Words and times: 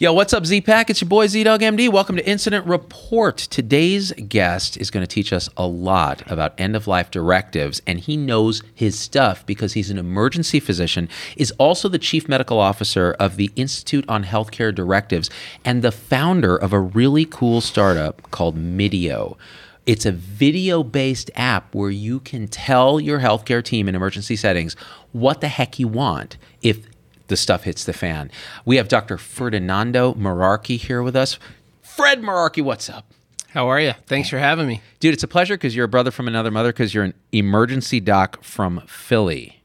Yo, 0.00 0.12
what's 0.12 0.32
up, 0.32 0.46
Z 0.46 0.60
Pack? 0.60 0.90
It's 0.90 1.00
your 1.00 1.08
boy 1.08 1.26
ZDoggMD. 1.26 1.88
Welcome 1.88 2.14
to 2.14 2.24
Incident 2.24 2.64
Report. 2.68 3.36
Today's 3.36 4.12
guest 4.12 4.76
is 4.76 4.92
going 4.92 5.04
to 5.04 5.12
teach 5.12 5.32
us 5.32 5.48
a 5.56 5.66
lot 5.66 6.22
about 6.30 6.54
end 6.56 6.76
of 6.76 6.86
life 6.86 7.10
directives, 7.10 7.82
and 7.84 7.98
he 7.98 8.16
knows 8.16 8.62
his 8.72 8.96
stuff 8.96 9.44
because 9.44 9.72
he's 9.72 9.90
an 9.90 9.98
emergency 9.98 10.60
physician, 10.60 11.08
is 11.36 11.50
also 11.58 11.88
the 11.88 11.98
chief 11.98 12.28
medical 12.28 12.60
officer 12.60 13.16
of 13.18 13.34
the 13.34 13.50
Institute 13.56 14.04
on 14.08 14.22
Healthcare 14.22 14.72
Directives, 14.72 15.30
and 15.64 15.82
the 15.82 15.90
founder 15.90 16.56
of 16.56 16.72
a 16.72 16.78
really 16.78 17.24
cool 17.24 17.60
startup 17.60 18.30
called 18.30 18.56
MIDEO. 18.56 19.36
It's 19.84 20.06
a 20.06 20.12
video 20.12 20.84
based 20.84 21.28
app 21.34 21.74
where 21.74 21.90
you 21.90 22.20
can 22.20 22.46
tell 22.46 23.00
your 23.00 23.18
healthcare 23.18 23.64
team 23.64 23.88
in 23.88 23.96
emergency 23.96 24.36
settings 24.36 24.76
what 25.10 25.40
the 25.40 25.48
heck 25.48 25.80
you 25.80 25.88
want 25.88 26.36
if 26.62 26.86
the 27.28 27.36
stuff 27.36 27.64
hits 27.64 27.84
the 27.84 27.92
fan. 27.92 28.30
We 28.64 28.76
have 28.76 28.88
Dr. 28.88 29.16
Ferdinando 29.16 30.14
Mirarchi 30.14 30.78
here 30.78 31.02
with 31.02 31.16
us. 31.16 31.38
Fred 31.80 32.20
Mirarchi, 32.20 32.62
what's 32.62 32.90
up? 32.90 33.12
How 33.50 33.68
are 33.68 33.80
you? 33.80 33.92
Thanks 34.06 34.28
for 34.28 34.38
having 34.38 34.66
me. 34.66 34.82
Dude, 35.00 35.14
it's 35.14 35.22
a 35.22 35.28
pleasure 35.28 35.54
because 35.54 35.74
you're 35.74 35.86
a 35.86 35.88
brother 35.88 36.10
from 36.10 36.28
another 36.28 36.50
mother 36.50 36.70
because 36.70 36.92
you're 36.92 37.04
an 37.04 37.14
emergency 37.32 37.98
doc 37.98 38.42
from 38.42 38.82
Philly. 38.86 39.62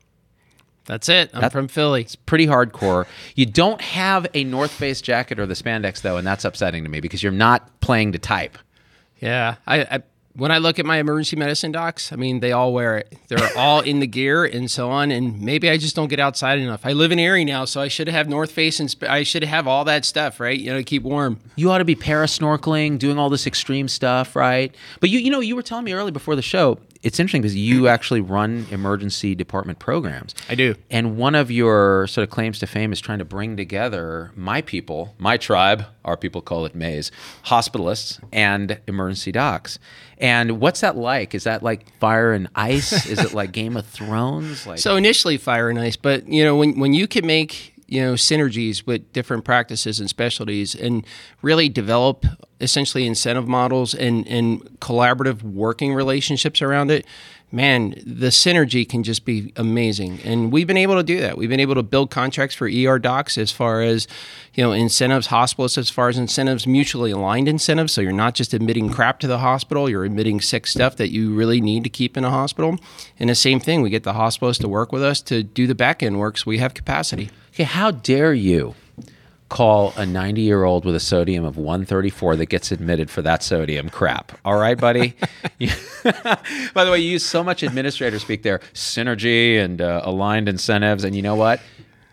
That's 0.86 1.08
it. 1.10 1.32
I'm 1.34 1.50
from 1.50 1.68
Philly. 1.68 2.02
It's 2.02 2.16
pretty 2.16 2.46
hardcore. 2.46 3.06
You 3.36 3.46
don't 3.46 3.82
have 3.82 4.28
a 4.34 4.44
North 4.44 4.72
Face 4.72 5.02
jacket 5.02 5.40
or 5.40 5.46
the 5.46 5.54
spandex 5.54 6.02
though, 6.02 6.18
and 6.18 6.28
that's 6.28 6.44
upsetting 6.44 6.84
to 6.84 6.90
me 6.90 7.00
because 7.00 7.24
you're 7.24 7.32
not 7.32 7.80
playing 7.80 8.12
to 8.14 8.20
type. 8.20 8.58
Yeah, 9.20 9.56
I, 9.66 9.82
I 9.82 10.04
when 10.36 10.52
I 10.52 10.58
look 10.58 10.80
at 10.80 10.86
my 10.86 10.98
emergency 10.98 11.36
medicine 11.36 11.72
docs, 11.72 12.12
I 12.12 12.16
mean, 12.16 12.40
they 12.40 12.52
all 12.52 12.74
wear 12.74 12.98
it. 12.98 13.16
They're 13.28 13.56
all 13.56 13.82
in 13.82 14.00
the 14.00 14.08
gear 14.08 14.46
and 14.46 14.70
so 14.70 14.90
on. 14.90 15.12
And 15.12 15.42
maybe 15.42 15.70
I 15.70 15.78
just 15.78 15.96
don't 15.96 16.08
get 16.08 16.20
outside 16.20 16.58
enough. 16.60 16.86
I 16.86 16.94
live 16.94 17.12
in 17.12 17.20
Erie 17.20 17.46
now, 17.46 17.66
so 17.66 17.82
I 17.82 17.88
should 17.88 18.08
have 18.08 18.28
North 18.28 18.52
Face 18.52 18.80
and 18.80 18.90
sp- 18.90 19.10
I 19.10 19.24
should 19.24 19.44
have 19.44 19.68
all 19.68 19.86
that 19.86 20.06
stuff, 20.06 20.40
right? 20.40 20.60
You 20.60 20.72
know, 20.72 20.78
to 20.78 20.84
keep 20.84 21.04
warm. 21.04 21.40
You 21.56 21.70
ought 21.72 21.78
to 21.80 21.86
be 21.86 21.96
parasnorkeling, 21.96 22.98
doing 22.98 23.20
all 23.20 23.30
this 23.30 23.46
extreme 23.46 23.88
stuff, 23.88 24.36
right? 24.36 24.74
But 25.00 25.12
you, 25.12 25.20
you 25.20 25.30
know, 25.30 25.40
you 25.40 25.56
were 25.56 25.62
telling 25.62 25.86
me 25.86 25.94
early 25.94 26.12
before 26.12 26.36
the 26.36 26.42
show. 26.42 26.80
It's 27.04 27.20
interesting 27.20 27.42
because 27.42 27.56
you 27.56 27.88
actually 27.90 28.22
run 28.22 28.66
emergency 28.72 29.36
department 29.36 29.80
programs. 29.80 30.34
I 30.50 30.56
do. 30.56 30.76
And 30.90 31.18
one 31.18 31.36
of 31.36 31.52
your 31.52 32.08
sort 32.08 32.24
of 32.24 32.30
claims 32.30 32.60
to 32.60 32.68
fame 32.68 32.94
is 32.94 33.02
trying 33.02 33.20
to 33.20 33.26
bring 33.26 33.58
together 33.58 34.32
my 34.36 34.62
people, 34.62 35.14
my 35.18 35.36
tribe, 35.38 35.86
our 36.06 36.16
people 36.16 36.42
call 36.42 36.66
it 36.66 36.74
Maze, 36.76 37.12
hospitalists 37.46 38.20
and 38.32 38.80
emergency 38.88 39.32
docs. 39.34 39.80
And 40.18 40.62
what's 40.62 40.80
that 40.82 40.96
like? 40.96 41.36
Is 41.36 41.44
that 41.44 41.62
like 41.62 41.94
fire 42.00 42.32
and 42.32 42.48
ice? 42.56 43.06
is 43.06 43.20
it 43.20 43.34
like 43.34 43.52
Game 43.62 43.76
of 43.76 43.86
Thrones? 43.86 44.66
Like 44.66 44.80
So 44.80 44.96
initially 44.96 45.38
fire 45.38 45.70
and 45.70 45.78
ice, 45.78 45.98
but 45.98 46.28
you 46.28 46.44
know, 46.44 46.56
when 46.56 46.80
when 46.80 46.94
you 46.94 47.08
can 47.08 47.26
make 47.28 47.73
you 47.94 48.02
know 48.02 48.14
synergies 48.14 48.88
with 48.88 49.14
different 49.14 49.46
practices 49.46 50.00
and 50.00 50.10
specialties 50.10 50.74
and 50.74 51.06
really 51.44 51.70
develop 51.70 52.26
essentially 52.60 53.06
incentive 53.06 53.48
models 53.48 53.94
and 53.94 54.28
and 54.28 54.62
collaborative 54.80 55.44
working 55.44 55.94
relationships 55.94 56.62
around 56.62 56.90
it 56.90 57.06
man 57.54 57.92
the 58.06 58.28
synergy 58.28 58.88
can 58.88 59.04
just 59.04 59.24
be 59.26 59.54
amazing. 59.56 60.20
And 60.26 60.52
we've 60.52 60.68
been 60.68 60.78
able 60.78 60.96
to 60.96 61.04
do 61.04 61.20
that. 61.22 61.38
We've 61.38 61.50
been 61.50 61.60
able 61.60 61.76
to 61.76 61.84
build 61.84 62.10
contracts 62.10 62.56
for 62.56 62.68
er 62.68 63.00
docs 63.00 63.38
as 63.38 63.52
far 63.52 63.82
as 63.82 64.08
you 64.54 64.64
know 64.64 64.72
incentives 64.72 65.28
hospitalists 65.28 65.78
as 65.78 65.90
far 65.90 66.10
as 66.10 66.18
incentives 66.18 66.66
mutually 66.66 67.12
aligned 67.12 67.48
incentives. 67.48 67.94
So 67.94 68.02
you're 68.02 68.12
not 68.12 68.34
just 68.36 68.54
admitting 68.54 68.90
crap 68.90 69.20
to 69.20 69.28
the 69.28 69.40
hospital 69.40 69.90
you're 69.90 70.06
admitting 70.06 70.42
sick 70.42 70.66
stuff 70.68 70.96
that 70.98 71.12
you 71.12 71.34
really 71.34 71.62
need 71.62 71.84
to 71.84 71.90
keep 71.90 72.18
in 72.18 72.24
a 72.24 72.30
hospital. 72.30 72.78
And 73.20 73.30
the 73.30 73.36
same 73.36 73.60
thing 73.60 73.82
we 73.82 73.90
get 73.90 74.04
the 74.04 74.14
hospitalists 74.14 74.60
to 74.62 74.68
work 74.68 74.92
with 74.92 75.04
us 75.04 75.22
to 75.22 75.44
do 75.44 75.68
the 75.68 75.76
back 75.76 76.02
end 76.02 76.20
work 76.20 76.38
so 76.38 76.46
we 76.48 76.58
have 76.58 76.74
capacity. 76.74 77.30
Okay, 77.54 77.64
how 77.64 77.92
dare 77.92 78.34
you 78.34 78.74
call 79.50 79.94
a 79.96 80.06
90 80.06 80.42
year 80.42 80.64
old 80.64 80.86
with 80.86 80.96
a 80.96 81.00
sodium 81.00 81.44
of 81.44 81.58
134 81.58 82.36
that 82.38 82.48
gets 82.48 82.72
admitted 82.72 83.10
for 83.10 83.22
that 83.22 83.44
sodium 83.44 83.90
crap? 83.90 84.32
All 84.44 84.58
right, 84.58 84.78
buddy? 84.78 85.16
By 86.74 86.84
the 86.84 86.92
way, 86.92 87.00
you 87.00 87.12
use 87.12 87.26
so 87.26 87.44
much 87.44 87.64
administrator 87.64 88.20
speak 88.20 88.44
there 88.44 88.60
synergy 88.74 89.64
and 89.64 89.82
uh, 89.82 90.02
aligned 90.04 90.50
incentives. 90.50 91.04
And 91.04 91.16
you 91.16 91.22
know 91.22 91.36
what? 91.36 91.62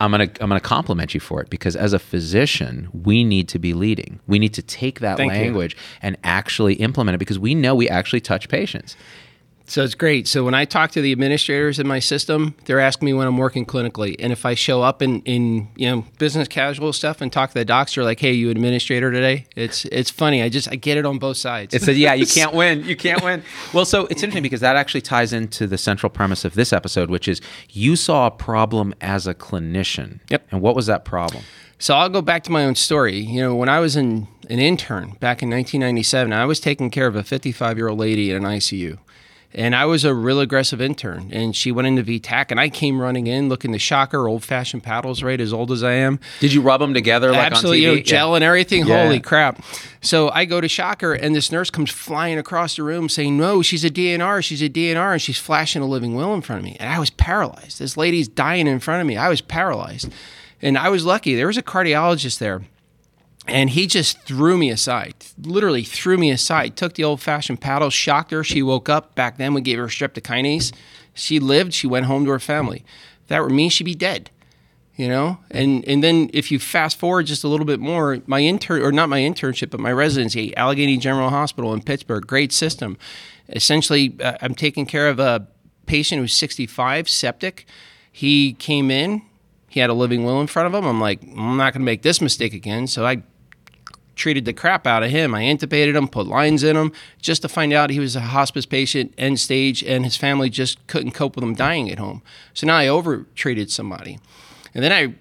I'm 0.00 0.10
gonna 0.10 0.30
I'm 0.40 0.48
gonna 0.48 0.60
compliment 0.60 1.12
you 1.12 1.20
for 1.20 1.42
it 1.42 1.50
because 1.50 1.76
as 1.76 1.92
a 1.92 1.98
physician, 1.98 2.88
we 3.04 3.22
need 3.22 3.48
to 3.50 3.58
be 3.58 3.74
leading. 3.74 4.18
We 4.26 4.38
need 4.38 4.54
to 4.54 4.62
take 4.62 5.00
that 5.00 5.18
Thank 5.18 5.32
you. 5.34 5.40
language 5.40 5.76
and 6.00 6.16
actually 6.24 6.74
implement 6.74 7.16
it 7.16 7.18
because 7.18 7.38
we 7.38 7.54
know 7.54 7.74
we 7.74 7.88
actually 7.88 8.22
touch 8.22 8.48
patients. 8.48 8.96
So 9.70 9.84
it's 9.84 9.94
great. 9.94 10.26
So 10.26 10.42
when 10.42 10.52
I 10.52 10.64
talk 10.64 10.90
to 10.92 11.00
the 11.00 11.12
administrators 11.12 11.78
in 11.78 11.86
my 11.86 12.00
system, 12.00 12.56
they're 12.64 12.80
asking 12.80 13.06
me 13.06 13.12
when 13.12 13.28
I'm 13.28 13.36
working 13.38 13.64
clinically, 13.64 14.16
and 14.18 14.32
if 14.32 14.44
I 14.44 14.54
show 14.54 14.82
up 14.82 15.00
in, 15.00 15.20
in 15.22 15.68
you 15.76 15.88
know 15.88 16.04
business 16.18 16.48
casual 16.48 16.92
stuff 16.92 17.20
and 17.20 17.32
talk 17.32 17.50
to 17.50 17.54
the 17.54 17.64
docs, 17.64 17.94
they're 17.94 18.02
like, 18.02 18.18
"Hey, 18.18 18.32
you 18.32 18.50
administrator 18.50 19.12
today?" 19.12 19.46
It's 19.54 19.84
it's 19.84 20.10
funny. 20.10 20.42
I 20.42 20.48
just 20.48 20.68
I 20.68 20.74
get 20.74 20.98
it 20.98 21.06
on 21.06 21.18
both 21.18 21.36
sides. 21.36 21.72
It 21.72 21.82
says, 21.82 21.96
yeah, 21.96 22.14
you 22.14 22.26
can't 22.26 22.52
win. 22.62 22.82
You 22.82 22.96
can't 22.96 23.22
win. 23.22 23.44
Well, 23.72 23.84
so 23.84 24.06
it's 24.06 24.24
interesting 24.24 24.42
because 24.42 24.60
that 24.60 24.74
actually 24.74 25.02
ties 25.02 25.32
into 25.32 25.68
the 25.68 25.78
central 25.78 26.10
premise 26.10 26.44
of 26.44 26.54
this 26.54 26.72
episode, 26.72 27.08
which 27.08 27.28
is 27.28 27.40
you 27.68 27.94
saw 27.94 28.26
a 28.26 28.32
problem 28.32 28.92
as 29.00 29.28
a 29.28 29.34
clinician. 29.34 30.18
Yep. 30.30 30.48
And 30.50 30.60
what 30.62 30.74
was 30.74 30.86
that 30.86 31.04
problem? 31.04 31.44
So 31.78 31.94
I'll 31.94 32.08
go 32.08 32.22
back 32.22 32.42
to 32.42 32.50
my 32.50 32.64
own 32.64 32.74
story. 32.74 33.20
You 33.20 33.40
know, 33.40 33.54
when 33.54 33.68
I 33.68 33.78
was 33.78 33.96
in, 33.96 34.26
an 34.50 34.58
intern 34.58 35.16
back 35.20 35.42
in 35.42 35.48
1997, 35.48 36.32
I 36.32 36.44
was 36.44 36.58
taking 36.58 36.90
care 36.90 37.06
of 37.06 37.14
a 37.14 37.22
55 37.22 37.78
year 37.78 37.88
old 37.88 38.00
lady 38.00 38.30
in 38.30 38.36
an 38.36 38.42
ICU. 38.42 38.98
And 39.52 39.74
I 39.74 39.84
was 39.84 40.04
a 40.04 40.14
real 40.14 40.38
aggressive 40.38 40.80
intern. 40.80 41.30
And 41.32 41.56
she 41.56 41.72
went 41.72 41.88
into 41.88 42.02
V-tach, 42.04 42.52
and 42.52 42.60
I 42.60 42.68
came 42.68 43.00
running 43.00 43.26
in 43.26 43.48
looking 43.48 43.72
to 43.72 43.80
shock 43.80 44.12
her, 44.12 44.28
old 44.28 44.44
fashioned 44.44 44.84
paddles, 44.84 45.24
right? 45.24 45.40
As 45.40 45.52
old 45.52 45.72
as 45.72 45.82
I 45.82 45.94
am. 45.94 46.20
Did 46.38 46.52
you 46.52 46.60
rub 46.60 46.80
them 46.80 46.94
together 46.94 47.32
like 47.32 47.40
Absolutely, 47.50 47.78
on 47.86 47.92
TV? 47.94 47.96
you 47.96 47.96
know, 47.96 48.02
gel 48.04 48.28
Yeah. 48.30 48.34
and 48.36 48.44
everything. 48.44 48.86
Yeah. 48.86 49.02
Holy 49.04 49.18
crap! 49.18 49.60
So 50.02 50.30
I 50.30 50.44
go 50.44 50.60
to 50.60 50.68
shock 50.68 51.00
her, 51.02 51.14
and 51.14 51.34
this 51.34 51.50
nurse 51.50 51.68
comes 51.68 51.90
flying 51.90 52.38
across 52.38 52.76
the 52.76 52.84
room 52.84 53.08
saying, 53.08 53.36
"No, 53.36 53.60
she's 53.60 53.84
a 53.84 53.90
DNR. 53.90 54.40
She's 54.40 54.62
a 54.62 54.68
DNR," 54.68 55.12
and 55.14 55.20
she's 55.20 55.38
flashing 55.38 55.82
a 55.82 55.86
living 55.86 56.14
will 56.14 56.32
in 56.32 56.42
front 56.42 56.60
of 56.60 56.64
me, 56.64 56.76
and 56.78 56.88
I 56.88 56.98
was 57.00 57.10
paralyzed. 57.10 57.80
This 57.80 57.96
lady's 57.96 58.28
dying 58.28 58.66
in 58.68 58.78
front 58.78 59.00
of 59.00 59.06
me. 59.08 59.16
I 59.16 59.28
was 59.28 59.40
paralyzed, 59.40 60.10
and 60.62 60.78
I 60.78 60.88
was 60.90 61.04
lucky. 61.04 61.34
There 61.34 61.48
was 61.48 61.56
a 61.58 61.62
cardiologist 61.62 62.38
there. 62.38 62.62
And 63.46 63.70
he 63.70 63.86
just 63.86 64.20
threw 64.20 64.56
me 64.56 64.70
aside, 64.70 65.14
literally 65.40 65.82
threw 65.82 66.16
me 66.16 66.30
aside, 66.30 66.76
took 66.76 66.94
the 66.94 67.04
old 67.04 67.20
fashioned 67.20 67.60
paddle, 67.60 67.90
shocked 67.90 68.30
her. 68.30 68.44
She 68.44 68.62
woke 68.62 68.88
up. 68.88 69.14
Back 69.14 69.38
then, 69.38 69.54
we 69.54 69.60
gave 69.60 69.78
her 69.78 69.86
streptokinase. 69.86 70.72
She 71.14 71.40
lived. 71.40 71.72
She 71.72 71.86
went 71.86 72.06
home 72.06 72.24
to 72.26 72.30
her 72.30 72.38
family. 72.38 72.84
If 73.22 73.28
that 73.28 73.42
were 73.42 73.48
me, 73.48 73.68
she'd 73.68 73.84
be 73.84 73.94
dead 73.94 74.30
you 75.00 75.08
know 75.08 75.38
and 75.50 75.82
and 75.88 76.04
then 76.04 76.28
if 76.34 76.52
you 76.52 76.58
fast 76.58 76.98
forward 76.98 77.24
just 77.24 77.42
a 77.42 77.48
little 77.48 77.64
bit 77.64 77.80
more 77.80 78.18
my 78.26 78.40
intern 78.40 78.82
or 78.82 78.92
not 78.92 79.08
my 79.08 79.20
internship 79.20 79.70
but 79.70 79.80
my 79.80 79.90
residency 79.90 80.54
allegheny 80.58 80.98
general 80.98 81.30
hospital 81.30 81.72
in 81.72 81.80
pittsburgh 81.80 82.26
great 82.26 82.52
system 82.52 82.98
essentially 83.48 84.14
uh, 84.22 84.36
i'm 84.42 84.54
taking 84.54 84.84
care 84.84 85.08
of 85.08 85.18
a 85.18 85.46
patient 85.86 86.20
who's 86.20 86.34
65 86.34 87.08
septic 87.08 87.64
he 88.12 88.52
came 88.52 88.90
in 88.90 89.22
he 89.70 89.80
had 89.80 89.88
a 89.88 89.94
living 89.94 90.24
will 90.24 90.40
in 90.40 90.46
front 90.46 90.66
of 90.66 90.74
him 90.74 90.84
i'm 90.84 91.00
like 91.00 91.22
i'm 91.22 91.56
not 91.56 91.72
going 91.72 91.80
to 91.80 91.86
make 91.86 92.02
this 92.02 92.20
mistake 92.20 92.52
again 92.52 92.86
so 92.86 93.06
i 93.06 93.22
treated 94.20 94.44
the 94.44 94.52
crap 94.52 94.86
out 94.86 95.02
of 95.02 95.10
him. 95.10 95.34
I 95.34 95.42
intubated 95.42 95.96
him, 95.96 96.06
put 96.06 96.26
lines 96.26 96.62
in 96.62 96.76
him, 96.76 96.92
just 97.20 97.42
to 97.42 97.48
find 97.48 97.72
out 97.72 97.90
he 97.90 97.98
was 97.98 98.14
a 98.14 98.20
hospice 98.20 98.66
patient, 98.66 99.14
end 99.18 99.40
stage, 99.40 99.82
and 99.82 100.04
his 100.04 100.16
family 100.16 100.50
just 100.50 100.86
couldn't 100.86 101.12
cope 101.12 101.34
with 101.34 101.42
him 101.42 101.54
dying 101.54 101.90
at 101.90 101.98
home. 101.98 102.22
So 102.54 102.66
now 102.66 102.76
I 102.76 102.86
over 102.86 103.26
treated 103.34 103.70
somebody. 103.70 104.18
And 104.74 104.84
then 104.84 104.92
I 104.92 105.14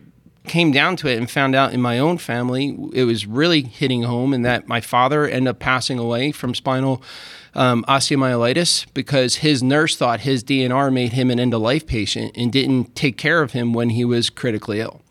came 0.48 0.72
down 0.72 0.96
to 0.96 1.08
it 1.08 1.18
and 1.18 1.30
found 1.30 1.54
out 1.56 1.74
in 1.74 1.82
my 1.82 2.00
own 2.00 2.18
family 2.18 2.76
it 2.94 3.04
was 3.04 3.26
really 3.26 3.62
hitting 3.62 4.04
home 4.04 4.34
and 4.34 4.44
that 4.46 4.68
my 4.68 4.82
father 4.82 5.28
ended 5.28 5.50
up 5.50 5.60
passing 5.60 6.00
away 6.00 6.32
from 6.32 6.56
spinal 6.56 7.04
um, 7.56 7.84
osteomyelitis 7.88 8.86
because 8.94 9.38
his 9.38 9.62
nurse 9.62 9.96
thought 9.96 10.22
his 10.22 10.44
DNR 10.44 10.92
made 10.94 11.14
him 11.14 11.30
an 11.30 11.40
end 11.40 11.54
of 11.54 11.62
life 11.62 11.86
patient 11.86 12.32
and 12.36 12.52
didn't 12.52 12.96
take 12.96 13.18
care 13.18 13.42
of 13.42 13.52
him 13.52 13.74
when 13.74 13.90
he 13.92 14.06
was 14.06 14.30
critically 14.30 14.80
ill. 14.80 15.02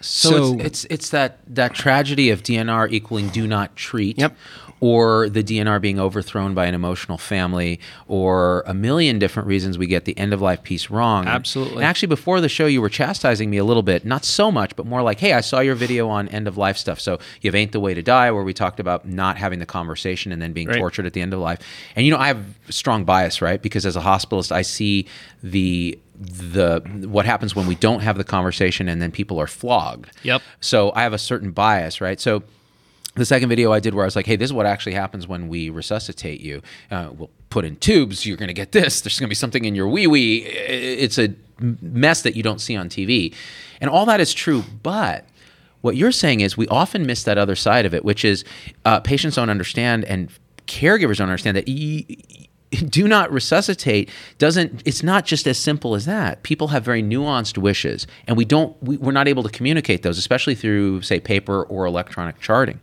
So, 0.00 0.30
So- 0.30 0.52
it's, 0.54 0.84
it's 0.84 0.84
it's 0.90 1.10
that 1.10 1.38
that 1.46 1.74
tragedy 1.74 2.30
of 2.30 2.42
DNR 2.42 2.90
equaling 2.90 3.28
do 3.28 3.46
not 3.46 3.76
treat. 3.76 4.18
Yep. 4.18 4.36
Or 4.80 5.28
the 5.28 5.42
DNR 5.42 5.78
being 5.80 6.00
overthrown 6.00 6.54
by 6.54 6.64
an 6.66 6.74
emotional 6.74 7.18
family, 7.18 7.78
or 8.08 8.62
a 8.66 8.72
million 8.72 9.18
different 9.18 9.46
reasons 9.46 9.76
we 9.76 9.86
get 9.86 10.06
the 10.06 10.16
end 10.16 10.32
of 10.32 10.40
life 10.40 10.62
piece 10.62 10.88
wrong. 10.88 11.26
Absolutely. 11.26 11.76
And 11.76 11.84
actually, 11.84 12.08
before 12.08 12.40
the 12.40 12.48
show, 12.48 12.64
you 12.66 12.80
were 12.80 12.88
chastising 12.88 13.50
me 13.50 13.58
a 13.58 13.64
little 13.64 13.82
bit, 13.82 14.06
not 14.06 14.24
so 14.24 14.50
much, 14.50 14.74
but 14.76 14.86
more 14.86 15.02
like, 15.02 15.20
"Hey, 15.20 15.34
I 15.34 15.42
saw 15.42 15.60
your 15.60 15.74
video 15.74 16.08
on 16.08 16.28
end 16.28 16.48
of 16.48 16.56
life 16.56 16.78
stuff. 16.78 16.98
So 16.98 17.18
you 17.42 17.48
have 17.48 17.54
Ain't 17.54 17.72
the 17.72 17.80
Way 17.80 17.92
to 17.92 18.02
Die, 18.02 18.30
where 18.30 18.42
we 18.42 18.54
talked 18.54 18.80
about 18.80 19.06
not 19.06 19.36
having 19.36 19.58
the 19.58 19.66
conversation 19.66 20.32
and 20.32 20.40
then 20.40 20.52
being 20.52 20.68
Right. 20.68 20.78
tortured 20.78 21.04
at 21.04 21.12
the 21.12 21.20
end 21.20 21.34
of 21.34 21.40
life. 21.40 21.58
And 21.94 22.06
you 22.06 22.12
know, 22.12 22.18
I 22.18 22.28
have 22.28 22.42
strong 22.70 23.04
bias, 23.04 23.42
right? 23.42 23.60
Because 23.60 23.84
as 23.84 23.96
a 23.96 24.00
hospitalist, 24.00 24.50
I 24.50 24.62
see 24.62 25.06
the 25.42 25.98
the 26.22 26.80
what 27.08 27.24
happens 27.24 27.56
when 27.56 27.66
we 27.66 27.74
don't 27.74 28.00
have 28.00 28.18
the 28.18 28.24
conversation 28.24 28.88
and 28.90 29.00
then 29.00 29.10
people 29.10 29.38
are 29.40 29.46
flogged. 29.46 30.10
Yep. 30.22 30.42
So 30.60 30.92
I 30.94 31.02
have 31.02 31.14
a 31.14 31.18
certain 31.18 31.50
bias, 31.50 32.00
right? 32.02 32.20
So 32.20 32.42
the 33.20 33.26
second 33.26 33.48
video 33.48 33.70
I 33.72 33.80
did 33.80 33.94
where 33.94 34.04
I 34.04 34.06
was 34.06 34.16
like, 34.16 34.26
hey, 34.26 34.36
this 34.36 34.48
is 34.48 34.52
what 34.52 34.66
actually 34.66 34.94
happens 34.94 35.28
when 35.28 35.48
we 35.48 35.70
resuscitate 35.70 36.40
you. 36.40 36.62
Uh, 36.90 37.10
we'll 37.16 37.30
put 37.50 37.64
in 37.64 37.76
tubes. 37.76 38.26
You're 38.26 38.36
going 38.36 38.48
to 38.48 38.54
get 38.54 38.72
this. 38.72 39.00
There's 39.00 39.18
going 39.18 39.28
to 39.28 39.30
be 39.30 39.34
something 39.36 39.64
in 39.64 39.74
your 39.74 39.88
wee 39.88 40.06
wee. 40.06 40.38
It's 40.38 41.18
a 41.18 41.34
mess 41.60 42.22
that 42.22 42.34
you 42.34 42.42
don't 42.42 42.60
see 42.60 42.76
on 42.76 42.88
TV. 42.88 43.34
And 43.80 43.90
all 43.90 44.06
that 44.06 44.20
is 44.20 44.32
true. 44.32 44.64
But 44.82 45.26
what 45.82 45.96
you're 45.96 46.12
saying 46.12 46.40
is 46.40 46.56
we 46.56 46.66
often 46.68 47.06
miss 47.06 47.22
that 47.24 47.38
other 47.38 47.56
side 47.56 47.86
of 47.86 47.94
it, 47.94 48.04
which 48.04 48.24
is 48.24 48.44
uh, 48.84 49.00
patients 49.00 49.36
don't 49.36 49.50
understand 49.50 50.04
and 50.04 50.30
caregivers 50.66 51.18
don't 51.18 51.28
understand 51.28 51.56
that. 51.56 51.68
Y- 51.68 52.04
do 52.88 53.08
not 53.08 53.32
resuscitate 53.32 54.08
doesn't 54.38 54.80
it's 54.84 55.02
not 55.02 55.24
just 55.26 55.48
as 55.48 55.58
simple 55.58 55.96
as 55.96 56.04
that 56.06 56.40
people 56.44 56.68
have 56.68 56.84
very 56.84 57.02
nuanced 57.02 57.58
wishes 57.58 58.06
and 58.28 58.36
we 58.36 58.44
don't 58.44 58.80
we, 58.80 58.96
we're 58.96 59.10
not 59.10 59.26
able 59.26 59.42
to 59.42 59.48
communicate 59.48 60.04
those 60.04 60.18
especially 60.18 60.54
through 60.54 61.02
say 61.02 61.18
paper 61.18 61.64
or 61.64 61.84
electronic 61.84 62.38
charting. 62.38 62.80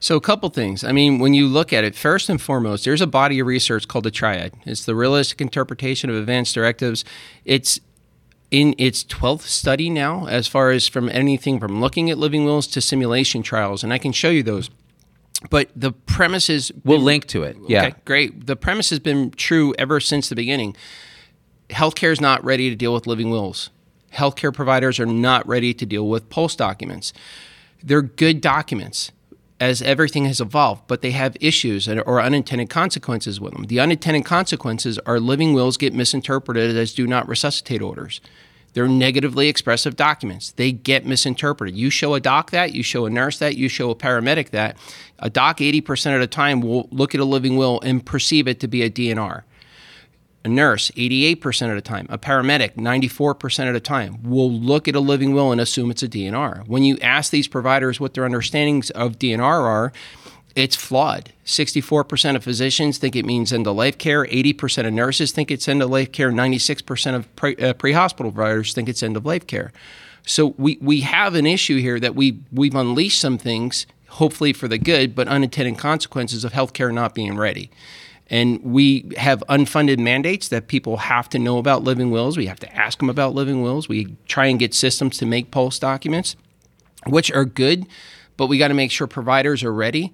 So 0.00 0.16
a 0.16 0.20
couple 0.20 0.48
things. 0.50 0.84
I 0.84 0.92
mean, 0.92 1.18
when 1.18 1.34
you 1.34 1.46
look 1.46 1.72
at 1.72 1.84
it, 1.84 1.94
first 1.94 2.28
and 2.28 2.40
foremost, 2.40 2.84
there's 2.84 3.00
a 3.00 3.06
body 3.06 3.38
of 3.40 3.46
research 3.46 3.88
called 3.88 4.04
the 4.04 4.10
Triad. 4.10 4.54
It's 4.64 4.84
the 4.84 4.94
realistic 4.94 5.40
interpretation 5.40 6.10
of 6.10 6.16
advanced 6.16 6.54
directives. 6.54 7.04
It's 7.44 7.80
in 8.50 8.74
its 8.78 9.04
12th 9.04 9.42
study 9.42 9.90
now, 9.90 10.26
as 10.26 10.46
far 10.46 10.70
as 10.70 10.86
from 10.86 11.08
anything 11.08 11.58
from 11.58 11.80
looking 11.80 12.10
at 12.10 12.18
living 12.18 12.44
wills 12.44 12.66
to 12.68 12.80
simulation 12.80 13.42
trials, 13.42 13.82
and 13.82 13.92
I 13.92 13.98
can 13.98 14.12
show 14.12 14.30
you 14.30 14.42
those. 14.42 14.70
But 15.50 15.70
the 15.76 15.92
premise 15.92 16.48
is 16.48 16.72
we'll 16.84 17.00
link 17.00 17.26
to 17.26 17.42
it 17.42 17.56
yeah 17.68 17.86
Okay, 17.86 17.96
great. 18.04 18.46
The 18.46 18.56
premise 18.56 18.90
has 18.90 18.98
been 18.98 19.30
true 19.32 19.74
ever 19.78 20.00
since 20.00 20.28
the 20.28 20.34
beginning. 20.34 20.76
Healthcare 21.68 22.12
is 22.12 22.20
not 22.20 22.42
ready 22.44 22.70
to 22.70 22.76
deal 22.76 22.94
with 22.94 23.06
living 23.06 23.30
wills. 23.30 23.70
Healthcare 24.14 24.54
providers 24.54 24.98
are 24.98 25.06
not 25.06 25.46
ready 25.46 25.74
to 25.74 25.84
deal 25.84 26.08
with 26.08 26.30
POLST 26.30 26.56
documents. 26.56 27.12
They're 27.82 28.02
good 28.02 28.40
documents 28.40 29.12
as 29.58 29.80
everything 29.82 30.26
has 30.26 30.40
evolved, 30.40 30.82
but 30.86 31.00
they 31.00 31.12
have 31.12 31.36
issues 31.40 31.88
or 31.88 32.20
unintended 32.20 32.68
consequences 32.68 33.40
with 33.40 33.54
them. 33.54 33.64
The 33.64 33.80
unintended 33.80 34.24
consequences 34.24 34.98
are 35.06 35.18
living 35.18 35.54
wills 35.54 35.76
get 35.76 35.94
misinterpreted 35.94 36.76
as 36.76 36.92
do 36.92 37.06
not 37.06 37.28
resuscitate 37.28 37.80
orders. 37.80 38.20
They're 38.74 38.86
negatively 38.86 39.48
expressive 39.48 39.96
documents. 39.96 40.52
They 40.52 40.70
get 40.70 41.06
misinterpreted. 41.06 41.74
You 41.74 41.88
show 41.88 42.12
a 42.12 42.20
doc 42.20 42.50
that, 42.50 42.74
you 42.74 42.82
show 42.82 43.06
a 43.06 43.10
nurse 43.10 43.38
that, 43.38 43.56
you 43.56 43.70
show 43.70 43.88
a 43.88 43.94
paramedic 43.94 44.50
that. 44.50 44.76
A 45.18 45.30
doc 45.30 45.58
80% 45.58 46.14
of 46.14 46.20
the 46.20 46.26
time 46.26 46.60
will 46.60 46.86
look 46.90 47.14
at 47.14 47.20
a 47.22 47.24
living 47.24 47.56
will 47.56 47.80
and 47.80 48.04
perceive 48.04 48.46
it 48.46 48.60
to 48.60 48.68
be 48.68 48.82
a 48.82 48.90
DNR. 48.90 49.44
A 50.46 50.48
nurse, 50.48 50.92
88% 50.92 51.70
of 51.70 51.74
the 51.74 51.80
time. 51.80 52.06
A 52.08 52.16
paramedic, 52.16 52.76
94% 52.76 53.66
of 53.66 53.74
the 53.74 53.80
time, 53.80 54.22
will 54.22 54.48
look 54.48 54.86
at 54.86 54.94
a 54.94 55.00
living 55.00 55.34
will 55.34 55.50
and 55.50 55.60
assume 55.60 55.90
it's 55.90 56.04
a 56.04 56.08
DNR. 56.08 56.68
When 56.68 56.84
you 56.84 56.96
ask 57.02 57.32
these 57.32 57.48
providers 57.48 57.98
what 57.98 58.14
their 58.14 58.24
understandings 58.24 58.90
of 58.90 59.18
DNR 59.18 59.42
are, 59.42 59.92
it's 60.54 60.76
flawed. 60.76 61.32
64% 61.44 62.36
of 62.36 62.44
physicians 62.44 62.96
think 62.98 63.16
it 63.16 63.24
means 63.24 63.52
end 63.52 63.66
of 63.66 63.74
life 63.74 63.98
care. 63.98 64.24
80% 64.24 64.86
of 64.86 64.92
nurses 64.92 65.32
think 65.32 65.50
it's 65.50 65.66
end 65.66 65.82
of 65.82 65.90
life 65.90 66.12
care. 66.12 66.30
96% 66.30 67.16
of 67.16 67.34
pre, 67.34 67.56
uh, 67.56 67.72
pre-hospital 67.72 68.30
providers 68.30 68.72
think 68.72 68.88
it's 68.88 69.02
end 69.02 69.16
of 69.16 69.26
life 69.26 69.48
care. 69.48 69.72
So 70.24 70.54
we, 70.56 70.78
we 70.80 71.00
have 71.00 71.34
an 71.34 71.44
issue 71.44 71.80
here 71.80 71.98
that 71.98 72.14
we, 72.14 72.38
we've 72.52 72.76
unleashed 72.76 73.20
some 73.20 73.36
things, 73.36 73.84
hopefully 74.10 74.52
for 74.52 74.68
the 74.68 74.78
good, 74.78 75.16
but 75.16 75.26
unintended 75.26 75.76
consequences 75.76 76.44
of 76.44 76.52
healthcare 76.52 76.94
not 76.94 77.16
being 77.16 77.36
ready. 77.36 77.68
And 78.28 78.60
we 78.62 79.12
have 79.16 79.44
unfunded 79.48 79.98
mandates 79.98 80.48
that 80.48 80.66
people 80.66 80.96
have 80.96 81.28
to 81.28 81.38
know 81.38 81.58
about 81.58 81.84
living 81.84 82.10
wills. 82.10 82.36
We 82.36 82.46
have 82.46 82.60
to 82.60 82.74
ask 82.74 82.98
them 82.98 83.08
about 83.08 83.34
living 83.34 83.62
wills. 83.62 83.88
We 83.88 84.16
try 84.26 84.46
and 84.46 84.58
get 84.58 84.74
systems 84.74 85.16
to 85.18 85.26
make 85.26 85.50
POLST 85.50 85.80
documents, 85.80 86.34
which 87.06 87.30
are 87.30 87.44
good, 87.44 87.86
but 88.36 88.48
we 88.48 88.58
got 88.58 88.68
to 88.68 88.74
make 88.74 88.90
sure 88.90 89.06
providers 89.06 89.62
are 89.62 89.72
ready 89.72 90.12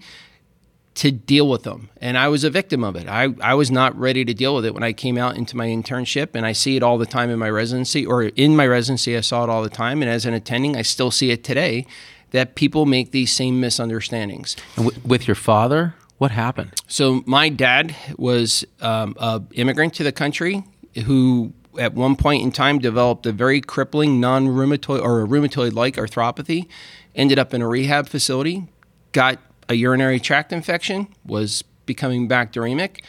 to 0.94 1.10
deal 1.10 1.48
with 1.48 1.62
them. 1.62 1.88
And 2.02 2.18
I 2.18 2.28
was 2.28 2.44
a 2.44 2.50
victim 2.50 2.84
of 2.84 2.96
it. 2.96 3.08
I, 3.08 3.34
I 3.40 3.54
was 3.54 3.70
not 3.70 3.98
ready 3.98 4.26
to 4.26 4.34
deal 4.34 4.54
with 4.54 4.66
it 4.66 4.74
when 4.74 4.82
I 4.82 4.92
came 4.92 5.16
out 5.16 5.36
into 5.36 5.56
my 5.56 5.66
internship, 5.66 6.30
and 6.34 6.44
I 6.44 6.52
see 6.52 6.76
it 6.76 6.82
all 6.82 6.98
the 6.98 7.06
time 7.06 7.30
in 7.30 7.38
my 7.38 7.48
residency, 7.48 8.04
or 8.04 8.24
in 8.24 8.54
my 8.56 8.66
residency, 8.66 9.16
I 9.16 9.22
saw 9.22 9.44
it 9.44 9.48
all 9.50 9.62
the 9.62 9.70
time. 9.70 10.02
And 10.02 10.10
as 10.10 10.26
an 10.26 10.34
attending, 10.34 10.76
I 10.76 10.82
still 10.82 11.10
see 11.10 11.30
it 11.30 11.44
today 11.44 11.86
that 12.32 12.54
people 12.56 12.84
make 12.84 13.10
these 13.12 13.32
same 13.32 13.58
misunderstandings. 13.60 14.56
and 14.76 14.86
w- 14.86 15.02
with 15.06 15.26
your 15.26 15.34
father 15.34 15.94
what 16.22 16.30
happened 16.30 16.70
So 16.86 17.24
my 17.26 17.48
dad 17.48 17.96
was 18.16 18.64
um, 18.80 19.16
a 19.18 19.42
immigrant 19.54 19.92
to 19.94 20.04
the 20.04 20.12
country 20.12 20.62
who, 21.06 21.52
at 21.76 21.94
one 21.94 22.14
point 22.14 22.44
in 22.44 22.52
time, 22.52 22.78
developed 22.78 23.26
a 23.26 23.32
very 23.32 23.60
crippling 23.60 24.20
non-rheumatoid 24.20 25.02
or 25.02 25.22
a 25.22 25.26
rheumatoid-like 25.26 25.96
arthropathy. 25.96 26.68
Ended 27.16 27.40
up 27.40 27.52
in 27.52 27.60
a 27.60 27.66
rehab 27.66 28.08
facility, 28.08 28.68
got 29.10 29.40
a 29.68 29.74
urinary 29.74 30.20
tract 30.20 30.52
infection, 30.52 31.08
was 31.26 31.64
becoming 31.86 32.28
bacteremic. 32.28 33.02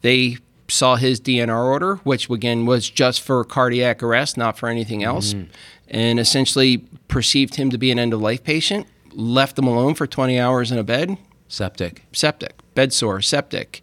They 0.00 0.38
saw 0.66 0.96
his 0.96 1.20
DNR 1.20 1.64
order, 1.64 1.96
which 2.02 2.28
again 2.28 2.66
was 2.66 2.90
just 2.90 3.20
for 3.20 3.44
cardiac 3.44 4.02
arrest, 4.02 4.36
not 4.36 4.58
for 4.58 4.68
anything 4.68 5.04
else, 5.04 5.34
and 5.86 6.18
essentially 6.18 6.78
perceived 7.06 7.54
him 7.54 7.70
to 7.70 7.78
be 7.78 7.92
an 7.92 7.98
end-of-life 8.00 8.42
patient. 8.42 8.88
Left 9.12 9.56
him 9.56 9.68
alone 9.68 9.94
for 9.94 10.08
20 10.08 10.40
hours 10.40 10.72
in 10.72 10.78
a 10.78 10.84
bed, 10.84 11.16
septic 11.50 12.06
septic, 12.12 12.54
bed 12.74 12.92
sore, 12.92 13.20
septic, 13.20 13.82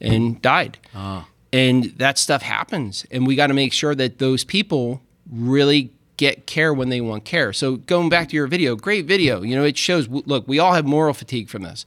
and 0.00 0.40
died. 0.40 0.78
Ah. 0.94 1.28
And 1.52 1.84
that 1.96 2.18
stuff 2.18 2.42
happens. 2.42 3.06
And 3.10 3.26
we 3.26 3.34
got 3.34 3.48
to 3.48 3.54
make 3.54 3.72
sure 3.72 3.94
that 3.94 4.18
those 4.18 4.44
people 4.44 5.02
really 5.30 5.92
get 6.18 6.46
care 6.46 6.74
when 6.74 6.88
they 6.90 7.00
want 7.00 7.24
care. 7.24 7.52
So 7.52 7.76
going 7.76 8.08
back 8.08 8.28
to 8.30 8.36
your 8.36 8.46
video, 8.46 8.76
great 8.76 9.06
video. 9.06 9.42
You 9.42 9.56
know, 9.56 9.64
it 9.64 9.78
shows, 9.78 10.08
look, 10.08 10.46
we 10.46 10.58
all 10.58 10.74
have 10.74 10.84
moral 10.84 11.14
fatigue 11.14 11.48
from 11.48 11.62
this. 11.62 11.86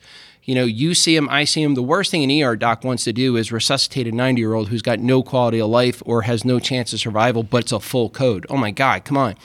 You 0.52 0.56
know, 0.56 0.66
you 0.66 0.94
see 0.96 1.16
him, 1.16 1.30
I 1.30 1.46
see 1.46 1.64
him. 1.64 1.76
The 1.76 1.82
worst 1.82 2.12
thing 2.12 2.30
an 2.30 2.44
ER 2.44 2.58
doc 2.58 2.84
wants 2.84 3.06
to 3.06 3.14
do 3.14 3.38
is 3.38 3.54
resuscitate 3.54 4.06
a 4.06 4.12
90 4.12 4.42
year 4.42 4.54
old 4.54 4.68
who's 4.68 4.82
got 4.82 5.00
no 5.00 5.24
quality 5.24 5.62
of 5.62 5.70
life 5.70 6.04
or 6.06 6.24
has 6.24 6.44
no 6.44 6.60
chance 6.60 6.92
of 6.92 7.00
survival, 7.00 7.42
but 7.42 7.60
it's 7.60 7.72
a 7.72 7.80
full 7.80 8.10
code. 8.10 8.46
Oh 8.50 8.58
my 8.58 8.72
God, 8.72 9.06
come 9.06 9.16
on. 9.16 9.36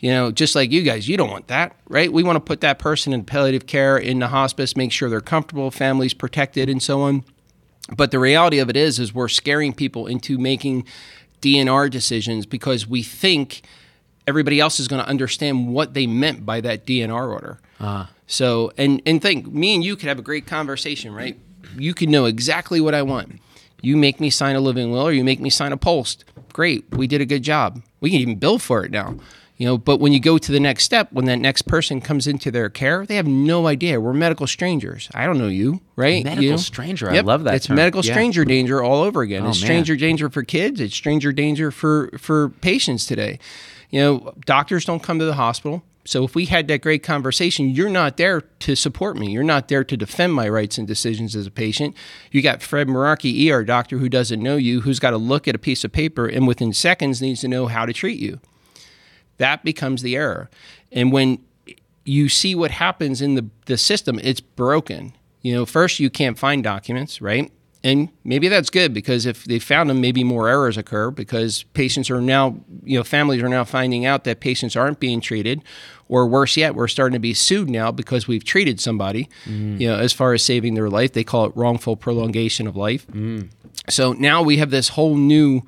You 0.00 0.10
know, 0.10 0.32
just 0.32 0.56
like 0.56 0.72
you 0.72 0.82
guys, 0.82 1.08
you 1.08 1.16
don't 1.16 1.30
want 1.30 1.46
that, 1.46 1.76
right? 1.88 2.12
We 2.12 2.24
want 2.24 2.38
to 2.38 2.40
put 2.40 2.60
that 2.62 2.80
person 2.80 3.12
in 3.12 3.24
palliative 3.24 3.68
care, 3.68 3.96
in 3.96 4.18
the 4.18 4.26
hospice, 4.26 4.76
make 4.76 4.90
sure 4.90 5.08
they're 5.08 5.20
comfortable, 5.20 5.70
families 5.70 6.12
protected, 6.12 6.68
and 6.68 6.82
so 6.82 7.02
on. 7.02 7.22
But 7.96 8.10
the 8.10 8.18
reality 8.18 8.58
of 8.58 8.68
it 8.68 8.76
is, 8.76 8.98
is 8.98 9.14
we're 9.14 9.28
scaring 9.28 9.72
people 9.72 10.08
into 10.08 10.38
making 10.38 10.86
DNR 11.40 11.88
decisions 11.88 12.46
because 12.46 12.84
we 12.84 13.04
think 13.04 13.62
everybody 14.26 14.58
else 14.58 14.80
is 14.80 14.88
going 14.88 15.04
to 15.04 15.08
understand 15.08 15.68
what 15.68 15.94
they 15.94 16.08
meant 16.08 16.44
by 16.44 16.60
that 16.62 16.84
DNR 16.84 17.30
order. 17.30 17.60
So, 18.30 18.70
and 18.76 19.00
and 19.06 19.20
think, 19.20 19.46
me 19.52 19.74
and 19.74 19.82
you 19.82 19.96
could 19.96 20.08
have 20.08 20.18
a 20.18 20.22
great 20.22 20.46
conversation, 20.46 21.12
right? 21.14 21.36
You 21.76 21.94
could 21.94 22.08
know 22.10 22.26
exactly 22.26 22.80
what 22.80 22.94
I 22.94 23.02
want. 23.02 23.40
You 23.82 23.96
make 23.96 24.20
me 24.20 24.28
sign 24.30 24.54
a 24.54 24.60
living 24.60 24.90
will, 24.92 25.06
or 25.08 25.12
you 25.12 25.24
make 25.24 25.40
me 25.40 25.50
sign 25.50 25.72
a 25.72 25.76
POLST. 25.76 26.24
Great, 26.52 26.84
we 26.94 27.06
did 27.06 27.20
a 27.20 27.26
good 27.26 27.42
job. 27.42 27.82
We 28.00 28.10
can 28.10 28.20
even 28.20 28.36
bill 28.36 28.58
for 28.58 28.84
it 28.84 28.90
now. 28.90 29.16
You 29.56 29.66
know, 29.66 29.78
but 29.78 29.98
when 29.98 30.12
you 30.12 30.20
go 30.20 30.38
to 30.38 30.52
the 30.52 30.60
next 30.60 30.84
step, 30.84 31.10
when 31.12 31.24
that 31.24 31.38
next 31.40 31.62
person 31.62 32.00
comes 32.00 32.28
into 32.28 32.50
their 32.52 32.68
care, 32.68 33.04
they 33.06 33.16
have 33.16 33.26
no 33.26 33.66
idea. 33.66 34.00
We're 34.00 34.12
medical 34.12 34.46
strangers. 34.46 35.08
I 35.14 35.26
don't 35.26 35.36
know 35.38 35.48
you, 35.48 35.80
right? 35.96 36.22
Medical 36.22 36.44
You- 36.44 36.58
stranger. 36.58 37.10
I 37.10 37.20
love 37.20 37.42
that 37.44 37.54
It's 37.54 37.66
term. 37.66 37.74
medical 37.76 38.04
Yeah. 38.04 38.12
stranger 38.12 38.44
danger 38.44 38.82
all 38.84 39.02
over 39.02 39.22
again. 39.22 39.42
Oh, 39.44 39.48
it's 39.48 39.60
man. 39.60 39.66
stranger 39.66 39.96
danger 39.96 40.28
for 40.30 40.44
kids. 40.44 40.80
It's 40.80 40.94
stranger 40.94 41.32
danger 41.32 41.70
for 41.72 42.10
for 42.18 42.50
patients 42.60 43.04
today. 43.06 43.38
You 43.90 44.00
know, 44.00 44.32
doctors 44.46 44.84
don't 44.84 45.02
come 45.02 45.18
to 45.18 45.24
the 45.24 45.34
hospital. 45.34 45.82
So 46.08 46.24
if 46.24 46.34
we 46.34 46.46
had 46.46 46.68
that 46.68 46.80
great 46.80 47.02
conversation, 47.02 47.68
you're 47.68 47.90
not 47.90 48.16
there 48.16 48.40
to 48.40 48.74
support 48.74 49.18
me. 49.18 49.30
You're 49.30 49.42
not 49.42 49.68
there 49.68 49.84
to 49.84 49.94
defend 49.94 50.32
my 50.32 50.48
rights 50.48 50.78
and 50.78 50.88
decisions 50.88 51.36
as 51.36 51.46
a 51.46 51.50
patient. 51.50 51.94
You 52.30 52.40
got 52.40 52.62
Fred 52.62 52.88
Mirarchi, 52.88 53.50
ER 53.50 53.62
doctor, 53.62 53.98
who 53.98 54.08
doesn't 54.08 54.42
know 54.42 54.56
you, 54.56 54.80
who's 54.80 55.00
got 55.00 55.10
to 55.10 55.18
look 55.18 55.46
at 55.46 55.54
a 55.54 55.58
piece 55.58 55.84
of 55.84 55.92
paper 55.92 56.26
and 56.26 56.46
within 56.46 56.72
seconds 56.72 57.20
needs 57.20 57.42
to 57.42 57.48
know 57.48 57.66
how 57.66 57.84
to 57.84 57.92
treat 57.92 58.18
you. 58.18 58.40
That 59.36 59.62
becomes 59.62 60.00
the 60.00 60.16
error. 60.16 60.48
And 60.90 61.12
when 61.12 61.44
you 62.06 62.30
see 62.30 62.54
what 62.54 62.70
happens 62.70 63.20
in 63.20 63.34
the, 63.34 63.50
the 63.66 63.76
system, 63.76 64.18
it's 64.22 64.40
broken. 64.40 65.12
You 65.42 65.52
know, 65.52 65.66
first 65.66 66.00
you 66.00 66.08
can't 66.08 66.38
find 66.38 66.64
documents, 66.64 67.20
right? 67.20 67.52
And 67.84 68.08
maybe 68.24 68.48
that's 68.48 68.70
good 68.70 68.92
because 68.92 69.24
if 69.24 69.44
they 69.44 69.60
found 69.60 69.88
them, 69.88 70.00
maybe 70.00 70.24
more 70.24 70.48
errors 70.48 70.76
occur 70.76 71.12
because 71.12 71.62
patients 71.74 72.10
are 72.10 72.20
now, 72.20 72.56
you 72.82 72.98
know, 72.98 73.04
families 73.04 73.40
are 73.40 73.48
now 73.48 73.62
finding 73.62 74.04
out 74.04 74.24
that 74.24 74.40
patients 74.40 74.74
aren't 74.74 74.98
being 74.98 75.20
treated, 75.20 75.62
or 76.08 76.26
worse 76.26 76.56
yet, 76.56 76.74
we're 76.74 76.88
starting 76.88 77.12
to 77.12 77.20
be 77.20 77.34
sued 77.34 77.70
now 77.70 77.92
because 77.92 78.26
we've 78.26 78.42
treated 78.42 78.80
somebody, 78.80 79.28
mm. 79.44 79.78
you 79.78 79.86
know, 79.86 79.96
as 79.96 80.12
far 80.12 80.32
as 80.32 80.42
saving 80.42 80.74
their 80.74 80.88
life. 80.88 81.12
They 81.12 81.22
call 81.22 81.44
it 81.44 81.52
wrongful 81.54 81.96
prolongation 81.96 82.66
of 82.66 82.74
life. 82.76 83.06
Mm. 83.08 83.50
So 83.88 84.12
now 84.12 84.42
we 84.42 84.56
have 84.56 84.70
this 84.70 84.90
whole 84.90 85.16
new 85.16 85.62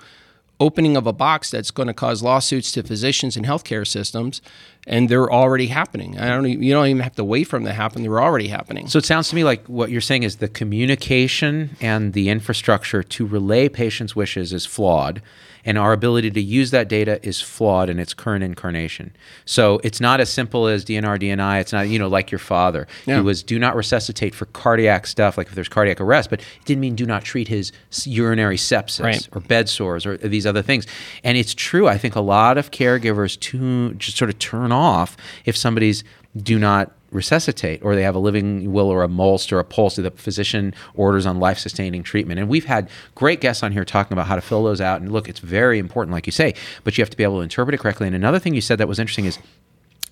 opening 0.58 0.96
of 0.96 1.06
a 1.06 1.12
box 1.12 1.50
that's 1.50 1.70
going 1.70 1.86
to 1.88 1.94
cause 1.94 2.22
lawsuits 2.22 2.70
to 2.72 2.82
physicians 2.82 3.36
and 3.36 3.46
healthcare 3.46 3.86
systems, 3.86 4.42
and 4.86 5.08
they're 5.08 5.30
already 5.30 5.66
happening. 5.66 6.18
I 6.18 6.28
don't. 6.28 6.44
You 6.48 6.72
don't 6.72 6.86
even 6.86 7.02
have 7.02 7.14
to 7.16 7.24
wait 7.24 7.44
for 7.44 7.58
them 7.58 7.66
to 7.66 7.72
happen; 7.72 8.02
they're 8.02 8.20
already 8.20 8.48
happening. 8.48 8.88
So 8.88 8.98
it 8.98 9.04
sounds 9.04 9.28
to 9.30 9.34
me 9.36 9.44
like 9.44 9.64
what 9.66 9.90
you're 9.90 10.00
saying 10.00 10.22
is 10.22 10.36
the 10.36 10.48
communication 10.48 11.76
and 11.80 12.12
the 12.12 12.28
infrastructure 12.28 13.02
to 13.02 13.26
relay 13.26 13.68
patients' 13.68 14.16
wishes 14.16 14.52
is 14.52 14.66
flawed, 14.66 15.22
and 15.64 15.76
our 15.78 15.92
ability 15.92 16.30
to 16.30 16.40
use 16.40 16.70
that 16.70 16.88
data 16.88 17.20
is 17.26 17.40
flawed 17.40 17.88
in 17.90 17.98
its 17.98 18.14
current 18.14 18.42
incarnation. 18.42 19.14
So 19.44 19.80
it's 19.84 20.00
not 20.00 20.20
as 20.20 20.30
simple 20.30 20.66
as 20.66 20.84
DNR, 20.84 21.18
DNI. 21.20 21.60
It's 21.60 21.72
not, 21.72 21.88
you 21.88 21.98
know, 21.98 22.08
like 22.08 22.30
your 22.30 22.38
father. 22.38 22.86
Yeah. 23.06 23.16
He 23.16 23.20
was 23.22 23.42
do 23.42 23.58
not 23.58 23.76
resuscitate 23.76 24.34
for 24.34 24.46
cardiac 24.46 25.06
stuff, 25.06 25.36
like 25.36 25.48
if 25.48 25.54
there's 25.54 25.68
cardiac 25.68 26.00
arrest, 26.00 26.30
but 26.30 26.40
it 26.40 26.46
didn't 26.64 26.80
mean 26.80 26.94
do 26.94 27.04
not 27.06 27.24
treat 27.24 27.48
his 27.48 27.72
urinary 28.04 28.56
sepsis 28.56 29.04
Right. 29.04 29.28
or 29.32 29.40
bed 29.40 29.68
sores 29.68 30.06
or 30.06 30.16
these 30.16 30.46
other 30.46 30.62
things. 30.62 30.86
And 31.22 31.36
it's 31.36 31.54
true. 31.54 31.86
I 31.88 31.98
think 31.98 32.14
a 32.16 32.20
lot 32.20 32.56
of 32.58 32.70
caregivers 32.70 33.38
to 33.40 33.94
just 33.94 34.16
sort 34.16 34.30
of 34.30 34.38
turn 34.38 34.69
off 34.72 35.16
if 35.44 35.56
somebody's 35.56 36.04
do 36.36 36.58
not 36.58 36.92
resuscitate 37.10 37.82
or 37.82 37.94
they 37.94 38.02
have 38.02 38.14
a 38.14 38.18
living 38.18 38.72
will 38.72 38.88
or 38.88 39.02
a 39.02 39.08
MOLST 39.08 39.52
or 39.52 39.58
a 39.58 39.64
POLST 39.64 39.96
that 39.96 40.02
the 40.02 40.10
physician 40.12 40.74
orders 40.94 41.26
on 41.26 41.38
life 41.38 41.58
sustaining 41.58 42.02
treatment. 42.02 42.38
And 42.38 42.48
we've 42.48 42.66
had 42.66 42.88
great 43.14 43.40
guests 43.40 43.62
on 43.62 43.72
here 43.72 43.84
talking 43.84 44.12
about 44.12 44.26
how 44.26 44.36
to 44.36 44.40
fill 44.40 44.64
those 44.64 44.80
out. 44.80 45.00
And 45.00 45.12
look, 45.12 45.28
it's 45.28 45.40
very 45.40 45.78
important, 45.78 46.12
like 46.12 46.26
you 46.26 46.32
say, 46.32 46.54
but 46.84 46.96
you 46.96 47.02
have 47.02 47.10
to 47.10 47.16
be 47.16 47.24
able 47.24 47.36
to 47.36 47.42
interpret 47.42 47.74
it 47.74 47.78
correctly. 47.78 48.06
And 48.06 48.16
another 48.16 48.38
thing 48.38 48.54
you 48.54 48.60
said 48.60 48.78
that 48.78 48.88
was 48.88 48.98
interesting 48.98 49.24
is 49.24 49.38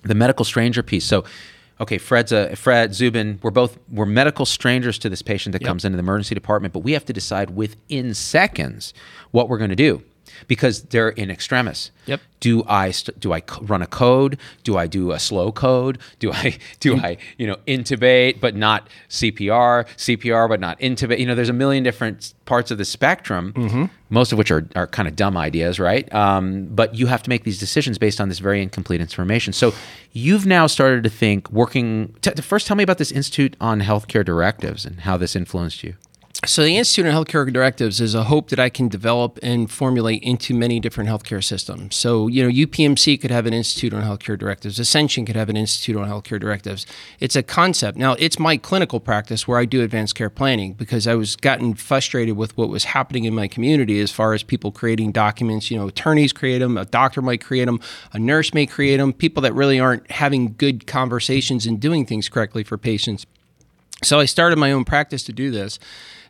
the 0.03 0.15
medical 0.15 0.45
stranger 0.45 0.83
piece. 0.83 1.05
So, 1.05 1.23
okay, 1.79 1.97
Fred's 1.97 2.31
a 2.31 2.55
Fred 2.55 2.93
Zubin. 2.93 3.39
We're 3.41 3.51
both 3.51 3.77
we're 3.89 4.05
medical 4.05 4.45
strangers 4.45 4.97
to 4.99 5.09
this 5.09 5.21
patient 5.21 5.53
that 5.53 5.63
comes 5.63 5.85
into 5.85 5.95
the 5.95 6.03
emergency 6.03 6.35
department, 6.35 6.73
but 6.73 6.81
we 6.81 6.91
have 6.93 7.05
to 7.05 7.13
decide 7.13 7.51
within 7.51 8.13
seconds 8.13 8.93
what 9.31 9.47
we're 9.47 9.57
going 9.57 9.69
to 9.69 9.75
do 9.75 10.03
because 10.47 10.83
they're 10.83 11.09
in 11.09 11.29
extremis. 11.29 11.91
Yep. 12.05 12.21
Do 12.39 12.63
I 12.67 12.91
st- 12.91 13.19
do 13.19 13.33
I 13.33 13.39
c- 13.41 13.59
run 13.61 13.81
a 13.81 13.87
code? 13.87 14.37
Do 14.63 14.77
I 14.77 14.87
do 14.87 15.11
a 15.11 15.19
slow 15.19 15.51
code? 15.51 15.99
Do 16.19 16.31
I 16.31 16.57
do 16.79 16.95
I 16.97 17.17
you 17.37 17.45
know 17.45 17.57
intubate 17.67 18.39
but 18.39 18.55
not 18.55 18.87
CPR? 19.09 19.85
CPR 19.97 20.47
but 20.47 20.59
not 20.59 20.79
intubate? 20.79 21.19
You 21.19 21.25
know, 21.25 21.35
there's 21.35 21.49
a 21.49 21.53
million 21.53 21.83
different 21.83 22.33
parts 22.45 22.71
of 22.71 22.77
the 22.77 22.85
spectrum. 22.85 23.89
Most 24.09 24.31
of 24.31 24.37
which 24.37 24.49
are 24.51 24.67
are 24.75 24.87
kind 24.87 25.07
of 25.07 25.15
dumb 25.15 25.37
ideas, 25.37 25.79
right? 25.79 26.11
Um, 26.13 26.65
but 26.67 26.95
you 26.95 27.07
have 27.07 27.21
to 27.23 27.29
make 27.29 27.43
these 27.43 27.59
decisions 27.59 27.97
based 27.97 28.19
on 28.21 28.29
this 28.29 28.39
very 28.39 28.61
incomplete 28.63 29.01
information. 29.01 29.53
So 29.53 29.73
you've 30.13 30.45
now 30.45 30.65
started 30.67 31.03
to 31.03 31.09
think 31.09 31.51
working. 31.51 32.15
T- 32.21 32.31
first, 32.41 32.65
tell 32.67 32.75
me 32.77 32.83
about 32.83 32.97
this 32.97 33.11
Institute 33.11 33.55
on 33.61 33.81
Healthcare 33.81 34.23
Directives 34.25 34.85
and 34.85 35.01
how 35.01 35.17
this 35.17 35.35
influenced 35.35 35.83
you. 35.83 35.95
So 36.45 36.63
the 36.63 36.77
Institute 36.77 37.05
on 37.05 37.11
Healthcare 37.11 37.51
Directives 37.51 37.99
is 37.99 38.15
a 38.15 38.23
hope 38.23 38.49
that 38.49 38.59
I 38.59 38.69
can 38.69 38.87
develop 38.87 39.37
and 39.43 39.69
formulate 39.69 40.23
into 40.23 40.53
many 40.53 40.79
different 40.79 41.09
healthcare 41.09 41.43
systems. 41.43 41.97
So, 41.97 42.27
you 42.27 42.41
know, 42.41 42.49
UPMC 42.49 43.19
could 43.19 43.29
have 43.29 43.45
an 43.45 43.53
Institute 43.53 43.93
on 43.93 44.03
Healthcare 44.03 44.39
Directives. 44.39 44.79
Ascension 44.79 45.25
could 45.25 45.35
have 45.35 45.49
an 45.49 45.57
Institute 45.57 45.97
on 45.97 46.07
Healthcare 46.07 46.39
Directives. 46.39 46.85
It's 47.19 47.35
a 47.35 47.43
concept. 47.43 47.97
Now, 47.97 48.13
it's 48.13 48.39
my 48.39 48.55
clinical 48.55 49.01
practice 49.01 49.49
where 49.49 49.59
I 49.59 49.65
do 49.65 49.83
advanced 49.83 50.15
care 50.15 50.29
planning 50.29 50.73
because 50.73 51.07
I 51.07 51.15
was 51.15 51.35
gotten 51.35 51.73
frustrated 51.73 52.37
with 52.37 52.55
what 52.55 52.69
was 52.69 52.85
happening 52.85 53.25
in 53.25 53.35
my 53.35 53.49
community 53.49 53.99
as 53.99 54.09
far 54.09 54.33
as 54.33 54.41
people 54.41 54.71
creating 54.71 55.11
documents. 55.11 55.69
You 55.69 55.77
know, 55.77 55.89
attorneys 55.89 56.31
create 56.31 56.59
them, 56.59 56.77
a 56.77 56.85
doctor 56.85 57.21
might 57.21 57.43
create 57.43 57.65
them, 57.65 57.81
a 58.13 58.17
nurse 58.17 58.53
may 58.53 58.65
create 58.65 58.97
them, 58.97 59.11
people 59.11 59.41
that 59.41 59.53
really 59.53 59.79
aren't 59.79 60.09
having 60.09 60.55
good 60.57 60.87
conversations 60.87 61.65
and 61.65 61.81
doing 61.81 62.05
things 62.05 62.29
correctly 62.29 62.63
for 62.63 62.77
patients. 62.77 63.25
So 64.03 64.19
I 64.19 64.25
started 64.25 64.57
my 64.57 64.71
own 64.71 64.85
practice 64.85 65.23
to 65.23 65.33
do 65.33 65.51
this, 65.51 65.77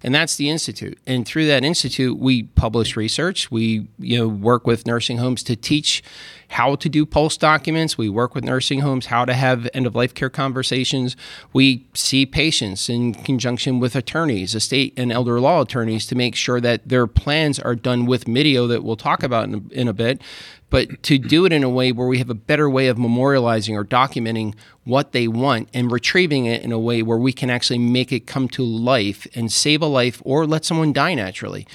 and 0.03 0.15
that's 0.15 0.35
the 0.35 0.49
institute. 0.49 0.97
And 1.05 1.25
through 1.25 1.47
that 1.47 1.63
institute, 1.63 2.17
we 2.17 2.43
publish 2.43 2.95
research. 2.95 3.51
We 3.51 3.87
you 3.97 4.17
know 4.17 4.27
work 4.27 4.65
with 4.65 4.87
nursing 4.87 5.17
homes 5.17 5.43
to 5.43 5.55
teach 5.55 6.03
how 6.49 6.75
to 6.75 6.89
do 6.89 7.05
POLST 7.05 7.39
documents. 7.39 7.97
We 7.97 8.09
work 8.09 8.33
with 8.33 8.43
nursing 8.43 8.79
homes 8.79 9.07
how 9.07 9.25
to 9.25 9.33
have 9.33 9.69
end 9.73 9.85
of 9.85 9.95
life 9.95 10.13
care 10.13 10.29
conversations. 10.29 11.15
We 11.53 11.87
see 11.93 12.25
patients 12.25 12.89
in 12.89 13.13
conjunction 13.13 13.79
with 13.79 13.95
attorneys, 13.95 14.55
estate 14.55 14.93
and 14.97 15.11
elder 15.11 15.39
law 15.39 15.61
attorneys, 15.61 16.07
to 16.07 16.15
make 16.15 16.35
sure 16.35 16.59
that 16.59 16.87
their 16.87 17.05
plans 17.05 17.59
are 17.59 17.75
done 17.75 18.05
with 18.05 18.27
MIDEO 18.27 18.67
that 18.67 18.83
we'll 18.83 18.95
talk 18.95 19.21
about 19.21 19.45
in 19.45 19.55
a, 19.55 19.73
in 19.73 19.87
a 19.87 19.93
bit 19.93 20.21
but 20.69 21.01
to 21.03 21.17
do 21.17 21.45
it 21.45 21.53
in 21.53 21.63
a 21.63 21.69
way 21.69 21.91
where 21.91 22.07
we 22.07 22.17
have 22.19 22.29
a 22.29 22.35
better 22.35 22.69
way 22.69 22.87
of 22.87 22.97
memorializing 22.97 23.75
or 23.75 23.83
documenting 23.83 24.53
what 24.83 25.11
they 25.11 25.27
want 25.27 25.69
and 25.73 25.91
retrieving 25.91 26.45
it 26.45 26.61
in 26.61 26.71
a 26.71 26.79
way 26.79 27.01
where 27.01 27.17
we 27.17 27.33
can 27.33 27.49
actually 27.49 27.79
make 27.79 28.11
it 28.11 28.27
come 28.27 28.47
to 28.49 28.63
life 28.63 29.27
and 29.35 29.51
save 29.51 29.81
a 29.81 29.85
life 29.85 30.21
or 30.25 30.45
let 30.45 30.65
someone 30.65 30.93
die 30.93 31.13
naturally. 31.13 31.67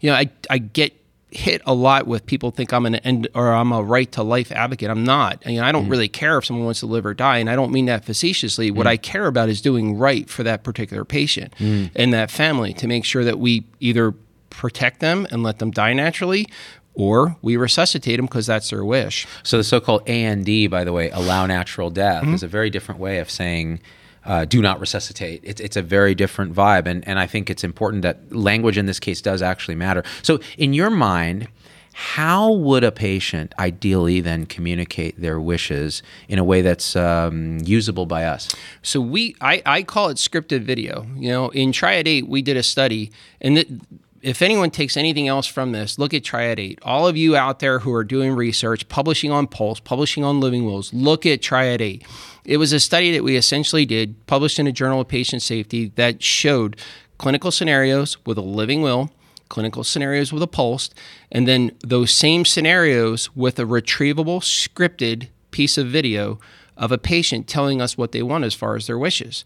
You 0.00 0.10
know, 0.10 0.16
I, 0.16 0.30
I 0.48 0.58
get 0.58 0.94
hit 1.32 1.62
a 1.64 1.74
lot 1.74 2.06
with 2.06 2.26
people 2.26 2.50
think 2.50 2.72
I'm 2.72 2.86
an 2.86 2.96
end 2.96 3.28
or 3.34 3.52
I'm 3.52 3.72
a 3.72 3.82
right 3.82 4.10
to 4.12 4.22
life 4.22 4.50
advocate. 4.50 4.90
I'm 4.90 5.04
not. 5.04 5.42
I, 5.46 5.50
mean, 5.50 5.60
I 5.60 5.72
don't 5.72 5.86
mm. 5.86 5.90
really 5.90 6.08
care 6.08 6.38
if 6.38 6.46
someone 6.46 6.64
wants 6.64 6.80
to 6.80 6.86
live 6.86 7.06
or 7.06 7.14
die, 7.14 7.38
and 7.38 7.48
I 7.48 7.56
don't 7.56 7.72
mean 7.72 7.86
that 7.86 8.04
facetiously. 8.04 8.70
What 8.70 8.86
mm. 8.86 8.90
I 8.90 8.96
care 8.96 9.26
about 9.26 9.48
is 9.48 9.60
doing 9.60 9.96
right 9.96 10.28
for 10.28 10.42
that 10.42 10.64
particular 10.64 11.04
patient 11.04 11.54
mm. 11.58 11.90
and 11.94 12.12
that 12.12 12.30
family 12.30 12.72
to 12.74 12.88
make 12.88 13.04
sure 13.04 13.24
that 13.24 13.38
we 13.38 13.64
either 13.78 14.14
protect 14.50 15.00
them 15.00 15.26
and 15.30 15.42
let 15.42 15.58
them 15.60 15.70
die 15.70 15.92
naturally 15.92 16.46
or 17.00 17.36
we 17.40 17.56
resuscitate 17.56 18.18
them 18.18 18.26
because 18.26 18.46
that's 18.46 18.70
their 18.70 18.84
wish. 18.84 19.26
So 19.42 19.56
the 19.56 19.64
so-called 19.64 20.06
AND, 20.06 20.70
by 20.70 20.84
the 20.84 20.92
way, 20.92 21.08
allow 21.10 21.46
natural 21.46 21.88
death, 21.90 22.26
is 22.26 22.42
a 22.42 22.48
very 22.48 22.68
different 22.68 23.00
way 23.00 23.18
of 23.20 23.30
saying 23.30 23.80
uh, 24.26 24.44
do 24.44 24.60
not 24.60 24.78
resuscitate. 24.80 25.40
It's, 25.42 25.62
it's 25.62 25.76
a 25.78 25.82
very 25.82 26.14
different 26.14 26.54
vibe, 26.54 26.86
and 26.86 27.06
and 27.08 27.18
I 27.18 27.26
think 27.26 27.48
it's 27.48 27.64
important 27.64 28.02
that 28.02 28.30
language 28.30 28.76
in 28.76 28.84
this 28.84 29.00
case 29.00 29.22
does 29.22 29.40
actually 29.40 29.76
matter. 29.76 30.04
So 30.22 30.40
in 30.58 30.74
your 30.74 30.90
mind. 30.90 31.48
How 31.92 32.52
would 32.52 32.84
a 32.84 32.92
patient 32.92 33.52
ideally 33.58 34.20
then 34.20 34.46
communicate 34.46 35.20
their 35.20 35.40
wishes 35.40 36.02
in 36.28 36.38
a 36.38 36.44
way 36.44 36.62
that's 36.62 36.94
um, 36.94 37.58
usable 37.64 38.06
by 38.06 38.24
us? 38.24 38.48
So 38.80 39.00
we, 39.00 39.34
I, 39.40 39.60
I 39.66 39.82
call 39.82 40.08
it 40.08 40.16
scripted 40.16 40.62
video. 40.62 41.04
You 41.16 41.30
know, 41.30 41.48
in 41.48 41.72
Triad 41.72 42.06
8, 42.06 42.28
we 42.28 42.42
did 42.42 42.56
a 42.56 42.62
study, 42.62 43.10
and 43.40 43.56
th- 43.56 43.68
if 44.22 44.42
anyone 44.42 44.70
takes 44.70 44.96
anything 44.96 45.28
else 45.28 45.46
from 45.46 45.72
this, 45.72 45.98
look 45.98 46.12
at 46.12 46.24
Triad 46.24 46.58
8. 46.58 46.78
All 46.82 47.08
of 47.08 47.16
you 47.16 47.36
out 47.36 47.60
there 47.60 47.78
who 47.78 47.92
are 47.92 48.04
doing 48.04 48.32
research, 48.32 48.88
publishing 48.88 49.30
on 49.30 49.46
POLST, 49.46 49.84
publishing 49.84 50.24
on 50.24 50.40
Living 50.40 50.64
Wills, 50.64 50.92
look 50.92 51.24
at 51.24 51.40
Triad 51.40 51.80
8. 51.80 52.04
It 52.44 52.58
was 52.58 52.72
a 52.72 52.80
study 52.80 53.12
that 53.12 53.24
we 53.24 53.36
essentially 53.36 53.86
did, 53.86 54.26
published 54.26 54.58
in 54.58 54.66
a 54.66 54.72
Journal 54.72 55.00
of 55.00 55.08
Patient 55.08 55.42
Safety, 55.42 55.92
that 55.96 56.22
showed 56.22 56.76
clinical 57.18 57.50
scenarios 57.50 58.18
with 58.26 58.36
a 58.36 58.42
living 58.42 58.82
will, 58.82 59.10
clinical 59.48 59.84
scenarios 59.84 60.32
with 60.32 60.42
a 60.42 60.46
POLST, 60.46 60.94
and 61.32 61.48
then 61.48 61.72
those 61.80 62.10
same 62.10 62.44
scenarios 62.44 63.34
with 63.34 63.58
a 63.58 63.64
retrievable, 63.64 64.40
scripted 64.40 65.28
piece 65.50 65.78
of 65.78 65.86
video 65.86 66.38
of 66.76 66.92
a 66.92 66.98
patient 66.98 67.46
telling 67.46 67.80
us 67.80 67.98
what 67.98 68.12
they 68.12 68.22
want 68.22 68.44
as 68.44 68.54
far 68.54 68.76
as 68.76 68.86
their 68.86 68.98
wishes. 68.98 69.44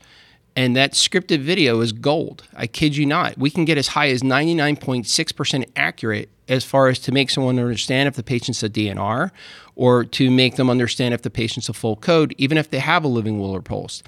And 0.57 0.77
that 0.77 0.93
scripted 0.93 1.41
video 1.41 1.81
is 1.81 1.93
gold. 1.93 2.45
I 2.55 2.67
kid 2.67 2.97
you 2.97 3.07
not. 3.07 3.37
We 3.37 3.51
can 3.51 3.65
get 3.65 3.77
as 3.77 3.89
high 3.89 4.09
as 4.11 4.23
99.6% 4.23 5.65
accurate 5.75 6.31
as 6.49 6.65
far 6.65 6.89
as 6.89 6.99
to 7.01 7.13
make 7.13 7.31
someone 7.31 7.59
understand 7.59 8.07
if 8.07 8.15
the 8.15 8.23
patient's 8.23 8.63
a 8.63 8.69
DNR 8.69 9.31
or 9.75 10.05
to 10.05 10.31
make 10.31 10.57
them 10.57 10.71
understand 10.71 11.15
if 11.15 11.23
the 11.23 11.31
patient's 11.31 11.69
a 11.69 11.73
full 11.73 11.97
code, 11.97 12.35
even 12.39 12.59
if 12.59 12.71
they 12.71 12.79
have 12.79 13.03
a 13.03 13.09
living 13.09 13.41
will 13.41 13.51
or 13.51 13.63
POLST. 13.63 14.05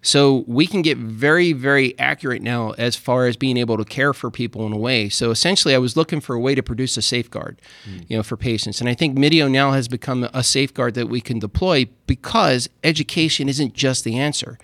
So 0.00 0.44
we 0.46 0.66
can 0.66 0.82
get 0.82 0.96
very, 0.96 1.52
very 1.52 1.98
accurate 1.98 2.40
now 2.42 2.70
as 2.78 2.94
far 2.94 3.26
as 3.26 3.36
being 3.36 3.56
able 3.56 3.76
to 3.76 3.84
care 3.84 4.12
for 4.12 4.30
people 4.30 4.64
in 4.66 4.72
a 4.72 4.76
way. 4.76 5.08
So 5.08 5.30
essentially, 5.30 5.74
I 5.74 5.78
was 5.78 5.96
looking 5.96 6.20
for 6.20 6.36
a 6.36 6.40
way 6.40 6.54
to 6.54 6.62
produce 6.62 6.96
a 6.96 7.02
safeguard, 7.02 7.60
hmm. 7.84 7.98
you 8.06 8.16
know, 8.16 8.22
for 8.22 8.36
patients. 8.36 8.80
And 8.80 8.88
I 8.88 8.94
think 8.94 9.18
MIDEO 9.18 9.48
now 9.48 9.72
has 9.72 9.88
become 9.88 10.28
a 10.32 10.44
safeguard 10.44 10.94
that 10.94 11.08
we 11.08 11.20
can 11.20 11.38
deploy 11.40 11.88
because 12.06 12.68
education 12.84 13.48
isn't 13.48 13.74
just 13.74 14.04
the 14.04 14.16
answer. 14.18 14.58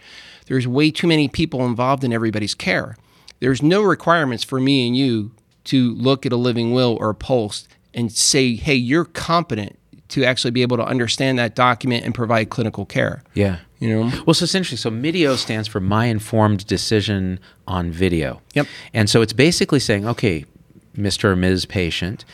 There's 0.46 0.66
way 0.66 0.90
too 0.90 1.06
many 1.06 1.28
people 1.28 1.64
involved 1.64 2.04
in 2.04 2.12
everybody's 2.12 2.54
care. 2.54 2.96
There's 3.40 3.62
no 3.62 3.82
requirements 3.82 4.44
for 4.44 4.60
me 4.60 4.86
and 4.86 4.96
you 4.96 5.32
to 5.64 5.94
look 5.94 6.26
at 6.26 6.32
a 6.32 6.36
living 6.36 6.72
will 6.72 6.96
or 7.00 7.10
a 7.10 7.14
POLST 7.14 7.68
and 7.94 8.12
say, 8.12 8.54
hey, 8.54 8.74
you're 8.74 9.04
competent 9.04 9.78
to 10.08 10.24
actually 10.24 10.50
be 10.50 10.62
able 10.62 10.76
to 10.76 10.84
understand 10.84 11.38
that 11.38 11.54
document 11.54 12.04
and 12.04 12.14
provide 12.14 12.50
clinical 12.50 12.84
care. 12.84 13.22
Yeah. 13.32 13.58
You 13.78 13.88
know? 13.88 14.22
Well, 14.26 14.34
so 14.34 14.44
it's 14.44 14.54
interesting. 14.54 14.76
So 14.76 14.90
MIDEO 14.90 15.36
stands 15.36 15.66
for 15.68 15.80
My 15.80 16.06
Informed 16.06 16.66
Decision 16.66 17.40
on 17.66 17.90
Video. 17.90 18.40
Yep. 18.54 18.66
And 18.92 19.08
so 19.08 19.22
it's 19.22 19.32
basically 19.32 19.80
saying, 19.80 20.06
okay, 20.06 20.44
Mr. 20.96 21.24
or 21.24 21.36
Ms. 21.36 21.66
Patient, 21.66 22.24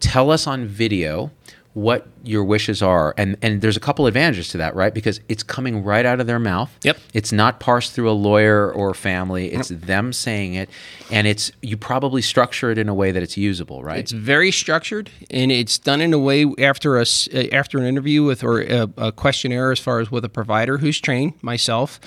tell 0.00 0.30
us 0.30 0.46
on 0.46 0.66
video 0.66 1.30
what 1.76 2.06
your 2.24 2.42
wishes 2.42 2.80
are. 2.82 3.12
And 3.18 3.36
and 3.42 3.60
there's 3.60 3.76
a 3.76 3.80
couple 3.80 4.06
advantages 4.06 4.48
to 4.48 4.56
that, 4.56 4.74
right? 4.74 4.94
Because 4.94 5.20
it's 5.28 5.42
coming 5.42 5.84
right 5.84 6.06
out 6.06 6.20
of 6.20 6.26
their 6.26 6.38
mouth. 6.38 6.74
Yep. 6.82 6.96
It's 7.12 7.32
not 7.32 7.60
parsed 7.60 7.92
through 7.92 8.10
a 8.10 8.16
lawyer 8.16 8.72
or 8.72 8.94
family. 8.94 9.52
It's 9.52 9.68
them 9.68 10.14
saying 10.14 10.54
it. 10.54 10.70
And 11.10 11.26
it's 11.26 11.52
you 11.60 11.76
probably 11.76 12.22
structure 12.22 12.70
it 12.70 12.78
in 12.78 12.88
a 12.88 12.94
way 12.94 13.12
that 13.12 13.22
it's 13.22 13.36
usable, 13.36 13.84
right? 13.84 13.98
It's 13.98 14.12
very 14.12 14.50
structured, 14.50 15.10
and 15.30 15.52
it's 15.52 15.76
done 15.76 16.00
in 16.00 16.14
a 16.14 16.18
way 16.18 16.46
after 16.58 16.96
a 16.96 17.02
uh, 17.02 17.42
after 17.52 17.76
an 17.76 17.84
interview 17.84 18.24
with 18.24 18.42
or 18.42 18.62
a, 18.62 18.88
a 18.96 19.12
questionnaire 19.12 19.70
as 19.70 19.78
far 19.78 20.00
as 20.00 20.10
with 20.10 20.24
a 20.24 20.30
provider 20.30 20.78
who's 20.78 20.98
trained. 20.98 21.34
Myself, 21.42 22.00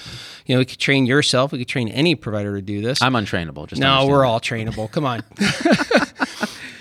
you 0.48 0.56
know, 0.56 0.60
we 0.60 0.66
could 0.66 0.80
train 0.80 1.06
yourself. 1.06 1.52
We 1.52 1.60
could 1.60 1.68
train 1.68 1.90
any 1.90 2.16
provider 2.16 2.56
to 2.56 2.62
do 2.64 2.82
this. 2.82 3.04
I'm 3.04 3.14
untrainable. 3.14 3.68
Just 3.68 3.80
no, 3.80 4.08
we're 4.08 4.22
that. 4.22 4.28
all 4.28 4.40
trainable. 4.40 4.92
Come 4.92 5.06
on. 5.06 5.24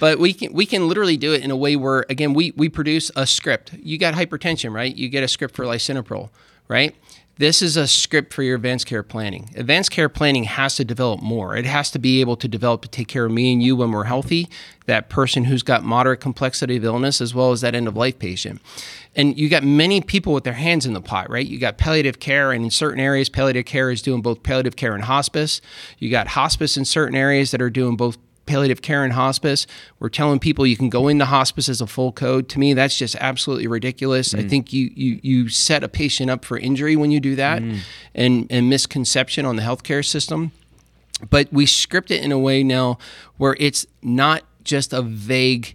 but 0.00 0.19
we 0.19 0.33
can 0.33 0.52
we 0.52 0.67
can 0.67 0.88
literally 0.88 1.17
do 1.17 1.33
it 1.33 1.43
in 1.43 1.50
a 1.50 1.57
way 1.57 1.76
where 1.76 2.05
again 2.09 2.35
we 2.35 2.52
we 2.57 2.69
produce 2.69 3.11
a 3.17 3.26
script. 3.26 3.73
You 3.75 3.99
got 3.99 4.14
hypertension, 4.14 4.73
right? 4.73 4.95
You 4.95 5.09
get 5.09 5.23
a 5.23 5.28
script 5.28 5.55
for 5.55 5.64
lisinopril, 5.64 6.31
right? 6.69 6.95
This 7.38 7.62
is 7.62 7.76
a 7.76 7.87
script 7.87 8.35
for 8.35 8.43
your 8.43 8.57
advanced 8.57 8.87
care 8.87 9.05
planning. 9.05 9.50
Advanced 9.55 9.93
care 9.93 10.09
planning 10.09 10.43
has 10.43 10.75
to 10.75 10.85
develop 10.85 11.23
more. 11.23 11.57
It 11.57 11.67
has 11.67 11.88
to 11.93 11.99
be 12.00 12.21
able 12.21 12.35
to 12.35 12.49
develop 12.49 12.83
to 12.83 12.88
take 12.88 13.07
care 13.07 13.26
of 13.26 13.31
me 13.31 13.52
and 13.52 13.62
you 13.62 13.76
when 13.76 13.93
we're 13.93 14.05
healthy, 14.05 14.49
that 14.87 15.09
person 15.09 15.45
who's 15.45 15.62
got 15.62 15.85
moderate 15.85 16.19
complexity 16.19 16.78
of 16.78 16.85
illness, 16.85 17.21
as 17.21 17.37
well 17.37 17.52
as 17.52 17.61
that 17.61 17.76
end 17.76 17.87
of 17.87 17.97
life 17.97 18.19
patient. 18.19 18.61
And 19.14 19.38
you 19.38 19.49
got 19.49 19.62
many 19.62 20.00
people 20.00 20.33
with 20.33 20.43
their 20.43 20.55
hands 20.55 20.85
in 20.85 20.95
the 20.95 21.00
pot, 21.00 21.31
right? 21.31 21.47
You 21.47 21.61
got 21.61 21.78
palliative 21.78 22.19
care, 22.19 22.50
and 22.50 22.64
in 22.64 22.71
certain 22.73 22.99
areas, 22.99 23.28
palliative 23.28 23.67
care 23.67 23.93
is 23.93 24.02
doing 24.02 24.21
both 24.21 24.43
palliative 24.43 24.75
care 24.75 24.97
and 24.97 25.05
hospice. 25.05 25.61
You 26.00 26.11
got 26.11 26.28
hospice 26.28 26.76
in 26.76 26.85
certain 26.85 27.14
areas 27.14 27.52
that 27.52 27.62
are 27.62 27.71
doing 27.71 27.97
both 27.97 28.19
palliative 28.49 28.83
care 28.83 29.05
and 29.05 29.12
hospice. 29.12 29.67
We're 30.00 30.09
telling 30.09 30.38
people 30.40 30.67
you 30.67 30.76
can 30.76 30.88
go 30.88 31.07
into 31.07 31.25
hospice 31.25 31.69
as 31.69 31.81
a 31.81 31.87
full 31.87 32.11
code. 32.11 32.49
To 32.50 32.59
me, 32.59 32.75
that's 32.75 32.97
just 32.97 33.14
absolutely 33.21 33.67
ridiculous. 33.67 34.35
I 34.35 34.43
think 34.43 34.73
you 34.73 34.90
you 34.95 35.21
you 35.23 35.49
set 35.49 35.85
a 35.85 35.88
patient 35.88 36.31
up 36.31 36.45
for 36.45 36.59
injury 36.59 36.97
when 36.97 37.11
you 37.11 37.21
do 37.21 37.37
that, 37.37 37.62
and 38.14 38.47
and 38.50 38.69
misconception 38.69 39.45
on 39.45 39.57
the 39.57 39.62
healthcare 39.62 40.05
system. 40.05 40.52
But 41.31 41.52
we 41.52 41.67
script 41.67 42.11
it 42.11 42.23
in 42.23 42.33
a 42.33 42.38
way 42.38 42.62
now 42.62 42.99
where 43.37 43.57
it's 43.59 43.87
not 44.02 44.43
just 44.62 44.93
a 44.93 45.02
vague 45.02 45.75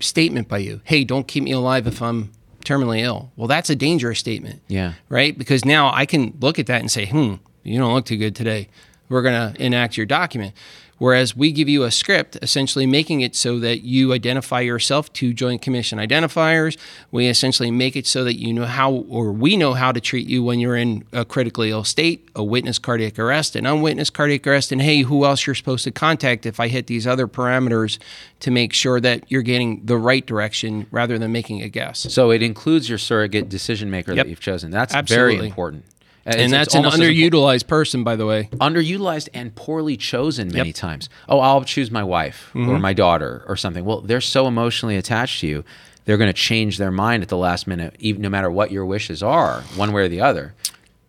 statement 0.00 0.48
by 0.48 0.58
you. 0.58 0.80
Hey, 0.84 1.04
don't 1.04 1.28
keep 1.28 1.44
me 1.44 1.52
alive 1.52 1.86
if 1.86 2.00
I'm 2.02 2.32
terminally 2.64 3.00
ill. 3.00 3.32
Well, 3.36 3.48
that's 3.48 3.70
a 3.70 3.76
dangerous 3.76 4.18
statement. 4.18 4.62
Yeah. 4.68 4.94
Right? 5.08 5.36
Because 5.36 5.64
now 5.64 5.92
I 5.92 6.06
can 6.06 6.36
look 6.40 6.58
at 6.58 6.66
that 6.66 6.80
and 6.80 6.90
say, 6.90 7.06
hmm, 7.06 7.34
you 7.62 7.78
don't 7.78 7.92
look 7.92 8.06
too 8.06 8.16
good 8.16 8.34
today. 8.34 8.68
We're 9.08 9.22
going 9.22 9.54
to 9.54 9.62
enact 9.62 9.96
your 9.96 10.06
document. 10.06 10.54
Whereas 11.02 11.36
we 11.36 11.50
give 11.50 11.68
you 11.68 11.82
a 11.82 11.90
script, 11.90 12.38
essentially 12.42 12.86
making 12.86 13.22
it 13.22 13.34
so 13.34 13.58
that 13.58 13.82
you 13.82 14.12
identify 14.12 14.60
yourself 14.60 15.12
to 15.14 15.32
Joint 15.32 15.60
Commission 15.60 15.98
identifiers. 15.98 16.78
We 17.10 17.26
essentially 17.26 17.72
make 17.72 17.96
it 17.96 18.06
so 18.06 18.22
that 18.22 18.38
you 18.38 18.52
know 18.52 18.66
how, 18.66 18.92
or 18.92 19.32
we 19.32 19.56
know 19.56 19.74
how 19.74 19.90
to 19.90 20.00
treat 20.00 20.28
you 20.28 20.44
when 20.44 20.60
you're 20.60 20.76
in 20.76 21.04
a 21.12 21.24
critically 21.24 21.70
ill 21.70 21.82
state, 21.82 22.28
a 22.36 22.44
witness 22.44 22.78
cardiac 22.78 23.18
arrest, 23.18 23.56
an 23.56 23.66
unwitnessed 23.66 24.14
cardiac 24.14 24.46
arrest, 24.46 24.70
and 24.70 24.80
hey, 24.80 25.00
who 25.00 25.24
else 25.24 25.44
you're 25.44 25.56
supposed 25.56 25.82
to 25.82 25.90
contact 25.90 26.46
if 26.46 26.60
I 26.60 26.68
hit 26.68 26.86
these 26.86 27.04
other 27.04 27.26
parameters 27.26 27.98
to 28.38 28.52
make 28.52 28.72
sure 28.72 29.00
that 29.00 29.24
you're 29.28 29.42
getting 29.42 29.84
the 29.84 29.96
right 29.96 30.24
direction 30.24 30.86
rather 30.92 31.18
than 31.18 31.32
making 31.32 31.62
a 31.62 31.68
guess. 31.68 31.98
So 31.98 32.30
it 32.30 32.44
includes 32.44 32.88
your 32.88 32.98
surrogate 32.98 33.48
decision 33.48 33.90
maker 33.90 34.12
Yep. 34.12 34.26
that 34.26 34.30
you've 34.30 34.38
chosen. 34.38 34.70
That's 34.70 34.94
Absolutely. 34.94 35.34
very 35.36 35.48
important. 35.48 35.84
And 36.24 36.52
that's 36.52 36.74
an 36.74 36.84
underutilized 36.84 37.66
person, 37.66 38.04
by 38.04 38.16
the 38.16 38.26
way. 38.26 38.48
underutilized 38.52 39.28
and 39.34 39.54
poorly 39.54 39.96
chosen 39.96 40.48
many 40.52 40.72
times. 40.72 41.08
Oh, 41.28 41.40
I'll 41.40 41.64
choose 41.64 41.90
my 41.90 42.04
wife 42.04 42.50
Mm-hmm. 42.54 42.70
or 42.70 42.78
my 42.78 42.92
daughter 42.92 43.44
or 43.48 43.56
something. 43.56 43.84
Well, 43.84 44.00
they're 44.02 44.20
so 44.20 44.46
emotionally 44.46 44.96
attached 44.96 45.40
to 45.40 45.46
you, 45.46 45.64
they're 46.04 46.16
going 46.16 46.28
to 46.28 46.32
change 46.32 46.78
their 46.78 46.90
mind 46.90 47.22
at 47.22 47.28
the 47.28 47.36
last 47.36 47.66
minute, 47.66 47.96
even 47.98 48.22
no 48.22 48.28
matter 48.28 48.50
what 48.50 48.70
your 48.72 48.84
wishes 48.84 49.22
are, 49.22 49.62
one 49.76 49.92
way 49.92 50.02
or 50.02 50.08
the 50.08 50.20
other. 50.20 50.54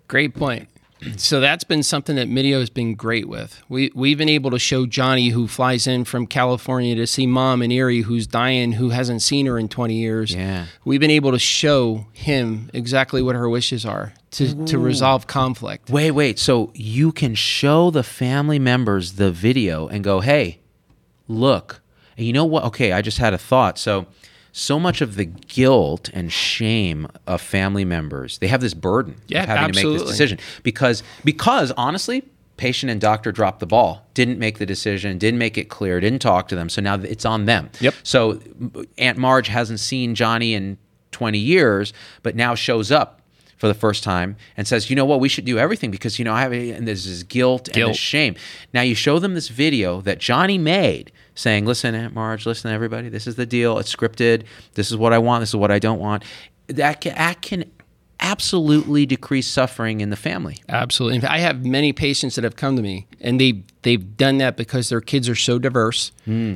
Great 0.07 0.35
point. 0.35 0.69
So 1.17 1.41
that's 1.41 1.65
been 1.65 1.83
something 1.83 2.15
that 2.15 2.29
MIDEO 2.29 2.59
has 2.61 2.69
been 2.69 2.95
great 2.95 3.27
with. 3.27 3.61
We 3.67 3.91
we've 3.93 4.17
been 4.17 4.29
able 4.29 4.51
to 4.51 4.59
show 4.59 4.85
Johnny, 4.85 5.29
who 5.29 5.49
flies 5.49 5.85
in 5.85 6.05
from 6.05 6.27
California 6.27 6.95
to 6.95 7.05
see 7.05 7.27
mom 7.27 7.61
in 7.61 7.71
Erie, 7.71 8.01
who's 8.03 8.25
dying, 8.25 8.73
who 8.73 8.89
hasn't 8.91 9.21
seen 9.21 9.45
her 9.47 9.59
in 9.59 9.67
20 9.67 9.95
years. 9.95 10.33
Yeah. 10.33 10.67
We've 10.85 11.01
been 11.01 11.11
able 11.11 11.31
to 11.33 11.39
show 11.39 12.05
him 12.13 12.69
exactly 12.73 13.21
what 13.21 13.35
her 13.35 13.49
wishes 13.49 13.85
are 13.85 14.13
to, 14.33 14.65
to 14.65 14.77
resolve 14.77 15.27
conflict. 15.27 15.89
Wait, 15.89 16.11
wait. 16.11 16.39
So 16.39 16.71
you 16.73 17.11
can 17.11 17.35
show 17.35 17.91
the 17.91 18.03
family 18.03 18.59
members 18.59 19.13
the 19.13 19.31
video 19.31 19.87
and 19.87 20.03
go, 20.03 20.19
hey, 20.19 20.59
look. 21.27 21.81
And 22.17 22.27
you 22.27 22.33
know 22.33 22.45
what? 22.45 22.63
Okay, 22.65 22.91
I 22.91 23.01
just 23.01 23.17
had 23.17 23.33
a 23.33 23.37
thought. 23.37 23.77
So, 23.77 24.07
so 24.51 24.79
much 24.79 25.01
of 25.01 25.15
the 25.15 25.25
guilt 25.25 26.09
and 26.13 26.31
shame 26.31 27.07
of 27.25 27.41
family 27.41 27.85
members, 27.85 28.37
they 28.37 28.47
have 28.47 28.61
this 28.61 28.75
burden 28.75 29.15
Yeah, 29.27 29.43
of 29.43 29.49
having 29.49 29.73
to 29.73 29.83
make 29.83 29.99
this 29.99 30.07
decision 30.07 30.37
because, 30.61 31.01
because 31.23 31.71
honestly, 31.71 32.23
patient 32.57 32.91
and 32.91 33.01
doctor 33.01 33.31
dropped 33.31 33.59
the 33.59 33.65
ball, 33.65 34.05
didn't 34.13 34.37
make 34.37 34.59
the 34.59 34.65
decision, 34.65 35.17
didn't 35.17 35.39
make 35.39 35.57
it 35.57 35.69
clear, 35.69 35.99
didn't 35.99 36.21
talk 36.21 36.47
to 36.49 36.55
them. 36.55 36.69
So 36.69 36.81
now 36.81 36.95
it's 36.95 37.25
on 37.25 37.45
them. 37.45 37.71
Yep. 37.79 37.95
So 38.03 38.39
Aunt 38.99 39.17
Marge 39.17 39.47
hasn't 39.47 39.79
seen 39.79 40.13
Johnny 40.13 40.53
in 40.53 40.77
20 41.11 41.39
years, 41.39 41.93
but 42.21 42.35
now 42.35 42.53
shows 42.53 42.91
up 42.91 43.21
for 43.63 43.69
the 43.69 43.73
first 43.73 44.03
time 44.03 44.35
and 44.57 44.67
says, 44.67 44.89
"You 44.89 44.97
know 44.97 45.05
what? 45.05 45.21
We 45.21 45.29
should 45.29 45.45
do 45.45 45.57
everything 45.57 45.89
because 45.89 46.19
you 46.19 46.25
know 46.25 46.33
I 46.33 46.41
have 46.41 46.51
and 46.51 46.85
there's 46.85 47.05
this 47.05 47.23
guilt, 47.23 47.69
and 47.69 47.91
this 47.91 47.95
shame." 47.95 48.35
Now 48.73 48.81
you 48.81 48.93
show 48.93 49.19
them 49.19 49.35
this 49.35 49.47
video 49.47 50.01
that 50.01 50.19
Johnny 50.19 50.57
made, 50.57 51.13
saying, 51.33 51.65
"Listen, 51.65 51.95
Aunt 51.95 52.13
Marge, 52.13 52.45
listen, 52.45 52.73
everybody. 52.73 53.07
This 53.07 53.25
is 53.25 53.37
the 53.37 53.45
deal. 53.45 53.77
It's 53.79 53.95
scripted. 53.95 54.43
This 54.73 54.91
is 54.91 54.97
what 54.97 55.13
I 55.13 55.17
want. 55.17 55.43
This 55.43 55.51
is 55.51 55.55
what 55.55 55.71
I 55.71 55.79
don't 55.79 56.01
want." 56.01 56.25
That 56.67 56.99
can, 56.99 57.15
that 57.15 57.41
can 57.41 57.71
absolutely 58.19 59.05
decrease 59.05 59.47
suffering 59.47 60.01
in 60.01 60.09
the 60.09 60.17
family. 60.17 60.57
Absolutely. 60.67 61.25
I 61.25 61.37
have 61.37 61.65
many 61.65 61.93
patients 61.93 62.35
that 62.35 62.43
have 62.43 62.57
come 62.57 62.75
to 62.75 62.81
me 62.81 63.07
and 63.21 63.39
they 63.39 63.63
they've 63.83 64.17
done 64.17 64.39
that 64.39 64.57
because 64.57 64.89
their 64.89 65.01
kids 65.01 65.29
are 65.29 65.35
so 65.35 65.59
diverse. 65.59 66.11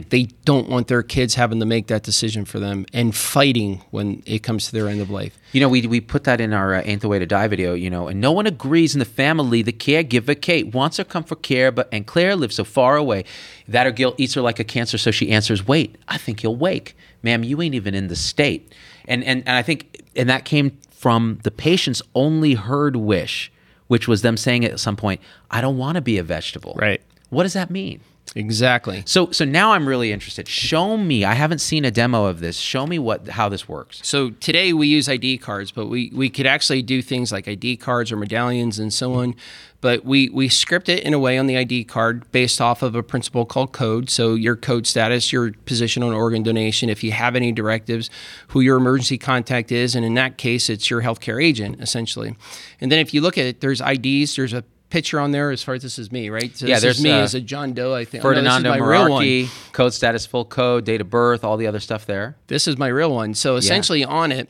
They 0.10 0.24
don't 0.46 0.70
want 0.70 0.88
their 0.88 1.04
kids 1.04 1.36
having 1.36 1.60
to 1.60 1.66
make 1.66 1.88
that 1.88 2.04
decision 2.04 2.46
for 2.46 2.60
them 2.60 2.86
and 2.94 3.16
fighting 3.16 3.84
when 3.92 4.24
it 4.26 4.40
comes 4.40 4.66
to 4.68 4.72
their 4.72 4.88
end 4.88 5.02
of 5.02 5.10
life. 5.10 5.38
You 5.52 5.62
know, 5.62 5.70
we, 5.70 5.86
we 5.86 6.02
put 6.02 6.24
that 6.24 6.42
in 6.42 6.54
our 6.54 6.74
uh, 6.74 6.82
Ain't 6.84 7.02
the 7.02 7.08
Way 7.08 7.20
to 7.20 7.26
Die 7.26 7.48
video, 7.48 7.74
you 7.74 7.90
know, 7.90 8.08
and 8.08 8.20
no 8.20 8.32
one 8.32 8.48
agrees 8.48 8.96
in 8.96 9.00
the 9.00 9.06
family. 9.06 9.62
The 9.62 9.74
caregiver, 9.74 10.40
Kate, 10.40 10.74
wants 10.74 10.98
her 10.98 11.04
come 11.04 11.24
for 11.24 11.36
care, 11.36 11.72
but 11.72 11.88
and 11.92 12.06
Claire 12.08 12.36
lives 12.36 12.56
so 12.56 12.64
far 12.64 12.98
away 12.98 13.24
that 13.68 13.86
her 13.86 13.92
guilt 13.92 14.16
eats 14.18 14.34
her 14.34 14.42
like 14.42 14.60
a 14.60 14.64
cancer. 14.64 14.98
So 14.98 15.12
she 15.12 15.30
answers, 15.30 15.68
Wait, 15.68 15.98
I 16.08 16.18
think 16.18 16.44
you'll 16.44 16.56
wake. 16.56 16.96
Ma'am, 17.24 17.44
you 17.44 17.62
ain't 17.62 17.76
even 17.76 17.94
in 17.94 18.08
the 18.08 18.16
state. 18.16 18.74
And, 19.08 19.24
and, 19.24 19.40
and 19.48 19.56
I 19.56 19.62
think, 19.62 20.02
and 20.16 20.30
that 20.30 20.46
came 20.46 20.78
from 20.92 21.40
the 21.44 21.52
patient's 21.52 22.02
only 22.16 22.56
heard 22.56 22.96
wish, 22.96 23.52
which 23.88 24.08
was 24.08 24.22
them 24.22 24.38
saying 24.38 24.66
at 24.66 24.80
some 24.80 24.96
point, 24.96 25.22
I 25.52 25.62
don't 25.62 25.78
want 25.78 25.96
to 25.96 26.02
be 26.02 26.18
a 26.18 26.24
vegetable. 26.24 26.76
Right. 26.78 27.02
What 27.30 27.44
does 27.44 27.54
that 27.54 27.70
mean? 27.70 28.02
Exactly. 28.36 29.04
So, 29.06 29.32
so 29.32 29.46
now 29.46 29.72
I'm 29.72 29.88
really 29.88 30.12
interested. 30.12 30.48
Show 30.48 30.98
me. 30.98 31.24
I 31.24 31.34
haven't 31.34 31.60
seen 31.60 31.86
a 31.86 31.92
demo 31.92 32.26
of 32.26 32.40
this. 32.40 32.58
Show 32.58 32.86
me 32.86 33.00
what 33.00 33.30
how 33.30 33.50
this 33.50 33.68
works. 33.68 34.00
So 34.04 34.32
today 34.32 34.74
we 34.74 34.88
use 34.88 35.08
ID 35.08 35.38
cards, 35.40 35.72
but 35.72 35.88
we, 35.88 36.12
we 36.14 36.30
could 36.30 36.46
actually 36.46 36.82
do 36.82 37.02
things 37.02 37.32
like 37.32 37.48
ID 37.48 37.78
cards 37.78 38.12
or 38.12 38.18
medallions 38.18 38.80
and 38.80 38.94
so 38.94 39.14
on. 39.14 39.36
But 39.80 40.04
we, 40.04 40.30
we 40.30 40.50
script 40.50 40.90
it 40.90 41.04
in 41.04 41.14
a 41.14 41.20
way 41.20 41.38
on 41.38 41.48
the 41.48 41.56
ID 41.56 41.86
card 41.86 42.30
based 42.32 42.60
off 42.60 42.82
of 42.82 42.96
a 42.96 43.04
principle 43.04 43.46
called 43.46 43.72
code. 43.72 44.10
So 44.10 44.34
your 44.34 44.56
code 44.56 44.88
status, 44.88 45.32
your 45.32 45.52
position 45.52 46.04
on 46.04 46.14
organ 46.14 46.44
donation, 46.44 46.90
if 46.90 47.04
you 47.04 47.12
have 47.12 47.36
any 47.36 47.52
directives, 47.52 48.10
who 48.50 48.62
your 48.62 48.78
emergency 48.78 49.18
contact 49.18 49.72
is, 49.72 49.96
and 49.96 50.04
in 50.04 50.16
that 50.16 50.38
case, 50.38 50.70
it's 50.70 50.90
your 50.90 51.02
healthcare 51.02 51.44
agent 51.44 51.80
essentially. 51.80 52.36
And 52.82 52.92
then 52.92 53.00
if 53.00 53.14
you 53.14 53.22
look 53.22 53.38
at 53.38 53.46
it, 53.46 53.62
there's 53.62 53.82
IDs. 53.82 54.36
There's 54.36 54.54
a 54.54 54.64
picture 54.90 55.20
on 55.20 55.32
there 55.32 55.52
as 55.52 55.62
far 55.64 55.76
as 55.76 55.82
this 55.84 56.00
is 56.00 56.12
me, 56.12 56.30
right? 56.30 56.56
So 56.56 56.66
Yeah, 56.66 56.76
this 56.76 56.84
there's, 56.84 56.98
is 57.00 57.04
me 57.04 57.12
uh, 57.12 57.20
as 57.20 57.36
a 57.36 57.42
John 57.42 57.74
Doe. 57.74 57.94
I 57.94 58.06
think. 58.06 58.24
oh, 58.24 58.30
no, 58.32 58.36
this 58.36 58.44
is 58.44 58.54
Ferdinando 58.56 58.70
my. 58.70 58.80
Mirarchi, 58.80 59.72
code 59.74 59.94
status, 59.94 60.26
full 60.26 60.46
code, 60.46 60.86
date 60.86 61.02
of 61.02 61.10
birth, 61.10 61.44
all 61.44 61.58
the 61.58 61.68
other 61.68 61.80
stuff 61.80 62.06
there. 62.06 62.36
This 62.48 62.68
is 62.68 62.78
my 62.78 62.88
real 62.88 63.14
one. 63.14 63.34
So 63.34 63.56
essentially, 63.58 64.04
on 64.06 64.32
it, 64.32 64.50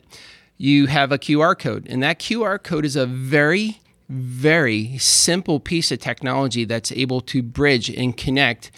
you 0.56 0.86
have 0.86 1.12
a 1.12 1.18
QR 1.18 1.58
code, 1.58 1.86
and 1.88 2.02
that 2.02 2.18
QR 2.18 2.62
code 2.62 2.84
is 2.84 2.96
a 2.96 3.06
very, 3.06 3.80
very 4.08 4.96
simple 4.98 5.60
piece 5.60 5.90
of 5.92 5.98
technology 5.98 6.64
that's 6.64 6.90
able 6.92 7.20
to 7.22 7.42
bridge 7.42 7.88
and 7.90 8.16
connect 8.16 8.70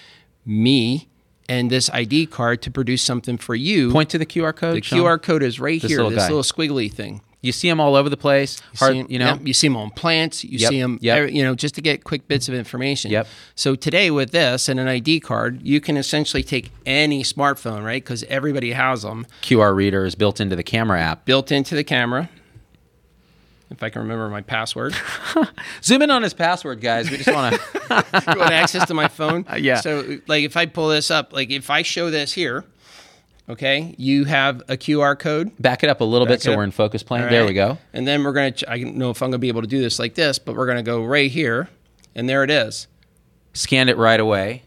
me 0.47 1.09
and 1.49 1.71
this 1.71 1.91
ID 1.91 2.27
card 2.27 2.63
to 2.63 2.71
produce 2.71 3.03
something 3.03 3.37
for 3.37 3.55
you. 3.55 3.91
Point 3.91 4.11
to 4.11 4.19
the 4.19 4.27
QR 4.27 4.55
code. 4.55 4.75
the 4.83 4.97
'em. 4.97 5.03
QR 5.03 5.21
code 5.21 5.43
is 5.43 5.59
right 5.59 5.81
This 5.83 5.91
here, 5.91 5.99
little 5.99 6.11
this 6.11 6.21
guy. 6.25 6.29
little 6.29 6.43
squiggly 6.43 6.93
thing. 6.93 7.23
You 7.43 7.53
see 7.53 7.69
them 7.71 7.81
all 7.81 7.97
over 7.97 8.11
the 8.11 8.19
place. 8.19 8.61
Hard, 8.77 8.93
See 8.93 9.07
you 9.09 9.19
know. 9.19 9.29
yep, 9.29 9.47
you 9.47 9.55
see 9.55 9.69
them 9.69 9.77
on 9.79 9.91
plants. 9.91 10.45
You 10.45 10.59
Yep, 10.59 10.69
see 10.71 10.81
them, 10.81 10.99
yep. 11.01 11.31
you 11.31 11.43
know, 11.43 11.55
just 11.55 11.75
to 11.77 11.81
get 11.81 12.05
quick 12.05 12.29
bits 12.29 12.49
of 12.49 12.55
information. 12.55 13.11
Yep. 13.11 13.27
So 13.55 13.75
today 13.75 14.11
with 14.11 14.31
this 14.33 14.69
and 14.69 14.79
an 14.79 14.89
ID 14.89 15.21
card, 15.21 15.63
you 15.63 15.81
can 15.81 15.97
essentially 15.97 16.43
take 16.43 16.71
any 16.85 17.23
smartphone, 17.23 17.83
right? 17.83 18.03
Because 18.05 18.25
everybody 18.25 18.73
has 18.73 19.03
them 19.03 19.27
QR 19.43 19.75
reader 19.75 20.05
is 20.05 20.15
built 20.15 20.39
into 20.39 20.55
the 20.55 20.63
camera 20.63 21.01
app. 21.01 21.25
built 21.25 21.51
into 21.51 21.75
the 21.75 21.85
camera. 21.85 22.29
If 23.71 23.85
I 23.85 23.89
can 23.89 24.03
remember 24.03 24.29
my 24.29 24.41
password, 24.43 24.95
Zoom 25.83 26.03
in 26.03 26.11
on 26.11 26.25
his 26.25 26.35
password, 26.35 26.81
guys. 26.81 27.09
We 27.09 27.19
just 27.19 27.33
want 27.33 27.55
to. 27.55 27.63
you 28.35 28.39
want 28.41 28.53
access 28.53 28.85
to 28.89 28.95
my 28.95 29.07
phone. 29.07 29.47
yeah. 29.59 29.77
So, 29.81 30.19
like, 30.27 30.43
if 30.43 30.57
I 30.57 30.67
pull 30.67 30.89
this 30.89 31.09
up, 31.09 31.33
like, 31.33 31.51
if 31.51 31.71
I 31.71 31.83
show 31.83 32.11
this 32.11 32.33
here, 32.33 32.65
okay, 33.51 33.95
you 33.99 34.25
have 34.25 34.61
a 34.69 34.77
QR 34.77 35.19
code. 35.19 35.51
Back 35.61 35.85
it 35.85 35.91
up 35.91 36.01
a 36.01 36.05
little 36.05 36.27
bit 36.27 36.43
so 36.43 36.53
it 36.53 36.57
we're 36.57 36.65
in 36.65 36.71
focus 36.71 37.03
plane. 37.03 37.23
All 37.25 37.29
There 37.29 37.45
we 37.47 37.53
go. 37.53 37.79
And 37.93 38.07
then 38.07 38.25
we're 38.25 38.33
gonna. 38.33 38.53
ch- 38.53 38.65
I 38.67 38.79
don't 38.79 38.97
know 38.97 39.11
if 39.11 39.23
I'm 39.23 39.31
gonna 39.31 39.39
be 39.39 39.49
able 39.49 39.63
to 39.63 39.67
do 39.69 39.81
this 39.81 39.99
like 39.99 40.15
this, 40.15 40.39
but 40.39 40.57
we're 40.57 40.67
gonna 40.67 40.83
go 40.83 41.05
right 41.05 41.31
here, 41.31 41.69
and 42.15 42.29
there 42.29 42.45
it 42.45 42.51
is. 42.51 42.87
Scanned 43.53 43.91
it 43.91 43.97
right 43.97 44.21
away. 44.21 44.63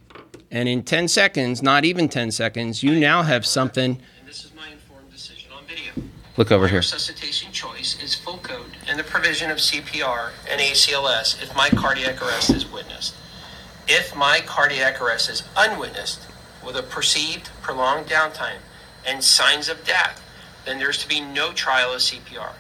And 0.52 0.70
in 0.70 0.84
10 0.84 1.08
seconds, 1.08 1.64
not 1.64 1.84
even 1.84 2.08
10 2.08 2.30
seconds, 2.30 2.84
you 2.84 3.00
now 3.00 3.24
have 3.24 3.44
something. 3.46 3.94
And 4.20 4.28
this 4.28 4.46
is 4.46 4.54
my 4.56 4.70
informed 4.70 5.12
decision 5.12 5.52
on 5.52 5.66
video. 5.66 5.92
Look 6.38 6.52
over 6.52 6.68
here. 6.68 6.80
resuscitation 6.80 7.52
choice 7.52 8.02
is 8.04 8.14
full 8.14 8.38
code 8.38 8.78
and 8.88 9.00
the 9.00 9.04
provision 9.04 9.50
of 9.50 9.58
CPR 9.58 10.32
and 10.52 10.62
ACLS 10.62 11.42
if 11.42 11.56
my 11.56 11.70
cardiac 11.70 12.22
arrest 12.22 12.52
is 12.52 12.70
witnessed. 12.72 13.16
If 13.88 14.16
my 14.16 14.42
cardiac 14.46 15.02
arrest 15.02 15.30
is 15.30 15.44
unwitnessed 15.58 16.28
with 16.64 16.76
a 16.76 16.84
perceived 16.84 17.50
prolonged 17.62 18.06
downtime 18.08 18.60
and 19.06 19.24
signs 19.24 19.70
of 19.70 19.84
death, 19.86 20.22
then 20.66 20.80
there's 20.80 20.98
to 21.00 21.08
be 21.08 21.20
no 21.20 21.52
trial 21.52 21.94
of 21.94 22.02
CPR. 22.02 22.54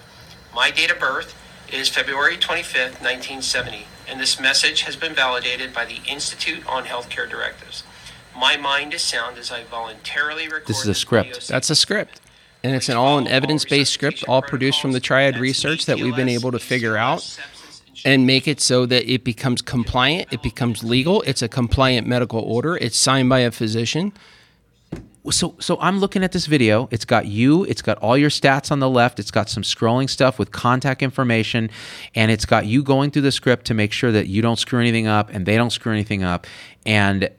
My 0.53 0.71
date 0.71 0.91
of 0.91 0.99
birth 0.99 1.35
is 1.71 1.89
February 1.89 2.37
25th, 2.37 3.01
1970, 3.01 3.87
and 4.07 4.19
this 4.19 4.39
message 4.39 4.81
has 4.81 4.95
been 4.95 5.13
validated 5.13 5.73
by 5.73 5.85
the 5.85 5.99
Institute 6.07 6.67
on 6.67 6.85
Healthcare 6.85 7.29
Directives. 7.29 7.83
My 8.37 8.57
mind 8.57 8.93
is 8.93 9.01
sound 9.01 9.37
as 9.37 9.51
I 9.51 9.63
voluntarily 9.63 10.47
record 10.47 10.67
This 10.67 10.81
is 10.81 10.87
a 10.87 10.93
script. 10.93 11.47
That's 11.47 11.69
a 11.69 11.75
script. 11.75 12.19
And 12.63 12.75
it's 12.75 12.89
an 12.89 12.95
all 12.95 13.17
an 13.17 13.27
evidence 13.27 13.65
based 13.65 13.93
script, 13.93 14.23
all 14.27 14.41
produced 14.41 14.81
from 14.81 14.93
the 14.93 14.99
triad 14.99 15.37
research 15.37 15.85
that 15.85 15.99
we've 15.99 16.15
been 16.15 16.29
able 16.29 16.51
to 16.51 16.59
figure 16.59 16.95
out 16.95 17.37
and 18.05 18.25
make 18.25 18.47
it 18.47 18.61
so 18.61 18.85
that 18.85 19.11
it 19.11 19.23
becomes 19.23 19.61
compliant, 19.61 20.31
it 20.31 20.41
becomes 20.41 20.83
legal, 20.83 21.21
it's 21.23 21.41
a 21.41 21.47
compliant 21.47 22.07
medical 22.07 22.39
order, 22.39 22.77
it's 22.77 22.97
signed 22.97 23.29
by 23.29 23.39
a 23.39 23.51
physician. 23.51 24.13
So 25.31 25.55
so 25.59 25.77
I'm 25.79 25.99
looking 25.99 26.23
at 26.23 26.31
this 26.31 26.45
video. 26.45 26.87
It's 26.91 27.05
got 27.05 27.25
you, 27.27 27.63
it's 27.65 27.81
got 27.81 27.97
all 27.99 28.17
your 28.17 28.29
stats 28.29 28.71
on 28.71 28.79
the 28.79 28.89
left, 28.89 29.19
it's 29.19 29.31
got 29.31 29.49
some 29.49 29.63
scrolling 29.63 30.09
stuff 30.09 30.37
with 30.37 30.51
contact 30.51 31.01
information, 31.01 31.69
and 32.15 32.31
it's 32.31 32.45
got 32.45 32.65
you 32.65 32.83
going 32.83 33.11
through 33.11 33.21
the 33.21 33.31
script 33.31 33.65
to 33.67 33.73
make 33.73 33.93
sure 33.93 34.11
that 34.11 34.27
you 34.27 34.41
don't 34.41 34.57
screw 34.57 34.79
anything 34.79 35.07
up 35.07 35.29
and 35.31 35.45
they 35.45 35.55
don't 35.55 35.71
screw 35.71 35.93
anything 35.93 36.23
up. 36.23 36.45
And 36.85 37.29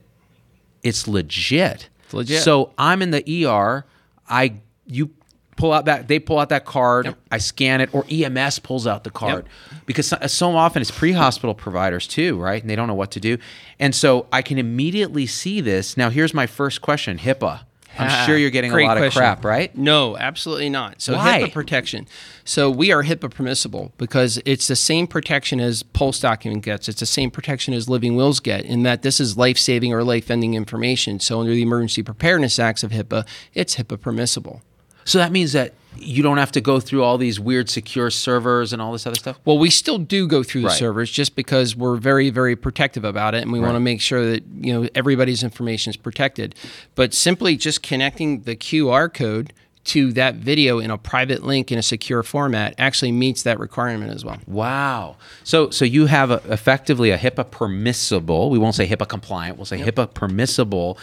it's 0.83 1.07
legit. 1.07 1.89
It's 2.05 2.13
legit. 2.13 2.41
So 2.41 2.71
I'm 2.77 3.01
in 3.01 3.11
the 3.11 3.45
ER. 3.45 3.85
I 4.27 4.55
you 4.87 5.11
pull 5.55 5.71
out 5.71 5.85
that 5.85 6.07
they 6.07 6.19
pull 6.19 6.39
out 6.39 6.49
that 6.49 6.65
card. 6.65 7.05
Yep. 7.05 7.17
I 7.31 7.37
scan 7.37 7.81
it, 7.81 7.93
or 7.93 8.05
EMS 8.09 8.59
pulls 8.59 8.87
out 8.87 9.03
the 9.03 9.11
card 9.11 9.47
because 9.85 10.07
so, 10.07 10.17
so 10.27 10.55
often 10.55 10.81
it's 10.81 10.91
pre-hospital 10.91 11.55
providers 11.55 12.07
too, 12.07 12.37
right? 12.37 12.61
And 12.61 12.69
they 12.69 12.75
don't 12.75 12.87
know 12.87 12.95
what 12.95 13.11
to 13.11 13.19
do. 13.19 13.37
And 13.79 13.95
so 13.95 14.27
I 14.31 14.41
can 14.41 14.57
immediately 14.57 15.25
see 15.25 15.61
this. 15.61 15.97
Now 15.97 16.09
here's 16.09 16.33
my 16.33 16.47
first 16.47 16.81
question: 16.81 17.17
HIPAA. 17.17 17.61
I'm 17.97 18.09
ah, 18.09 18.25
sure 18.25 18.37
you're 18.37 18.49
getting 18.49 18.71
a 18.71 18.75
lot 18.75 18.97
question. 18.97 19.05
of 19.05 19.13
crap, 19.13 19.45
right? 19.45 19.75
No, 19.77 20.17
absolutely 20.17 20.69
not. 20.69 21.01
So 21.01 21.13
Why? 21.13 21.41
HIPAA 21.41 21.53
protection. 21.53 22.07
So 22.43 22.69
we 22.69 22.91
are 22.91 23.03
HIPAA 23.03 23.31
permissible 23.31 23.93
because 23.97 24.39
it's 24.45 24.67
the 24.67 24.75
same 24.75 25.07
protection 25.07 25.59
as 25.59 25.83
POLST 25.83 26.21
document 26.21 26.63
gets. 26.63 26.89
It's 26.89 26.99
the 26.99 27.05
same 27.05 27.31
protection 27.31 27.73
as 27.73 27.89
Living 27.89 28.15
Wills 28.15 28.39
get 28.39 28.65
in 28.65 28.83
that 28.83 29.01
this 29.01 29.19
is 29.19 29.37
life-saving 29.37 29.93
or 29.93 30.03
life-ending 30.03 30.53
information. 30.53 31.19
So 31.19 31.39
under 31.39 31.53
the 31.53 31.61
Emergency 31.61 32.03
Preparedness 32.03 32.59
Acts 32.59 32.83
of 32.83 32.91
HIPAA, 32.91 33.27
it's 33.53 33.75
HIPAA 33.75 33.99
permissible. 33.99 34.61
So 35.05 35.17
that 35.19 35.31
means 35.31 35.53
that 35.53 35.73
you 35.97 36.21
don't 36.21 36.37
have 36.37 36.51
to 36.51 36.59
go 36.59 36.81
through 36.81 37.03
all 37.03 37.17
these 37.17 37.39
weird 37.39 37.69
secure 37.69 38.09
servers 38.09 38.73
and 38.73 38.81
all 38.81 38.91
this 38.91 39.07
other 39.07 39.15
stuff. 39.15 39.39
Well, 39.45 39.57
we 39.57 39.69
still 39.69 39.97
do 39.97 40.27
go 40.27 40.43
through 40.43 40.61
the 40.61 40.67
Right. 40.67 40.77
servers 40.77 41.09
just 41.09 41.37
because 41.37 41.73
we're 41.75 41.95
very, 41.95 42.29
very 42.29 42.57
protective 42.57 43.05
about 43.05 43.33
it, 43.33 43.43
and 43.43 43.51
we 43.53 43.61
want 43.61 43.75
to 43.75 43.79
make 43.79 44.01
sure 44.01 44.29
that 44.31 44.43
you 44.59 44.73
know 44.73 44.89
everybody's 44.93 45.41
information 45.41 45.91
is 45.91 45.95
protected. 45.97 46.53
But 46.95 47.13
simply 47.13 47.55
just 47.55 47.81
connecting 47.81 48.41
the 48.41 48.57
QR 48.57 49.07
code 49.13 49.53
to 49.85 50.11
that 50.13 50.35
video 50.35 50.79
in 50.79 50.89
a 50.89 50.97
private 50.97 51.43
link 51.43 51.71
in 51.71 51.77
a 51.77 51.83
secure 51.83 52.23
format 52.23 52.73
actually 52.79 53.11
meets 53.11 53.43
that 53.43 53.59
requirement 53.59 54.11
as 54.11 54.25
well. 54.25 54.39
Wow. 54.47 55.15
So 55.45 55.69
so 55.69 55.85
you 55.85 56.07
have 56.07 56.29
a, 56.31 56.41
effectively 56.49 57.11
a 57.11 57.17
HIPAA 57.17 57.49
permissible. 57.51 58.49
We 58.49 58.57
won't 58.59 58.75
say 58.75 58.87
HIPAA 58.87 59.07
compliant. 59.07 59.57
We'll 59.57 59.65
say 59.65 59.79
HIPAA 59.79 60.13
permissible 60.13 60.97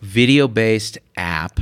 video 0.00 0.48
based 0.48 0.98
app. 1.16 1.60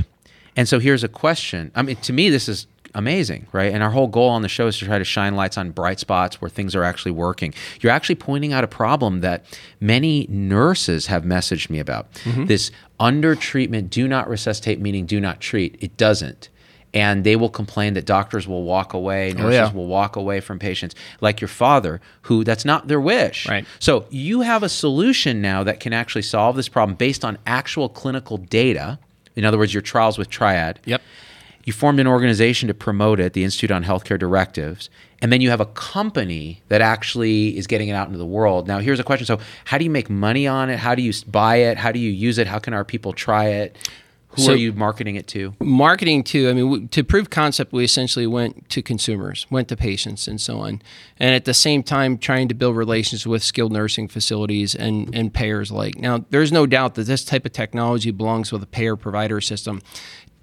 And 0.55 0.67
so 0.67 0.79
here's 0.79 1.03
a 1.03 1.09
question. 1.09 1.71
I 1.75 1.81
mean, 1.81 1.97
to 1.97 2.13
me, 2.13 2.29
this 2.29 2.47
is 2.47 2.67
amazing, 2.93 3.45
right? 3.51 3.73
And 3.73 3.83
our 3.83 3.91
whole 3.91 4.07
goal 4.07 4.29
on 4.29 4.41
the 4.41 4.47
show 4.47 4.67
is 4.67 4.79
to 4.79 4.85
try 4.85 4.97
to 4.97 5.03
shine 5.03 5.35
lights 5.35 5.57
on 5.57 5.71
bright 5.71 5.99
spots 5.99 6.41
where 6.41 6.49
things 6.49 6.75
are 6.75 6.83
actually 6.83 7.11
working. 7.11 7.53
You're 7.81 7.91
actually 7.91 8.15
pointing 8.15 8.53
out 8.53 8.63
a 8.63 8.67
problem 8.67 9.21
that 9.21 9.43
many 9.81 10.27
nurses 10.29 11.07
have 11.07 11.23
messaged 11.23 11.69
me 11.69 11.79
about. 11.79 12.11
Mm-hmm. 12.23 12.45
This 12.45 12.71
under 12.99 13.35
treatment, 13.35 13.89
do 13.89 14.07
not 14.07 14.29
resuscitate, 14.29 14.79
meaning 14.79 15.05
do 15.05 15.19
not 15.19 15.41
treat. 15.41 15.77
It 15.81 15.97
doesn't. 15.97 16.49
And 16.93 17.25
they 17.25 17.35
will 17.35 17.49
complain 17.49 17.93
that 17.95 18.05
doctors 18.05 18.47
will 18.47 18.63
walk 18.63 18.93
away, 18.93 19.33
oh, 19.33 19.37
nurses 19.37 19.53
yeah. 19.53 19.73
will 19.73 19.87
walk 19.87 20.15
away 20.15 20.39
from 20.39 20.59
patients, 20.59 20.95
like 21.19 21.41
your 21.41 21.49
father, 21.49 21.99
who 22.21 22.45
that's 22.45 22.63
not 22.63 22.87
their 22.87 23.01
wish. 23.01 23.49
Right. 23.49 23.65
So 23.79 24.05
you 24.09 24.41
have 24.41 24.63
a 24.63 24.69
solution 24.69 25.41
now 25.41 25.63
that 25.63 25.81
can 25.81 25.91
actually 25.91 26.21
solve 26.21 26.55
this 26.55 26.69
problem 26.69 26.95
based 26.95 27.25
on 27.25 27.37
actual 27.45 27.89
clinical 27.89 28.37
data. 28.37 28.97
In 29.35 29.45
other 29.45 29.57
words, 29.57 29.73
your 29.73 29.81
trials 29.81 30.17
with 30.17 30.29
Triad. 30.29 30.79
Yep. 30.85 31.01
You 31.65 31.73
formed 31.73 31.99
an 31.99 32.05
organization 32.07 32.67
to 32.67 32.75
promote 32.75 33.19
it, 33.19 33.33
the 33.33 33.43
Institute 33.43 33.71
on 33.71 33.83
Healthcare 33.83 34.19
Directives, 34.19 34.89
and 35.21 35.33
then 35.33 35.41
you 35.41 35.49
have 35.49 35.59
a 35.59 35.65
company 35.65 36.61
that 36.67 36.79
actually 36.79 37.57
is 37.57 37.65
getting 37.65 37.89
it 37.89 37.93
out 37.93 38.05
into 38.05 38.19
the 38.19 38.25
world. 38.25 38.67
Now, 38.67 38.77
here's 38.77 38.99
a 38.99 39.03
question: 39.03 39.25
So, 39.25 39.39
how 39.65 39.79
do 39.79 39.83
you 39.83 39.89
make 39.89 40.07
money 40.07 40.45
on 40.45 40.69
it? 40.69 40.77
How 40.77 40.93
do 40.93 41.01
you 41.01 41.11
buy 41.27 41.55
it? 41.57 41.77
How 41.77 41.91
do 41.91 41.99
you 41.99 42.11
use 42.11 42.37
it? 42.37 42.45
How 42.45 42.59
can 42.59 42.75
our 42.75 42.85
people 42.85 43.13
try 43.13 43.45
it? 43.45 43.77
Who 44.35 44.41
So- 44.41 44.53
are 44.53 44.55
you 44.55 44.73
marketing 44.73 45.15
it 45.15 45.27
to? 45.27 45.53
marketing 45.59 46.23
to 46.25 46.49
i 46.49 46.53
mean 46.53 46.87
to 46.89 47.03
prove 47.03 47.29
concept 47.29 47.71
we 47.73 47.83
essentially 47.83 48.27
went 48.27 48.69
to 48.69 48.81
consumers 48.81 49.45
went 49.49 49.67
to 49.69 49.75
patients 49.77 50.27
and 50.27 50.39
so 50.41 50.59
on. 50.59 50.81
And 51.19 51.33
at 51.35 51.45
the 51.45 51.53
same 51.53 51.83
time 51.83 52.17
trying 52.17 52.47
to 52.49 52.53
build 52.53 52.75
relations 52.75 53.25
with 53.25 53.43
skilled 53.43 53.71
nursing 53.71 54.07
facilities 54.07 54.75
and 54.75 55.13
and 55.15 55.33
payers 55.33 55.71
like 55.71 55.97
now 55.97 56.25
there's 56.29 56.51
no 56.51 56.65
doubt 56.65 56.95
that 56.95 57.03
this 57.07 57.23
type 57.25 57.45
of 57.45 57.53
technology 57.53 58.11
belongs 58.11 58.51
with 58.51 58.61
a 58.63 58.67
payer 58.67 58.95
provider 58.95 59.39
system. 59.41 59.81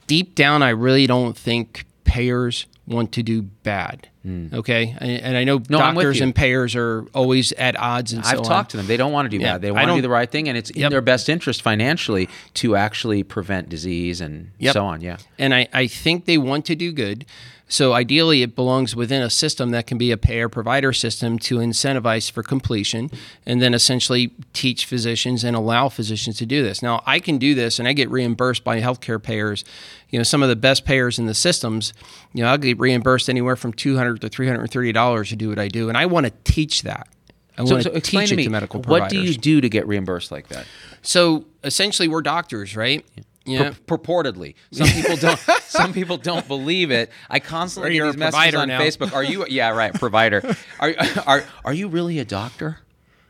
Deep 0.06 0.34
down 0.34 0.62
i 0.62 0.70
really 0.70 1.06
don't 1.06 1.36
think 1.36 1.84
payers 2.04 2.66
want 2.92 3.12
to 3.12 3.22
do 3.22 3.42
bad 3.42 4.08
hmm. 4.22 4.48
okay 4.52 4.94
and, 4.98 5.10
and 5.10 5.36
i 5.36 5.44
know. 5.44 5.60
No, 5.68 5.78
doctors 5.78 6.20
and 6.20 6.34
payers 6.34 6.76
are 6.76 7.06
always 7.14 7.52
at 7.52 7.78
odds 7.78 8.12
and 8.12 8.24
so 8.24 8.32
I've 8.32 8.38
on. 8.38 8.44
talked 8.44 8.70
to 8.72 8.76
them. 8.76 8.86
They 8.86 8.96
don't 8.96 9.12
want 9.12 9.26
to 9.26 9.36
do 9.36 9.42
Yeah, 9.42 9.54
bad. 9.54 9.62
They 9.62 9.70
want 9.70 9.88
to 9.88 9.94
do 9.94 10.02
the 10.02 10.08
right 10.08 10.30
thing, 10.30 10.48
and 10.48 10.56
it's 10.56 10.70
in 10.70 10.90
their 10.90 11.00
best 11.00 11.28
interest 11.28 11.62
financially 11.62 12.28
to 12.54 12.76
actually 12.76 13.22
prevent 13.22 13.68
disease 13.68 14.20
and 14.20 14.50
Yep. 14.58 14.72
so 14.72 14.84
on. 14.84 15.00
Yeah. 15.00 15.16
And 15.38 15.54
I, 15.54 15.68
I 15.72 15.86
think 15.86 16.26
they 16.26 16.38
want 16.38 16.66
to 16.66 16.74
do 16.74 16.92
good. 16.92 17.24
So 17.72 17.94
ideally, 17.94 18.42
it 18.42 18.54
belongs 18.54 18.94
within 18.94 19.22
a 19.22 19.30
system 19.30 19.70
that 19.70 19.86
can 19.86 19.96
be 19.96 20.10
a 20.10 20.18
payer 20.18 20.50
provider 20.50 20.92
system 20.92 21.38
to 21.38 21.56
incentivize 21.56 22.30
for 22.30 22.42
completion 22.42 23.10
and 23.46 23.62
then 23.62 23.72
essentially 23.72 24.30
teach 24.52 24.84
physicians 24.84 25.42
and 25.42 25.56
allow 25.56 25.88
physicians 25.88 26.36
to 26.36 26.44
do 26.44 26.62
this. 26.62 26.82
Now, 26.82 27.02
I 27.06 27.18
can 27.18 27.38
do 27.38 27.54
this 27.54 27.78
and 27.78 27.88
I 27.88 27.94
get 27.94 28.10
reimbursed 28.10 28.62
by 28.62 28.82
healthcare 28.82 29.22
payers. 29.22 29.64
You 30.10 30.18
know, 30.18 30.22
some 30.22 30.42
of 30.42 30.50
the 30.50 30.56
best 30.56 30.84
payers 30.84 31.18
in 31.18 31.24
the 31.24 31.32
systems, 31.32 31.94
you 32.34 32.42
know, 32.42 32.50
I'll 32.50 32.58
get 32.58 32.78
reimbursed 32.78 33.30
anywhere 33.30 33.56
from 33.56 33.72
200 33.72 34.20
to 34.20 34.28
$330 34.28 35.28
to 35.30 35.36
do 35.36 35.48
what 35.48 35.58
I 35.58 35.68
do. 35.68 35.88
And 35.88 35.96
I 35.96 36.04
want 36.04 36.26
to 36.26 36.32
teach 36.44 36.82
that. 36.82 37.08
I 37.56 37.64
So, 37.64 37.72
want 37.72 37.84
so 37.84 37.90
to 37.90 37.96
explain 37.96 38.24
teach 38.24 38.28
to 38.28 38.34
it 38.34 38.36
me 38.36 38.44
to 38.44 38.50
medical 38.50 38.80
what 38.80 38.84
providers. 38.84 39.12
do 39.12 39.22
you 39.22 39.34
do 39.34 39.62
to 39.62 39.70
get 39.70 39.86
reimbursed 39.86 40.30
like 40.30 40.48
that? 40.48 40.66
So 41.00 41.46
essentially, 41.64 42.06
we're 42.06 42.20
doctors, 42.20 42.76
right? 42.76 43.02
Yeah. 43.16 43.22
Pur- 43.44 43.74
purportedly, 43.98 44.54
some 44.70 44.86
people 44.88 45.16
don't. 45.16 45.38
some 45.62 45.92
people 45.92 46.16
don't 46.16 46.46
believe 46.46 46.90
it. 46.90 47.10
I 47.28 47.40
constantly 47.40 47.94
get 47.94 48.04
these 48.04 48.16
messages 48.16 48.54
on 48.54 48.68
now. 48.68 48.80
Facebook. 48.80 49.12
Are 49.12 49.24
you? 49.24 49.46
Yeah, 49.48 49.70
right. 49.70 49.92
Provider. 49.92 50.42
Are 50.80 50.94
are 51.26 51.44
are 51.64 51.72
you 51.74 51.88
really 51.88 52.18
a 52.18 52.24
doctor? 52.24 52.78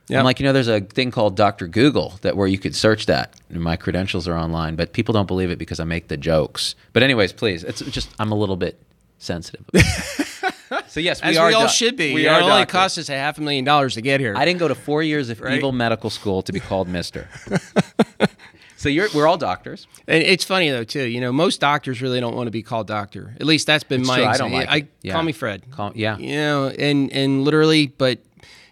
Yeah. 0.08 0.18
I'm 0.18 0.24
like, 0.24 0.40
you 0.40 0.44
know, 0.44 0.52
there's 0.52 0.68
a 0.68 0.80
thing 0.80 1.10
called 1.10 1.36
Doctor 1.36 1.66
Google 1.66 2.14
that 2.22 2.36
where 2.36 2.46
you 2.48 2.58
could 2.58 2.74
search 2.74 3.06
that. 3.06 3.34
And 3.48 3.62
my 3.62 3.76
credentials 3.76 4.26
are 4.28 4.34
online, 4.36 4.74
but 4.76 4.92
people 4.92 5.12
don't 5.14 5.28
believe 5.28 5.50
it 5.50 5.58
because 5.58 5.80
I 5.80 5.84
make 5.84 6.08
the 6.08 6.16
jokes. 6.18 6.74
But 6.92 7.02
anyways, 7.02 7.32
please, 7.32 7.64
it's 7.64 7.80
just 7.80 8.10
I'm 8.18 8.32
a 8.32 8.34
little 8.34 8.56
bit 8.56 8.78
sensitive. 9.18 9.64
so 10.88 11.00
yes, 11.00 11.22
we 11.22 11.28
As 11.30 11.36
are. 11.38 11.48
we 11.48 11.54
all 11.54 11.62
doc- 11.62 11.70
should 11.70 11.96
be. 11.96 12.12
We 12.12 12.26
are. 12.26 12.40
it 12.40 12.42
only 12.42 12.56
doctors. 12.56 12.72
cost 12.72 12.98
us 12.98 13.08
a 13.08 13.14
half 13.14 13.38
a 13.38 13.40
million 13.40 13.64
dollars 13.64 13.94
to 13.94 14.02
get 14.02 14.20
here. 14.20 14.34
I 14.36 14.44
didn't 14.44 14.58
go 14.60 14.68
to 14.68 14.74
four 14.74 15.02
years 15.02 15.30
of 15.30 15.40
Right. 15.40 15.54
evil 15.54 15.72
medical 15.72 16.10
school 16.10 16.42
to 16.42 16.52
be 16.52 16.60
called 16.60 16.88
Mister. 16.88 17.28
so 18.82 18.88
you're 18.88 19.06
we're 19.14 19.28
all 19.28 19.38
doctors. 19.38 19.86
And 20.08 20.24
it's 20.24 20.42
funny 20.42 20.68
though 20.68 20.82
too. 20.82 21.04
You 21.04 21.20
know, 21.20 21.30
most 21.30 21.60
doctors 21.60 22.02
really 22.02 22.18
don't 22.18 22.34
want 22.34 22.48
to 22.48 22.50
be 22.50 22.64
called 22.64 22.88
doctor. 22.88 23.32
At 23.38 23.46
least 23.46 23.64
that's 23.64 23.84
been 23.84 24.04
my. 24.04 24.16
true. 24.16 24.24
I 24.24 24.36
don't 24.36 24.50
like 24.50 24.68
I 24.68 24.76
it. 24.78 24.88
Yeah. 25.02 25.12
call 25.12 25.22
me 25.22 25.30
Fred. 25.30 25.70
Call, 25.70 25.92
yeah. 25.94 26.18
You 26.18 26.34
know, 26.34 26.66
and 26.66 27.12
and 27.12 27.44
literally, 27.44 27.86
but 27.86 28.18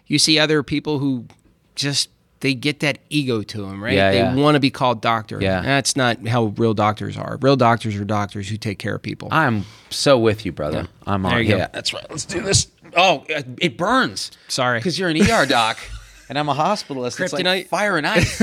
you 0.07 0.19
see 0.19 0.37
other 0.37 0.63
people 0.63 0.99
who 0.99 1.27
just 1.75 2.09
they 2.41 2.53
get 2.53 2.81
that 2.81 2.97
ego 3.09 3.41
to 3.41 3.61
them, 3.61 3.81
right? 3.81 3.93
Yeah, 3.93 4.11
they 4.11 4.17
yeah. 4.17 4.35
want 4.35 4.55
to 4.55 4.59
be 4.59 4.69
called 4.69 5.01
doctor. 5.01 5.39
Yeah. 5.39 5.61
that's 5.61 5.95
not 5.95 6.27
how 6.27 6.47
real 6.57 6.73
doctors 6.73 7.15
are. 7.17 7.37
Real 7.39 7.55
doctors 7.55 7.95
are 7.95 8.03
doctors 8.03 8.49
who 8.49 8.57
take 8.57 8.79
care 8.79 8.95
of 8.95 9.01
people. 9.01 9.29
I'm 9.31 9.63
so 9.91 10.19
with 10.19 10.45
you, 10.45 10.51
brother. 10.51 10.89
I'm 11.07 11.25
on. 11.25 11.31
There 11.31 11.41
you 11.41 11.49
go. 11.51 11.57
yeah, 11.57 11.67
that's 11.71 11.93
right. 11.93 12.05
Let's 12.09 12.25
do 12.25 12.41
this. 12.41 12.67
Oh, 12.97 13.23
it 13.29 13.45
it 13.61 13.77
burns. 13.77 14.31
Sorry. 14.49 14.79
because 14.79 14.99
you're 14.99 15.07
an 15.07 15.21
ER 15.21 15.45
doc, 15.45 15.77
and 16.31 16.39
I'm 16.39 16.47
a 16.47 16.55
hospitalist. 16.55 17.19
It's 17.19 17.33
like 17.33 17.67
fire 17.67 17.97
and 17.97 18.07
ice. 18.07 18.37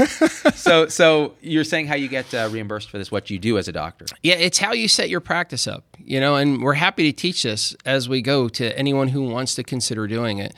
so, 0.60 0.88
so 0.88 1.34
you're 1.40 1.64
saying 1.64 1.86
how 1.86 1.94
you 1.94 2.08
get 2.08 2.34
uh, 2.34 2.50
reimbursed 2.52 2.90
for 2.90 2.98
this? 2.98 3.10
What 3.10 3.30
you 3.30 3.38
do 3.38 3.56
as 3.56 3.66
a 3.66 3.72
doctor? 3.72 4.04
Yeah, 4.22 4.34
it's 4.34 4.58
how 4.58 4.74
you 4.74 4.88
set 4.88 5.08
your 5.08 5.20
practice 5.20 5.66
up, 5.66 5.84
you 5.98 6.20
know, 6.20 6.36
and 6.36 6.62
we're 6.62 6.74
happy 6.74 7.10
to 7.10 7.16
teach 7.16 7.44
this 7.44 7.74
as 7.86 8.06
we 8.06 8.20
go 8.20 8.50
to 8.50 8.78
anyone 8.78 9.08
who 9.08 9.22
wants 9.22 9.54
to 9.54 9.62
consider 9.62 10.06
doing 10.06 10.36
it. 10.36 10.54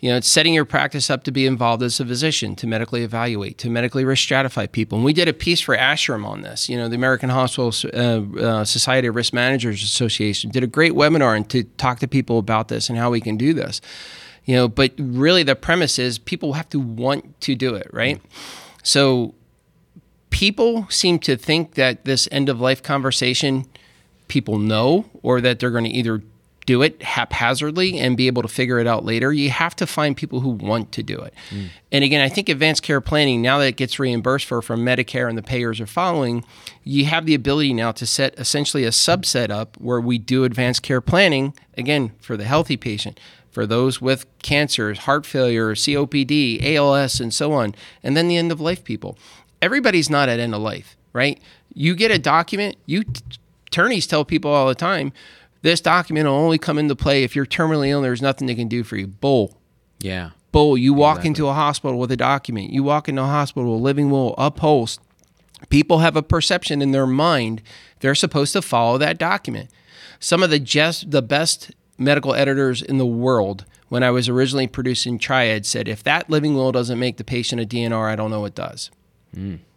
You 0.00 0.10
know, 0.10 0.16
it's 0.16 0.26
setting 0.26 0.54
your 0.54 0.64
practice 0.64 1.08
up 1.08 1.22
to 1.22 1.30
be 1.30 1.46
involved 1.46 1.84
as 1.84 2.00
a 2.00 2.04
physician, 2.04 2.56
to 2.56 2.66
medically 2.66 3.04
evaluate, 3.04 3.58
to 3.58 3.70
medically 3.70 4.04
risk 4.04 4.28
stratify 4.28 4.70
people. 4.70 4.98
And 4.98 5.04
we 5.04 5.12
did 5.12 5.28
a 5.28 5.32
piece 5.32 5.60
for 5.60 5.76
ASHRM 5.76 6.26
on 6.26 6.42
this. 6.42 6.68
You 6.68 6.76
know, 6.76 6.88
the 6.88 6.96
American 6.96 7.30
Hospital 7.30 7.72
uh, 7.94 8.40
uh, 8.40 8.64
Society 8.64 9.06
of 9.06 9.14
Risk 9.14 9.32
Managers 9.32 9.84
Association 9.84 10.50
did 10.50 10.64
a 10.64 10.66
great 10.66 10.94
webinar 10.94 11.36
and 11.36 11.48
to 11.50 11.62
talk 11.62 12.00
to 12.00 12.08
people 12.08 12.38
about 12.38 12.66
this 12.66 12.88
and 12.88 12.98
how 12.98 13.08
we 13.10 13.20
can 13.20 13.36
do 13.36 13.54
this. 13.54 13.80
You 14.44 14.56
know, 14.56 14.68
but 14.68 14.92
really 14.98 15.42
the 15.42 15.54
premise 15.54 15.98
is 15.98 16.18
people 16.18 16.54
have 16.54 16.68
to 16.70 16.80
want 16.80 17.40
to 17.42 17.54
do 17.54 17.74
it, 17.74 17.88
right? 17.92 18.20
So 18.82 19.34
people 20.30 20.86
seem 20.90 21.18
to 21.20 21.36
think 21.36 21.74
that 21.74 22.04
this 22.04 22.28
end 22.32 22.48
of 22.48 22.60
life 22.60 22.82
conversation 22.82 23.66
people 24.28 24.58
know 24.58 25.04
or 25.22 25.40
that 25.40 25.60
they're 25.60 25.70
going 25.70 25.84
to 25.84 25.90
either 25.90 26.22
do 26.64 26.80
it 26.82 27.02
haphazardly 27.02 27.98
and 27.98 28.16
be 28.16 28.26
able 28.26 28.42
to 28.42 28.48
figure 28.48 28.78
it 28.78 28.86
out 28.86 29.04
later. 29.04 29.32
You 29.32 29.50
have 29.50 29.74
to 29.76 29.86
find 29.86 30.16
people 30.16 30.40
who 30.40 30.50
want 30.50 30.92
to 30.92 31.02
do 31.02 31.18
it. 31.18 31.34
Mm. 31.50 31.68
And 31.90 32.04
again, 32.04 32.20
I 32.20 32.28
think 32.28 32.48
advanced 32.48 32.82
care 32.82 33.00
planning, 33.00 33.42
now 33.42 33.58
that 33.58 33.66
it 33.66 33.76
gets 33.76 33.98
reimbursed 33.98 34.46
for 34.46 34.62
from 34.62 34.84
Medicare 34.84 35.28
and 35.28 35.36
the 35.36 35.42
payers 35.42 35.80
are 35.80 35.86
following, 35.86 36.44
you 36.84 37.04
have 37.06 37.26
the 37.26 37.34
ability 37.34 37.74
now 37.74 37.92
to 37.92 38.06
set 38.06 38.38
essentially 38.38 38.84
a 38.84 38.90
subset 38.90 39.50
up 39.50 39.76
where 39.78 40.00
we 40.00 40.18
do 40.18 40.44
advanced 40.44 40.82
care 40.82 41.00
planning, 41.00 41.52
again, 41.76 42.12
for 42.20 42.36
the 42.36 42.44
healthy 42.44 42.76
patient. 42.76 43.18
For 43.52 43.66
those 43.66 44.00
with 44.00 44.26
cancers, 44.42 45.00
heart 45.00 45.24
failure, 45.26 45.74
COPD, 45.74 46.74
ALS, 46.74 47.20
and 47.20 47.32
so 47.32 47.52
on, 47.52 47.74
and 48.02 48.16
then 48.16 48.26
the 48.26 48.36
end 48.36 48.50
of 48.50 48.60
life 48.60 48.82
people. 48.82 49.16
Everybody's 49.60 50.10
not 50.10 50.28
at 50.28 50.40
end 50.40 50.54
of 50.54 50.62
life, 50.62 50.96
right? 51.12 51.40
You 51.72 51.94
get 51.94 52.10
a 52.10 52.18
document, 52.18 52.76
you 52.86 53.04
attorneys 53.66 54.06
tell 54.06 54.24
people 54.24 54.50
all 54.50 54.66
the 54.68 54.74
time, 54.74 55.12
this 55.60 55.80
document 55.80 56.26
will 56.26 56.34
only 56.34 56.58
come 56.58 56.78
into 56.78 56.96
play 56.96 57.22
if 57.22 57.36
you're 57.36 57.46
terminally 57.46 57.88
ill 57.88 57.98
and 57.98 58.04
there's 58.04 58.22
nothing 58.22 58.46
they 58.46 58.54
can 58.54 58.68
do 58.68 58.82
for 58.82 58.96
you. 58.96 59.06
Bull. 59.06 59.56
Yeah. 60.00 60.30
Bull. 60.50 60.76
You 60.76 60.92
walk 60.92 61.24
into 61.24 61.46
a 61.46 61.52
hospital 61.52 61.98
with 61.98 62.10
a 62.10 62.16
document. 62.16 62.70
You 62.70 62.82
walk 62.82 63.08
into 63.08 63.22
a 63.22 63.26
hospital, 63.26 63.74
a 63.74 63.76
living 63.76 64.10
will, 64.10 64.34
a 64.36 64.50
POLST. 64.50 65.00
People 65.68 65.98
have 65.98 66.16
a 66.16 66.22
perception 66.22 66.82
in 66.82 66.90
their 66.90 67.06
mind 67.06 67.62
they're 68.00 68.14
supposed 68.16 68.52
to 68.52 68.62
follow 68.62 68.98
that 68.98 69.16
document. 69.16 69.70
Some 70.18 70.42
of 70.42 70.50
the 70.50 70.58
just 70.58 71.10
the 71.12 71.22
best 71.22 71.70
medical 72.02 72.34
editors 72.34 72.82
in 72.82 72.98
the 72.98 73.06
world, 73.06 73.64
when 73.88 74.02
I 74.02 74.10
was 74.10 74.28
originally 74.28 74.66
producing 74.66 75.18
Triad, 75.18 75.66
said 75.66 75.88
if 75.88 76.02
that 76.04 76.30
living 76.30 76.54
will 76.54 76.72
doesn't 76.72 76.98
make 76.98 77.16
the 77.16 77.24
patient 77.24 77.60
a 77.60 77.66
DNR, 77.66 78.10
I 78.10 78.16
don't 78.16 78.30
know 78.30 78.40
what 78.40 78.54
does. 78.54 78.90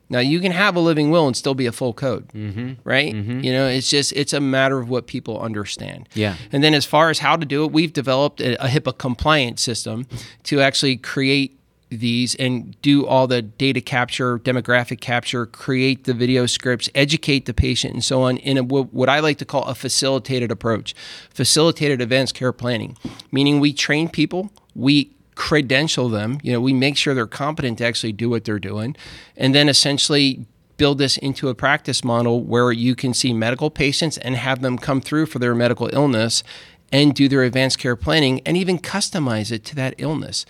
Now 0.09 0.19
you 0.19 0.39
can 0.39 0.51
have 0.51 0.75
a 0.75 0.79
living 0.79 1.09
will 1.09 1.27
and 1.27 1.35
still 1.35 1.55
be 1.55 1.65
a 1.65 1.71
full 1.71 1.93
code, 1.93 2.27
mm-hmm. 2.29 2.73
right? 2.83 3.13
You 3.43 3.51
know, 3.51 3.67
it's 3.67 3.89
just 3.89 4.13
it's 4.13 4.33
a 4.33 4.39
matter 4.39 4.79
of 4.79 4.89
what 4.89 5.07
people 5.07 5.39
understand. 5.39 6.07
Yeah. 6.13 6.35
And 6.51 6.63
then 6.63 6.73
as 6.73 6.85
far 6.85 7.09
as 7.09 7.19
how 7.19 7.35
to 7.35 7.45
do 7.45 7.65
it, 7.65 7.71
we've 7.71 7.91
developed 7.91 8.39
a, 8.39 8.63
a 8.63 8.67
HIPAA 8.67 8.97
compliant 8.97 9.59
system 9.59 10.07
to 10.43 10.61
actually 10.61 10.97
create 10.97 11.59
these 11.89 12.35
and 12.35 12.79
do 12.81 13.05
all 13.05 13.27
the 13.27 13.41
data 13.41 13.81
capture, 13.81 14.39
demographic 14.39 14.99
capture, 14.99 15.45
create 15.45 16.05
the 16.05 16.13
video 16.13 16.45
scripts, 16.45 16.89
educate 16.95 17.45
the 17.45 17.53
patient, 17.53 17.93
and 17.93 18.03
so 18.03 18.23
on 18.23 18.37
in 18.37 18.57
a, 18.57 18.63
what 18.63 19.09
I 19.09 19.19
like 19.19 19.37
to 19.39 19.45
call 19.45 19.63
a 19.63 19.75
facilitated 19.75 20.51
approach, 20.51 20.95
facilitated 21.29 22.01
advanced 22.01 22.33
care 22.33 22.51
planning, 22.51 22.97
meaning 23.31 23.59
we 23.59 23.73
train 23.73 24.09
people, 24.09 24.51
we 24.73 25.11
credential 25.35 26.09
them, 26.09 26.39
you 26.43 26.51
know, 26.51 26.61
we 26.61 26.73
make 26.73 26.97
sure 26.97 27.13
they're 27.13 27.27
competent 27.27 27.77
to 27.77 27.85
actually 27.85 28.13
do 28.13 28.29
what 28.29 28.45
they're 28.45 28.59
doing, 28.59 28.95
and 29.37 29.53
then 29.53 29.69
essentially 29.69 30.45
build 30.77 30.97
this 30.97 31.17
into 31.17 31.49
a 31.49 31.55
practice 31.55 32.03
model 32.03 32.43
where 32.43 32.71
you 32.71 32.95
can 32.95 33.13
see 33.13 33.33
medical 33.33 33.69
patients 33.69 34.17
and 34.17 34.35
have 34.35 34.61
them 34.61 34.77
come 34.77 34.99
through 35.01 35.25
for 35.25 35.39
their 35.39 35.55
medical 35.55 35.89
illness 35.93 36.43
and 36.91 37.13
do 37.13 37.27
their 37.27 37.43
advanced 37.43 37.79
care 37.79 37.95
planning 37.95 38.41
and 38.45 38.57
even 38.57 38.77
customize 38.77 39.51
it 39.51 39.63
to 39.65 39.75
that 39.75 39.95
illness, 39.97 40.45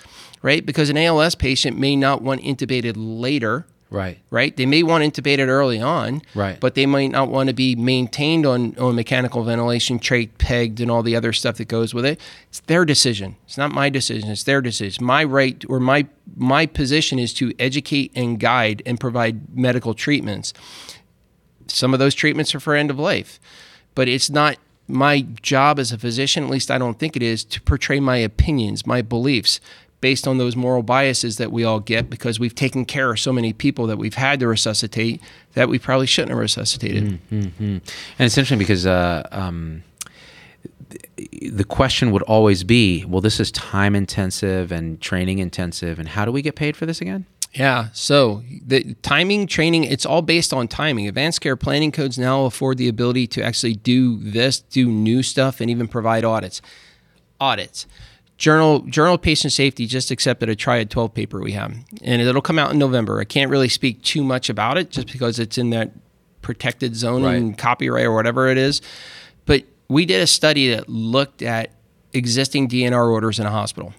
right? 0.45 0.63
Because 0.63 0.91
an 0.91 0.97
ALS 0.97 1.33
patient 1.33 1.75
may 1.75 1.95
not 1.95 2.21
want 2.21 2.39
intubated 2.43 2.93
later, 2.95 3.65
Right. 3.89 4.19
right? 4.29 4.55
They 4.55 4.67
may 4.67 4.83
want 4.83 5.03
intubated 5.03 5.47
early 5.47 5.81
on, 5.81 6.21
Right. 6.35 6.59
But 6.59 6.75
they 6.75 6.85
might 6.85 7.09
not 7.11 7.29
want 7.29 7.47
to 7.47 7.53
be 7.55 7.75
maintained 7.75 8.45
on, 8.45 8.75
on 8.77 8.93
mechanical 8.93 9.43
ventilation, 9.43 9.97
trach 9.97 10.29
pegged, 10.37 10.79
and 10.81 10.91
all 10.91 11.01
the 11.01 11.15
other 11.15 11.33
stuff 11.33 11.57
that 11.57 11.67
goes 11.67 11.95
with 11.95 12.05
it. 12.05 12.19
It's 12.49 12.59
their 12.67 12.85
decision. 12.85 13.37
It's 13.47 13.57
not 13.57 13.71
my 13.71 13.89
decision. 13.89 14.29
It's 14.29 14.43
their 14.43 14.61
decision. 14.61 15.03
My 15.03 15.23
right 15.23 15.63
or 15.67 15.79
my 15.79 16.05
my 16.35 16.67
position 16.67 17.17
is 17.17 17.33
to 17.35 17.51
educate 17.57 18.11
and 18.15 18.39
guide 18.39 18.83
and 18.85 18.99
provide 18.99 19.57
medical 19.57 19.95
treatments. 19.95 20.53
Some 21.67 21.91
of 21.93 21.99
those 21.99 22.13
treatments 22.13 22.53
are 22.53 22.59
for 22.59 22.75
end 22.75 22.91
of 22.91 22.99
life, 22.99 23.39
but 23.95 24.07
it's 24.07 24.29
not 24.29 24.57
my 24.87 25.21
job 25.41 25.79
as 25.79 25.91
a 25.91 25.97
physician, 25.97 26.43
at 26.43 26.49
least 26.49 26.69
I 26.69 26.77
don't 26.77 26.99
think 26.99 27.15
it 27.15 27.23
is, 27.23 27.43
to 27.45 27.61
portray 27.61 27.99
my 27.99 28.17
opinions, 28.17 28.85
my 28.85 29.01
beliefs 29.01 29.59
based 30.05 30.27
on 30.27 30.37
those 30.37 30.55
moral 30.55 30.83
biases 30.83 31.37
that 31.37 31.51
we 31.51 31.63
all 31.63 31.79
get 31.79 32.11
because 32.11 32.39
we've 32.39 32.53
taken 32.53 32.85
care 32.85 33.09
of 33.09 33.19
so 33.19 33.33
many 33.33 33.51
people 33.51 33.87
that 33.87 33.97
we've 33.97 34.13
had 34.13 34.39
to 34.39 34.47
resuscitate 34.47 35.19
that 35.53 35.67
we 35.67 35.79
probably 35.79 36.05
shouldn't 36.05 36.29
have 36.29 36.37
resuscitated. 36.37 37.17
And 37.31 37.81
it's 38.19 38.37
interesting 38.37 38.59
because 38.59 38.85
uh, 38.85 39.27
um, 39.31 39.81
the 41.41 41.63
question 41.67 42.11
would 42.11 42.21
always 42.21 42.63
be, 42.63 43.03
well, 43.05 43.19
this 43.19 43.39
is 43.39 43.51
time 43.51 43.95
intensive 43.95 44.71
and 44.71 45.01
training 45.01 45.39
intensive, 45.39 45.97
and 45.97 46.07
how 46.09 46.23
do 46.23 46.31
we 46.31 46.43
get 46.43 46.53
paid 46.53 46.77
for 46.77 46.85
this 46.85 47.01
again? 47.01 47.25
Yeah. 47.51 47.87
So 47.93 48.43
the 48.63 48.93
timing, 49.01 49.47
training, 49.47 49.85
it's 49.85 50.05
all 50.05 50.21
based 50.21 50.53
on 50.53 50.67
timing. 50.67 51.07
Advanced 51.07 51.41
care 51.41 51.55
planning 51.55 51.91
codes 51.91 52.19
now 52.19 52.45
afford 52.45 52.77
the 52.77 52.87
ability 52.87 53.25
to 53.25 53.41
actually 53.41 53.73
do 53.73 54.17
this, 54.19 54.59
do 54.59 54.87
new 54.87 55.23
stuff, 55.23 55.61
and 55.61 55.71
even 55.71 55.87
provide 55.87 56.23
audits. 56.23 56.61
Audits. 57.39 57.87
Journal 58.37 58.79
Journal 58.81 59.15
of 59.15 59.21
Patient 59.21 59.53
Safety 59.53 59.85
just 59.87 60.11
accepted 60.11 60.49
a 60.49 60.55
Triad 60.55 60.89
12 60.89 61.13
paper 61.13 61.39
we 61.41 61.53
have, 61.53 61.73
and 62.03 62.21
it'll 62.21 62.41
come 62.41 62.59
out 62.59 62.71
in 62.73 62.77
November. 62.77 63.19
I 63.19 63.23
can't 63.23 63.49
really 63.49 63.69
speak 63.69 64.01
too 64.01 64.23
much 64.23 64.49
about 64.49 64.77
it 64.77 64.89
just 64.91 65.11
because 65.11 65.39
it's 65.39 65.57
in 65.57 65.69
that 65.69 65.91
protected 66.41 66.95
zone 66.95 67.23
Right. 67.23 67.35
and 67.35 67.57
copyright 67.57 68.05
or 68.05 68.13
whatever 68.13 68.47
it 68.49 68.57
is. 68.57 68.81
But 69.45 69.63
we 69.87 70.05
did 70.05 70.21
a 70.21 70.27
study 70.27 70.69
that 70.71 70.89
looked 70.89 71.41
at 71.41 71.71
existing 72.13 72.67
DNR 72.67 73.09
orders 73.09 73.39
in 73.39 73.45
a 73.45 73.51
hospital, 73.51 73.93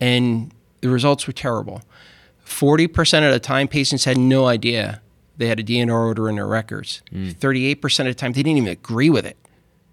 and 0.00 0.52
the 0.80 0.88
results 0.88 1.26
were 1.26 1.32
terrible. 1.32 1.82
40% 2.46 3.26
of 3.26 3.32
the 3.32 3.40
time, 3.40 3.68
patients 3.68 4.04
had 4.04 4.16
no 4.16 4.46
idea 4.46 5.02
they 5.36 5.46
had 5.48 5.60
a 5.60 5.62
DNR 5.62 5.90
order 6.06 6.28
in 6.28 6.36
their 6.36 6.46
records. 6.46 7.02
Hmm. 7.10 7.28
38% 7.28 8.00
of 8.00 8.06
the 8.06 8.14
time, 8.14 8.32
they 8.32 8.42
didn't 8.42 8.56
even 8.58 8.68
agree 8.70 9.10
with 9.10 9.26
it. 9.26 9.36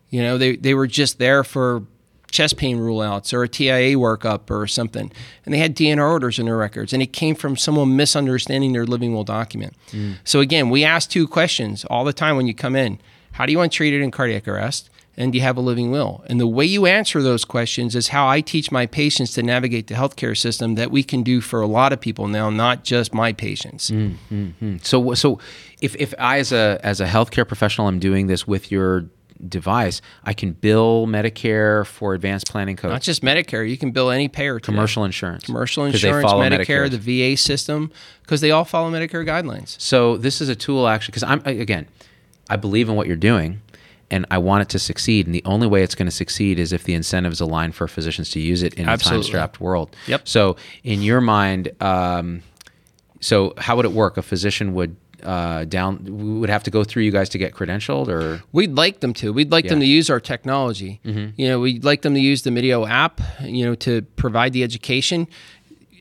You 0.10 0.22
know, 0.24 0.38
they, 0.38 0.56
they 0.56 0.74
were 0.74 0.88
just 0.88 1.20
there 1.20 1.44
for 1.44 1.84
chest 2.32 2.58
pain 2.58 2.78
rule 2.78 3.02
outs 3.02 3.34
or 3.34 3.44
a 3.44 3.50
TIA 3.50 3.96
workup 3.96 4.50
or 4.50 4.68
something. 4.68 5.12
And 5.46 5.54
they 5.54 5.58
had 5.58 5.76
DNR 5.76 6.10
orders 6.10 6.40
in 6.40 6.46
their 6.46 6.58
records. 6.58 6.94
And 6.94 7.02
it 7.02 7.14
came 7.14 7.36
from 7.36 7.56
someone 7.56 7.96
misunderstanding 7.96 8.74
their 8.74 8.86
living 8.86 9.14
will 9.14 9.24
document. 9.24 9.74
Mm. 9.92 10.18
So 10.24 10.40
again, 10.40 10.70
we 10.70 10.84
ask 10.84 11.10
two 11.10 11.28
questions 11.28 11.86
all 11.86 12.04
the 12.04 12.14
time 12.14 12.36
when 12.36 12.48
you 12.48 12.54
come 12.54 12.76
in. 12.76 13.00
How 13.34 13.46
do 13.46 13.52
you 13.52 13.58
want 13.58 13.72
treated 13.74 14.02
in 14.02 14.12
cardiac 14.12 14.48
arrest? 14.48 14.90
And 15.18 15.32
do 15.32 15.38
you 15.38 15.44
have 15.44 15.56
a 15.56 15.62
living 15.62 15.92
will? 15.92 16.26
And 16.28 16.40
the 16.42 16.48
way 16.48 16.66
you 16.66 16.86
answer 16.86 17.22
those 17.22 17.46
questions 17.46 17.96
is 17.96 18.10
how 18.10 18.28
I 18.28 18.42
teach 18.42 18.70
my 18.70 18.86
patients 18.86 19.34
to 19.36 19.44
navigate 19.44 19.88
the 19.88 19.96
healthcare 19.96 20.38
system 20.38 20.76
that 20.76 20.92
we 20.92 21.04
can 21.04 21.24
do 21.24 21.40
for 21.40 21.62
a 21.62 21.68
lot 21.68 21.94
of 21.94 22.02
people 22.02 22.28
now, 22.28 22.50
not 22.50 22.84
just 22.84 23.14
my 23.14 23.32
patients. 23.32 23.92
Mm, 23.92 24.18
mm, 24.32 24.86
so, 24.86 25.14
so 25.14 25.40
if, 25.82 25.96
if 25.96 26.14
I, 26.20 26.40
as 26.40 26.52
a 26.52 26.80
as 26.84 27.00
a 27.00 27.06
healthcare 27.06 27.48
professional, 27.48 27.88
am 27.88 28.00
doing 28.00 28.28
this 28.28 28.46
with 28.46 28.72
your 28.72 29.06
device, 29.48 30.02
I 30.24 30.34
can 30.34 30.52
bill 30.54 31.08
Medicare 31.08 31.86
for 31.86 32.14
advanced 32.14 32.50
planning 32.50 32.76
codes, 32.76 32.92
Not 32.92 33.02
just 33.02 33.22
Medicare, 33.22 33.68
you 33.70 33.78
can 33.78 33.92
bill 33.92 34.10
any 34.10 34.28
payer 34.28 34.60
today. 34.60 34.74
commercial 34.74 35.04
insurance, 35.04 35.46
Commercial 35.46 35.86
insurance, 35.86 36.32
Medicare, 36.32 36.88
Medicare. 36.88 36.92
the 36.92 37.32
VA 37.34 37.38
system, 37.38 37.92
because 38.22 38.42
they 38.42 38.52
all 38.52 38.66
follow 38.66 38.90
Medicare 38.92 39.26
guidelines. 39.26 39.80
So 39.80 40.18
this 40.18 40.42
is 40.42 40.50
a 40.50 40.56
tool 40.56 40.88
actually 40.88 41.12
because 41.12 41.24
I'm 41.24 41.42
again, 41.46 41.88
I 42.50 42.56
believe 42.56 42.90
in 42.90 42.96
what 42.96 43.08
you're 43.08 43.16
doing, 43.16 43.62
and 44.12 44.26
I 44.30 44.38
want 44.38 44.62
it 44.62 44.70
to 44.70 44.80
succeed. 44.80 45.26
And 45.26 45.34
the 45.34 45.44
only 45.46 45.68
way 45.68 45.82
it's 45.84 45.96
going 45.96 46.08
to 46.08 46.16
succeed 46.16 46.60
is 46.60 46.72
if 46.72 46.84
the 46.84 46.94
incentives 46.94 47.42
align 47.42 47.72
for 47.72 47.88
physicians 47.88 48.30
to 48.32 48.40
use 48.40 48.62
it 48.64 48.76
in 48.76 48.88
a 48.88 48.98
time-strapped 48.98 49.60
world. 49.60 49.96
Yep. 50.08 50.28
So 50.28 50.56
in 50.84 51.02
your 51.02 51.22
mind, 51.22 51.72
um, 51.82 52.44
so 53.20 53.54
how 53.58 53.76
would 53.76 53.86
it 53.86 53.92
work? 53.94 54.18
A 54.18 54.22
physician 54.22 54.74
would 54.76 54.96
uh, 55.26 55.66
down 55.66 56.04
we 56.06 56.40
would 56.40 56.50
have 56.50 56.64
to 56.64 56.72
go 56.72 56.84
through 56.84 57.04
you 57.04 57.12
guys 57.12 57.30
to 57.30 57.38
get 57.38 57.54
credentialed, 57.54 58.08
or 58.08 58.44
We'd 58.52 58.76
like 58.76 59.00
them 59.02 59.14
to. 59.16 59.34
We'd 59.34 59.52
like 59.52 59.68
them 59.68 59.80
to 59.80 59.86
use 59.86 60.10
our 60.10 60.20
technology. 60.20 61.00
You 61.04 61.48
know, 61.50 61.60
we'd 61.60 61.84
like 61.84 62.02
them 62.04 62.14
to 62.14 62.20
use 62.20 62.44
the 62.44 62.52
MIDEO 62.52 62.86
app, 62.86 63.20
you 63.42 63.66
know, 63.66 63.76
to 63.76 64.04
provide 64.16 64.54
the 64.54 64.64
education. 64.64 65.28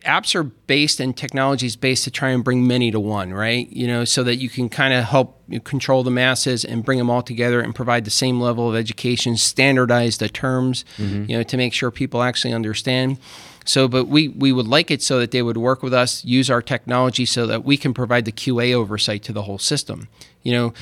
Apps 0.05 0.35
are 0.35 0.43
based 0.43 1.01
and 1.01 1.17
technology 1.17 1.65
is 1.67 1.77
based 1.77 2.05
to 2.05 2.11
try 2.11 2.29
and 2.29 2.45
bring 2.45 2.67
many 2.67 2.91
to 2.91 3.01
one, 3.01 3.33
right? 3.33 3.67
You 3.71 3.87
know, 3.87 4.05
so 4.05 4.23
that 4.25 4.37
you 4.37 4.51
can 4.51 4.69
kind 4.69 4.93
of 4.93 5.05
help 5.05 5.41
control 5.65 6.03
the 6.03 6.11
masses 6.11 6.63
and 6.63 6.85
bring 6.85 6.99
them 6.99 7.09
all 7.09 7.23
together 7.23 7.63
and 7.63 7.75
provide 7.75 8.05
the 8.05 8.11
same 8.11 8.39
level 8.39 8.69
of 8.69 8.77
education, 8.77 9.39
standardize 9.39 10.19
the 10.19 10.29
terms, 10.29 10.85
you 10.99 11.37
know, 11.39 11.43
to 11.43 11.57
make 11.57 11.73
sure 11.73 11.91
people 11.91 12.23
actually 12.23 12.53
understand. 12.53 13.17
So, 13.65 13.89
but 13.89 14.09
we, 14.09 14.29
we 14.29 14.53
would 14.53 14.69
like 14.69 14.91
it 14.91 15.03
so 15.03 15.19
that 15.19 15.31
they 15.31 15.43
would 15.43 15.57
work 15.57 15.83
with 15.83 15.95
us, 15.95 16.25
use 16.25 16.51
our 16.51 16.61
technology 16.61 17.25
so 17.25 17.47
that 17.47 17.65
we 17.65 17.77
can 17.77 17.95
provide 17.95 18.25
the 18.27 18.33
QA 18.33 18.75
oversight 18.75 19.23
to 19.25 19.33
the 19.33 19.43
whole 19.43 19.59
system. 19.59 20.09
You 20.43 20.53
know, 20.53 20.75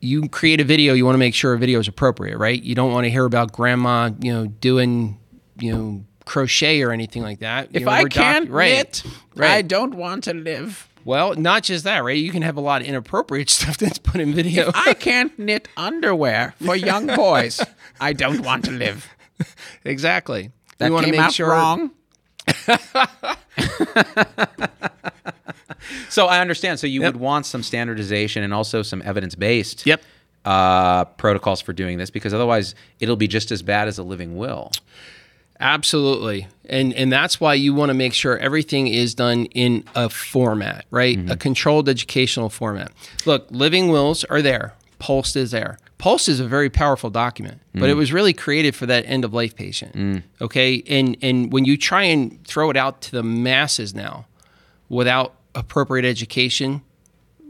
you 0.00 0.28
create 0.28 0.60
a 0.60 0.64
video, 0.64 0.94
you 0.94 1.04
want 1.04 1.14
to 1.14 1.18
make 1.18 1.34
sure 1.34 1.52
a 1.52 1.58
video 1.58 1.78
is 1.78 1.88
appropriate, 1.88 2.38
right? 2.38 2.62
You 2.62 2.74
don't 2.74 2.92
want 2.92 3.04
to 3.04 3.10
hear 3.10 3.24
about 3.24 3.52
grandma, 3.52 4.10
you 4.20 4.32
know, 4.32 4.46
doing, 4.46 5.18
you 5.58 5.72
know, 5.72 6.04
crochet 6.24 6.82
or 6.82 6.90
anything 6.90 7.22
like 7.22 7.40
that. 7.40 7.72
You 7.74 7.80
know, 7.80 7.86
we're 8.02 8.08
doc- 8.08 8.44
right, 8.48 9.02
right. 9.34 9.66
don't 9.68 9.94
want 9.94 10.24
to 10.24 10.34
live. 10.34 10.88
well, 11.04 11.34
not 11.34 11.62
just 11.64 11.84
that, 11.84 12.02
right? 12.02 12.16
You 12.16 12.30
can 12.30 12.42
have 12.42 12.56
a 12.56 12.60
lot 12.60 12.82
of 12.82 12.88
inappropriate 12.88 13.48
stuff 13.58 13.76
that's 13.78 13.98
put 13.98 14.20
in 14.20 14.34
video. 14.34 14.70
I 14.74 14.94
can't 14.94 15.36
knit 15.38 15.68
underwear 15.76 16.54
for 16.62 16.74
young 16.76 17.06
boys. 17.16 17.60
I 18.00 18.12
don't 18.12 18.40
want 18.40 18.64
to 18.64 18.72
live. 18.72 19.08
exactly. 19.84 20.50
That 20.78 20.90
we 20.90 20.94
want 20.94 21.06
to 21.06 21.12
make 21.12 21.30
sure 21.30 21.50
wrong. 21.50 21.90
so 26.08 26.26
I 26.26 26.40
understand. 26.40 26.78
So 26.80 26.86
you 26.86 27.02
Yep. 27.02 27.14
would 27.14 27.20
want 27.20 27.46
some 27.46 27.62
standardization 27.62 28.42
and 28.42 28.52
also 28.54 28.82
some 28.82 29.02
evidence 29.04 29.34
based 29.34 29.86
Yep. 29.86 30.02
uh, 30.44 31.04
protocols 31.04 31.60
for 31.60 31.72
doing 31.72 31.98
this 31.98 32.10
because 32.10 32.32
otherwise 32.34 32.74
it'll 33.00 33.16
be 33.16 33.28
just 33.28 33.50
as 33.50 33.62
bad 33.62 33.88
as 33.88 33.98
a 33.98 34.02
living 34.02 34.36
will. 34.36 34.70
Absolutely. 35.58 36.48
And 36.68 36.92
and 36.92 37.10
that's 37.10 37.40
why 37.40 37.54
you 37.54 37.72
want 37.72 37.88
to 37.88 37.94
make 37.94 38.12
sure 38.12 38.36
everything 38.38 38.88
is 38.88 39.14
done 39.14 39.46
in 39.46 39.84
a 39.94 40.10
format, 40.10 40.84
right? 40.90 41.18
A 41.30 41.36
controlled 41.36 41.88
educational 41.88 42.50
format. 42.50 42.92
Look, 43.24 43.46
living 43.50 43.88
wills 43.88 44.22
are 44.24 44.42
there. 44.42 44.74
POLST 44.98 45.36
is 45.36 45.50
there. 45.52 45.78
POLST 45.98 46.28
is 46.28 46.40
a 46.40 46.46
very 46.46 46.68
powerful 46.68 47.08
document, 47.08 47.60
but 47.72 47.88
it 47.88 47.94
mm. 47.94 47.98
was 47.98 48.12
really 48.12 48.34
created 48.34 48.74
for 48.74 48.84
that 48.86 49.04
end 49.06 49.24
of 49.24 49.32
life 49.32 49.56
patient. 49.56 49.94
Mm. 49.94 50.22
Okay, 50.42 50.82
and 50.86 51.16
and 51.22 51.50
when 51.52 51.64
you 51.64 51.78
try 51.78 52.02
and 52.02 52.44
throw 52.46 52.68
it 52.70 52.76
out 52.76 53.00
to 53.02 53.12
the 53.12 53.22
masses 53.22 53.94
now, 53.94 54.26
without 54.90 55.34
appropriate 55.54 56.04
education, 56.04 56.82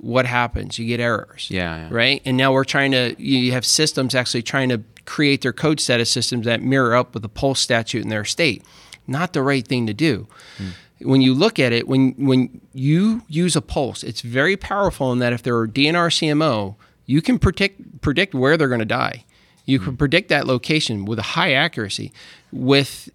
what 0.00 0.26
happens? 0.26 0.78
You 0.78 0.87
get 0.87 1.00
errors. 1.00 1.48
Yeah, 1.50 1.76
yeah. 1.76 1.88
Right. 1.90 2.22
And 2.24 2.37
now 2.37 2.52
we're 2.52 2.64
trying 2.64 2.92
to. 2.92 3.16
You 3.18 3.52
have 3.52 3.66
systems 3.66 4.14
actually 4.14 4.42
trying 4.42 4.68
to 4.68 4.82
create 5.06 5.42
their 5.42 5.52
code 5.52 5.80
status 5.80 6.11
systems 6.11 6.46
that 6.46 6.62
mirror 6.62 6.94
up 6.94 7.14
with 7.14 7.22
the 7.22 7.28
POLST 7.28 7.62
statute 7.62 8.02
in 8.02 8.11
their 8.11 8.24
state. 8.24 8.64
Not 9.09 9.32
the 9.32 9.42
right 9.42 9.66
thing 9.66 9.87
to 9.87 9.94
do. 9.94 10.28
Mm. 10.59 10.72
When 11.02 11.20
you 11.20 11.35
look 11.35 11.59
at 11.59 11.72
it, 11.72 11.88
when 11.88 12.12
when 12.12 12.61
you 12.72 13.22
use 13.28 13.56
a 13.56 13.61
POLST, 13.61 14.04
it's 14.04 14.20
very 14.20 14.56
powerful 14.56 15.12
in 15.12 15.18
that 15.18 15.32
if 15.32 15.42
they're 15.42 15.66
DNR 15.66 16.11
CMO, 16.11 16.76
you 17.07 17.23
can 17.23 17.38
predict 17.38 18.01
predict 18.01 18.35
where 18.35 18.57
they're 18.57 18.69
going 18.69 18.81
to 18.81 18.85
die. 18.85 19.25
You 19.64 19.79
can 19.79 19.90
hmm. 19.90 19.97
predict 19.97 20.29
that 20.29 20.47
location 20.47 21.05
with 21.05 21.19
a 21.19 21.23
high 21.23 21.53
accuracy. 21.53 22.12
With 22.53 23.09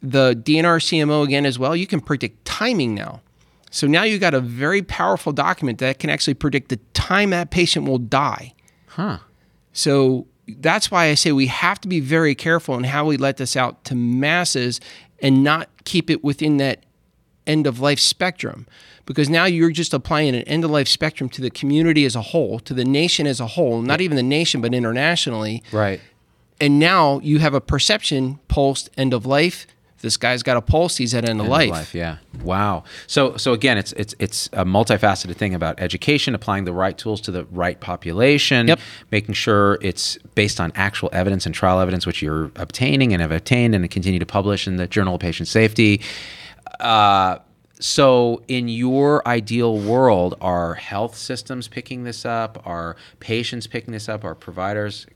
the 0.00 0.34
DNR 0.34 0.80
CMO 0.80 1.24
again 1.24 1.46
as 1.46 1.58
well, 1.58 1.74
you 1.74 1.86
can 1.86 2.00
predict 2.00 2.44
timing 2.44 2.94
now. 2.94 3.20
So 3.70 3.86
now 3.86 4.04
you've 4.04 4.20
got 4.20 4.34
a 4.34 4.40
very 4.40 4.82
powerful 4.82 5.32
document 5.32 5.78
that 5.80 5.98
can 5.98 6.10
actually 6.10 6.34
predict 6.34 6.68
the 6.68 6.78
time 6.94 7.30
that 7.30 7.50
patient 7.50 7.86
will 7.86 7.98
die. 7.98 8.54
Huh. 8.86 9.18
So 9.72 10.26
that's 10.48 10.90
why 10.90 11.06
I 11.06 11.14
say 11.14 11.32
we 11.32 11.48
have 11.48 11.80
to 11.82 11.88
be 11.88 12.00
very 12.00 12.34
careful 12.34 12.76
in 12.76 12.84
how 12.84 13.04
we 13.04 13.16
let 13.16 13.36
this 13.36 13.56
out 13.56 13.84
to 13.84 13.94
masses 13.94 14.80
and 15.20 15.42
not 15.42 15.68
keep 15.84 16.08
it 16.08 16.22
within 16.22 16.56
that 16.58 16.85
end 17.46 17.66
of 17.66 17.80
life 17.80 17.98
spectrum. 18.00 18.66
Because 19.04 19.28
now 19.30 19.44
you're 19.44 19.70
just 19.70 19.94
applying 19.94 20.34
an 20.34 20.42
end 20.42 20.64
of 20.64 20.70
life 20.70 20.88
spectrum 20.88 21.28
to 21.30 21.40
the 21.40 21.50
community 21.50 22.04
as 22.04 22.16
a 22.16 22.22
whole, 22.22 22.58
to 22.60 22.74
the 22.74 22.84
nation 22.84 23.26
as 23.26 23.38
a 23.38 23.46
whole, 23.46 23.80
not 23.80 24.00
even 24.00 24.16
the 24.16 24.22
nation, 24.22 24.60
but 24.60 24.74
internationally. 24.74 25.62
Right. 25.70 26.00
And 26.60 26.78
now 26.80 27.20
you 27.20 27.38
have 27.38 27.54
a 27.54 27.60
perception 27.60 28.40
post 28.48 28.90
end 28.96 29.14
of 29.14 29.24
life. 29.24 29.66
This 30.02 30.16
guy's 30.16 30.42
got 30.42 30.56
a 30.56 30.60
pulse, 30.60 30.98
he's 30.98 31.14
at 31.14 31.28
end, 31.28 31.40
of 31.40 31.46
End 31.46 31.70
life. 31.70 31.94
Yeah. 31.94 32.18
Wow. 32.42 32.84
So 33.06 33.36
so 33.36 33.52
again, 33.52 33.78
it's 33.78 33.92
it's 33.92 34.14
it's 34.18 34.48
a 34.52 34.64
multifaceted 34.64 35.36
thing 35.36 35.54
about 35.54 35.80
education, 35.80 36.34
applying 36.34 36.64
the 36.64 36.72
right 36.72 36.96
tools 36.96 37.20
to 37.22 37.30
the 37.30 37.44
right 37.46 37.80
population, 37.80 38.68
Yep. 38.68 38.80
making 39.10 39.34
sure 39.34 39.78
it's 39.80 40.18
based 40.34 40.60
on 40.60 40.72
actual 40.74 41.08
evidence 41.12 41.46
and 41.46 41.54
trial 41.54 41.80
evidence, 41.80 42.06
which 42.06 42.22
you're 42.22 42.50
obtaining 42.56 43.12
and 43.12 43.22
have 43.22 43.32
obtained 43.32 43.74
and 43.74 43.88
continue 43.90 44.18
to 44.20 44.26
publish 44.26 44.66
in 44.66 44.76
the 44.76 44.86
Journal 44.86 45.14
of 45.14 45.20
Patient 45.20 45.48
Safety. 45.48 46.00
Uh, 46.80 47.38
so, 47.78 48.42
in 48.48 48.68
your 48.68 49.26
ideal 49.28 49.78
world, 49.78 50.34
are 50.40 50.74
health 50.74 51.14
systems 51.14 51.68
picking 51.68 52.04
this 52.04 52.24
up? 52.24 52.62
Are 52.66 52.96
patients 53.20 53.66
picking 53.66 53.92
this 53.92 54.08
up? 54.08 54.24
Are 54.24 54.34
providers, 54.34 55.06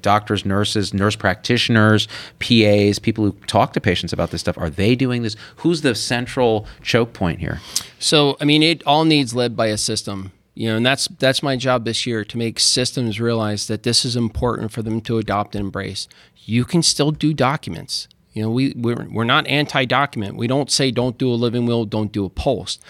doctors, 0.00 0.44
nurses, 0.44 0.94
nurse 0.94 1.16
practitioners, 1.16 2.06
PAs, 2.38 2.98
people 2.98 3.24
who 3.24 3.32
talk 3.46 3.72
to 3.72 3.80
patients 3.80 4.12
about 4.12 4.30
this 4.30 4.40
stuff, 4.40 4.56
are 4.58 4.70
they 4.70 4.94
doing 4.94 5.22
this? 5.22 5.36
Who's 5.56 5.82
the 5.82 5.94
central 5.94 6.66
choke 6.82 7.12
point 7.12 7.40
here? 7.40 7.60
So, 7.98 8.36
I 8.40 8.44
mean, 8.44 8.62
it 8.62 8.82
all 8.86 9.04
needs 9.04 9.34
led 9.34 9.56
by 9.56 9.66
a 9.66 9.78
system. 9.78 10.32
You 10.54 10.70
know, 10.70 10.76
and 10.76 10.84
that's 10.84 11.06
that's 11.20 11.40
my 11.40 11.54
job 11.54 11.84
this 11.84 12.04
year 12.04 12.24
to 12.24 12.36
make 12.36 12.58
systems 12.58 13.20
realize 13.20 13.68
that 13.68 13.84
this 13.84 14.04
is 14.04 14.16
important 14.16 14.72
for 14.72 14.82
them 14.82 15.00
to 15.02 15.18
adopt 15.18 15.54
and 15.54 15.66
embrace. 15.66 16.08
You 16.44 16.64
can 16.64 16.82
still 16.82 17.12
do 17.12 17.32
documents. 17.32 18.08
You 18.38 18.44
know, 18.44 18.50
we 18.50 18.72
we're, 18.76 19.08
we're 19.10 19.24
not 19.24 19.48
anti-document. 19.48 20.36
We 20.36 20.46
don't 20.46 20.70
say 20.70 20.92
don't 20.92 21.18
do 21.18 21.28
a 21.28 21.34
living 21.34 21.66
will, 21.66 21.84
don't 21.84 22.12
do 22.12 22.24
a 22.24 22.30
POLST. 22.30 22.80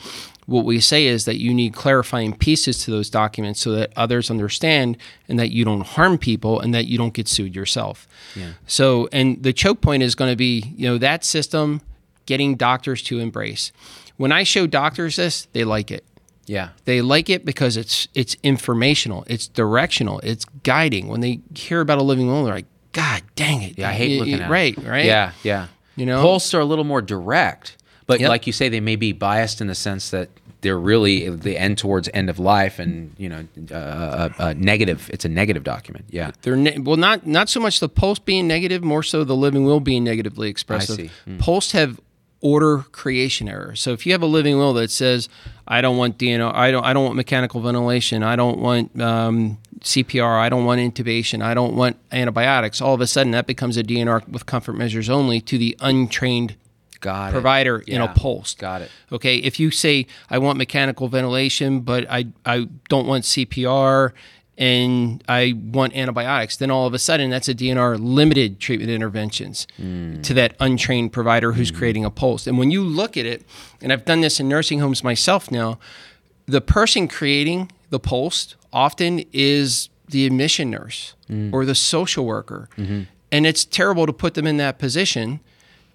What 0.44 0.66
we 0.66 0.78
say 0.78 1.06
is 1.06 1.24
that 1.24 1.38
you 1.38 1.54
need 1.54 1.72
clarifying 1.72 2.37
pieces 2.37 2.84
to 2.84 2.90
those 2.90 3.08
documents 3.08 3.61
so 3.61 3.72
that 3.72 3.92
others 3.96 4.30
understand 4.30 4.98
and 5.26 5.38
that 5.38 5.50
you 5.50 5.64
don't 5.64 5.87
harm 5.87 6.18
people 6.18 6.61
and 6.61 6.74
that 6.74 6.87
you 6.87 6.98
don't 6.98 7.14
get 7.14 7.28
sued 7.28 7.56
yourself. 7.56 8.06
Yeah. 8.37 8.52
So, 8.66 9.08
and 9.11 9.42
the 9.42 9.54
choke 9.54 9.80
point 9.80 10.02
is 10.02 10.14
going 10.14 10.30
to 10.30 10.37
be, 10.37 10.74
you 10.76 10.87
know, 10.87 10.98
that 10.98 11.24
system 11.24 11.80
getting 12.26 12.56
doctors 12.56 13.02
to 13.04 13.18
embrace. 13.18 13.72
When 14.18 14.32
I 14.32 14.42
show 14.42 14.66
doctors 14.66 15.16
this, 15.16 15.48
they 15.54 15.64
like 15.64 15.90
it. 15.90 16.04
Yeah. 16.44 16.70
They 16.84 17.00
like 17.00 17.30
it 17.30 17.46
because 17.46 17.78
it's 17.78 18.08
it's 18.14 18.37
informational, 18.42 19.24
it's 19.28 19.48
directional, 19.48 20.20
it's 20.20 20.44
guiding. 20.62 21.08
When 21.08 21.20
they 21.20 21.40
hear 21.54 21.80
about 21.80 21.98
a 21.98 22.02
living 22.02 22.26
will, 22.26 22.44
they're 22.44 22.54
like, 22.54 22.66
God 22.92 23.22
dang 23.37 23.62
it! 23.62 23.79
Yeah, 23.79 23.90
I 23.90 23.92
hate 23.92 24.12
You- 24.12 24.18
looking 24.20 24.37
you- 24.38 24.42
at 24.42 24.51
right, 24.51 24.77
right. 24.85 25.05
Yeah, 25.05 25.33
yeah. 25.42 25.66
You 25.96 26.07
know? 26.07 26.22
POLSTs 26.22 26.55
are 26.55 26.61
a 26.61 26.64
little 26.64 26.85
more 26.85 27.03
direct, 27.03 27.77
but 28.07 28.20
Yep. 28.20 28.29
like 28.29 28.46
you 28.46 28.53
say, 28.53 28.68
they 28.68 28.81
may 28.81 28.96
be 28.96 29.12
biased 29.12 29.61
in 29.61 29.66
the 29.66 29.74
sense 29.74 30.11
that 30.11 30.29
they're 30.61 30.79
really 30.79 31.29
the 31.29 31.57
end 31.57 31.79
towards 31.79 32.09
end 32.12 32.29
of 32.29 32.38
life 32.40 32.79
and 32.81 33.12
you 33.16 33.29
know 33.29 33.44
uh, 33.70 33.74
uh, 33.74 34.29
uh, 34.38 34.55
negative. 34.57 35.09
It's 35.12 35.24
a 35.24 35.29
negative 35.29 35.62
document. 35.64 36.07
Yeah. 36.11 36.31
They're 36.42 36.57
ne- 36.57 36.79
well, 36.79 36.96
not 36.96 37.27
not 37.27 37.48
so 37.48 37.61
much 37.61 37.79
the 37.81 37.88
POLST 37.88 38.24
being 38.24 38.48
negative, 38.48 38.83
more 38.83 39.03
so 39.05 39.22
the 39.24 39.37
living 39.37 39.64
will 39.64 39.81
being 39.81 40.03
negatively 40.05 40.48
expressive. 40.48 40.96
see. 40.96 41.11
Hmm. 41.27 41.38
POLSTs 41.38 41.72
have 41.72 42.01
order 42.40 42.85
creation 42.92 43.48
error 43.48 43.74
So 43.74 43.92
if 43.92 44.07
you 44.07 44.12
have 44.12 44.22
a 44.22 44.27
living 44.27 44.57
will 44.59 44.72
that 44.74 44.92
says, 44.92 45.29
"I 45.66 45.81
don't 45.81 45.96
want 45.96 46.18
DNO, 46.18 46.53
I 46.55 46.70
don't, 46.70 46.85
I 46.85 46.92
don't 46.92 47.03
want 47.05 47.16
mechanical 47.16 47.61
ventilation, 47.61 48.22
I 48.22 48.37
don't 48.37 48.59
want 48.59 49.01
um, 49.01 49.59
CPR, 49.81 50.38
I 50.38 50.49
don't 50.49 50.64
want 50.64 50.81
intubation, 50.81 51.43
I 51.43 51.55
don't 51.55 51.75
want 51.75 51.97
antibiotics," 52.12 52.81
all 52.81 52.95
of 52.95 53.01
a 53.01 53.07
sudden 53.07 53.33
that 53.33 53.47
becomes 53.47 53.77
a 53.77 53.83
DNR 53.83 54.27
with 54.29 54.47
comfort 54.47 54.75
measures 54.75 55.09
only 55.09 55.41
to 55.43 55.59
the 55.59 55.77
untrained 55.81 56.57
Got 57.01 57.29
it. 57.29 57.33
provider 57.33 57.79
in 57.87 58.01
a 58.01 58.09
POLST. 58.09 58.59
Got 58.59 58.83
it. 58.83 58.91
Okay, 59.12 59.37
if 59.37 59.61
you 59.61 59.71
say 59.71 60.07
I 60.31 60.38
want 60.38 60.59
mechanical 60.59 61.09
ventilation, 61.09 61.81
but 61.81 62.11
I 62.11 62.27
I 62.45 62.69
don't 62.88 63.07
want 63.07 63.25
CPR 63.25 64.12
and 64.59 65.23
I 65.29 65.55
want 65.57 65.95
antibiotics, 65.95 66.57
then 66.57 66.71
all 66.71 66.87
of 66.87 66.93
a 66.93 66.99
sudden 66.99 67.31
that's 67.31 67.49
a 67.49 67.55
DNR 67.55 67.97
limited 68.01 68.59
treatment 68.59 68.91
interventions 68.91 69.69
hmm. 69.77 70.21
to 70.23 70.35
that 70.35 70.57
untrained 70.59 71.12
provider 71.12 71.53
who's 71.53 71.71
hmm. 71.71 71.77
creating 71.77 72.05
a 72.05 72.11
POLST. 72.11 72.49
And 72.49 72.59
when 72.59 72.73
you 72.73 72.83
look 72.83 73.17
at 73.17 73.25
it, 73.25 73.47
and 73.81 73.93
I've 73.93 74.05
done 74.05 74.21
this 74.21 74.41
in 74.41 74.49
nursing 74.49 74.81
homes 74.81 75.05
myself 75.05 75.51
now, 75.51 75.79
the 76.47 76.61
person 76.61 77.07
creating 77.07 77.71
the 77.90 78.01
POLST 78.01 78.57
often 78.72 79.24
is 79.33 79.88
the 80.09 80.27
admission 80.27 80.70
nurse 80.70 81.14
mm. 81.31 81.53
or 81.53 81.64
the 81.64 81.74
social 81.74 82.24
worker. 82.24 82.68
Mm-hmm. 82.77 83.03
And 83.31 83.46
it's 83.46 83.64
terrible 83.64 84.07
to 84.07 84.12
put 84.12 84.35
them 84.35 84.46
in 84.46 84.57
that 84.57 84.79
position 84.79 85.40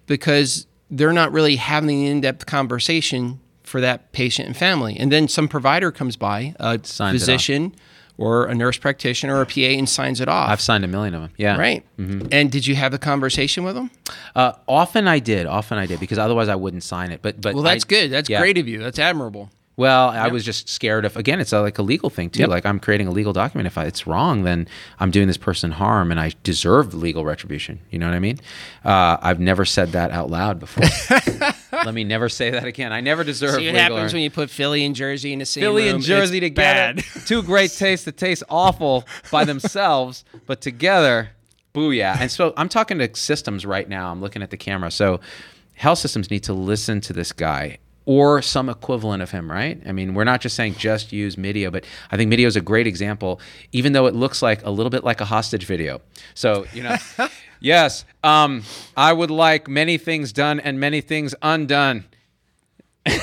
because 0.06 0.66
they're 0.90 1.12
not 1.12 1.32
really 1.32 1.56
having 1.56 2.02
an 2.02 2.12
in-depth 2.12 2.46
conversation 2.46 3.40
for 3.64 3.80
that 3.80 4.12
patient 4.12 4.46
and 4.46 4.56
family. 4.56 4.96
And 4.96 5.10
then 5.10 5.26
some 5.26 5.48
provider 5.48 5.90
comes 5.90 6.16
by, 6.16 6.54
a 6.60 6.78
Signs 6.84 7.12
physician 7.12 7.74
or 8.16 8.46
a 8.46 8.54
nurse 8.54 8.76
practitioner 8.76 9.36
or 9.36 9.42
a 9.42 9.46
PA 9.46 9.60
and 9.60 9.88
signs 9.88 10.20
it 10.20 10.28
off. 10.28 10.48
I've 10.48 10.60
signed 10.60 10.84
a 10.84 10.88
million 10.88 11.14
of 11.14 11.22
them. 11.22 11.30
Yeah. 11.36 11.56
right. 11.56 11.84
Mm-hmm. 11.98 12.28
And 12.30 12.52
did 12.52 12.66
you 12.66 12.76
have 12.76 12.94
a 12.94 12.98
conversation 12.98 13.64
with 13.64 13.74
them? 13.74 13.90
Uh, 14.36 14.52
often 14.68 15.08
I 15.08 15.18
did. 15.18 15.46
Often 15.46 15.78
I 15.78 15.86
did 15.86 15.98
because 15.98 16.18
otherwise 16.18 16.48
I 16.48 16.54
wouldn't 16.54 16.84
sign 16.84 17.10
it. 17.10 17.22
But 17.22 17.40
but 17.40 17.54
Well, 17.54 17.64
that's 17.64 17.84
I- 17.84 17.88
good. 17.88 18.12
That's 18.12 18.28
yeah. 18.28 18.40
great 18.40 18.58
of 18.58 18.68
you. 18.68 18.78
That's 18.78 18.98
admirable. 18.98 19.50
Well, 19.76 20.10
I 20.10 20.28
was 20.28 20.44
just 20.44 20.68
scared 20.68 21.04
of 21.04 21.16
again. 21.16 21.40
It's 21.40 21.52
a, 21.52 21.60
like 21.60 21.78
a 21.78 21.82
legal 21.82 22.08
thing 22.08 22.30
too. 22.30 22.40
Yep. 22.40 22.48
Like 22.48 22.66
I'm 22.66 22.78
creating 22.78 23.08
a 23.08 23.10
legal 23.10 23.32
document. 23.32 23.66
If 23.66 23.76
I, 23.76 23.86
it's 23.86 24.06
wrong, 24.06 24.44
then 24.44 24.68
I'm 25.00 25.10
doing 25.10 25.26
this 25.26 25.36
person 25.36 25.72
harm, 25.72 26.12
and 26.12 26.20
I 26.20 26.32
deserve 26.44 26.94
legal 26.94 27.24
retribution. 27.24 27.80
You 27.90 27.98
know 27.98 28.06
what 28.06 28.14
I 28.14 28.20
mean? 28.20 28.38
Uh, 28.84 29.16
I've 29.20 29.40
never 29.40 29.64
said 29.64 29.90
that 29.92 30.12
out 30.12 30.30
loud 30.30 30.60
before. 30.60 30.84
Let 31.72 31.92
me 31.92 32.04
never 32.04 32.28
say 32.28 32.50
that 32.50 32.66
again. 32.66 32.92
I 32.92 33.00
never 33.00 33.24
deserve. 33.24 33.56
See 33.56 33.66
what 33.66 33.74
happens 33.74 34.12
when 34.12 34.22
you 34.22 34.30
put 34.30 34.48
Philly 34.48 34.84
and 34.84 34.94
Jersey 34.94 35.32
in 35.32 35.40
the 35.40 35.44
same 35.44 35.62
Philly 35.62 35.86
room? 35.86 35.96
and 35.96 36.04
Jersey 36.04 36.38
together. 36.38 37.02
Two 37.26 37.42
great 37.42 37.72
tastes 37.72 38.04
that 38.04 38.16
taste 38.16 38.44
awful 38.48 39.04
by 39.32 39.44
themselves, 39.44 40.24
but 40.46 40.60
together, 40.60 41.30
booyah. 41.74 42.16
And 42.20 42.30
so 42.30 42.54
I'm 42.56 42.68
talking 42.68 42.98
to 42.98 43.12
systems 43.16 43.66
right 43.66 43.88
now. 43.88 44.12
I'm 44.12 44.20
looking 44.20 44.40
at 44.42 44.50
the 44.50 44.56
camera. 44.56 44.92
So 44.92 45.18
health 45.74 45.98
systems 45.98 46.30
need 46.30 46.44
to 46.44 46.52
listen 46.52 47.00
to 47.00 47.12
this 47.12 47.32
guy 47.32 47.78
or 48.06 48.42
some 48.42 48.68
equivalent 48.68 49.22
of 49.22 49.30
him, 49.30 49.50
right? 49.50 49.80
I 49.86 49.92
mean, 49.92 50.12
we're 50.14 50.24
not 50.24 50.40
just 50.42 50.56
saying 50.56 50.74
just 50.74 51.12
use 51.12 51.38
MIDEO, 51.38 51.70
but 51.70 51.84
I 52.10 52.16
think 52.18 52.28
MIDEO 52.28 52.46
is 52.46 52.56
a 52.56 52.60
great 52.60 52.86
example, 52.86 53.40
even 53.72 53.92
though 53.94 54.06
it 54.06 54.14
looks 54.14 54.42
like 54.42 54.62
a 54.64 54.70
little 54.70 54.90
bit 54.90 55.04
like 55.04 55.20
a 55.22 55.24
hostage 55.24 55.64
video. 55.64 56.02
So, 56.34 56.66
you 56.74 56.82
know, 56.82 56.96
yes, 57.60 58.04
um, 58.22 58.62
I 58.96 59.12
would 59.12 59.30
like 59.30 59.68
many 59.68 59.96
things 59.96 60.32
done 60.32 60.60
and 60.60 60.78
many 60.78 61.00
things 61.00 61.34
undone. 61.42 62.04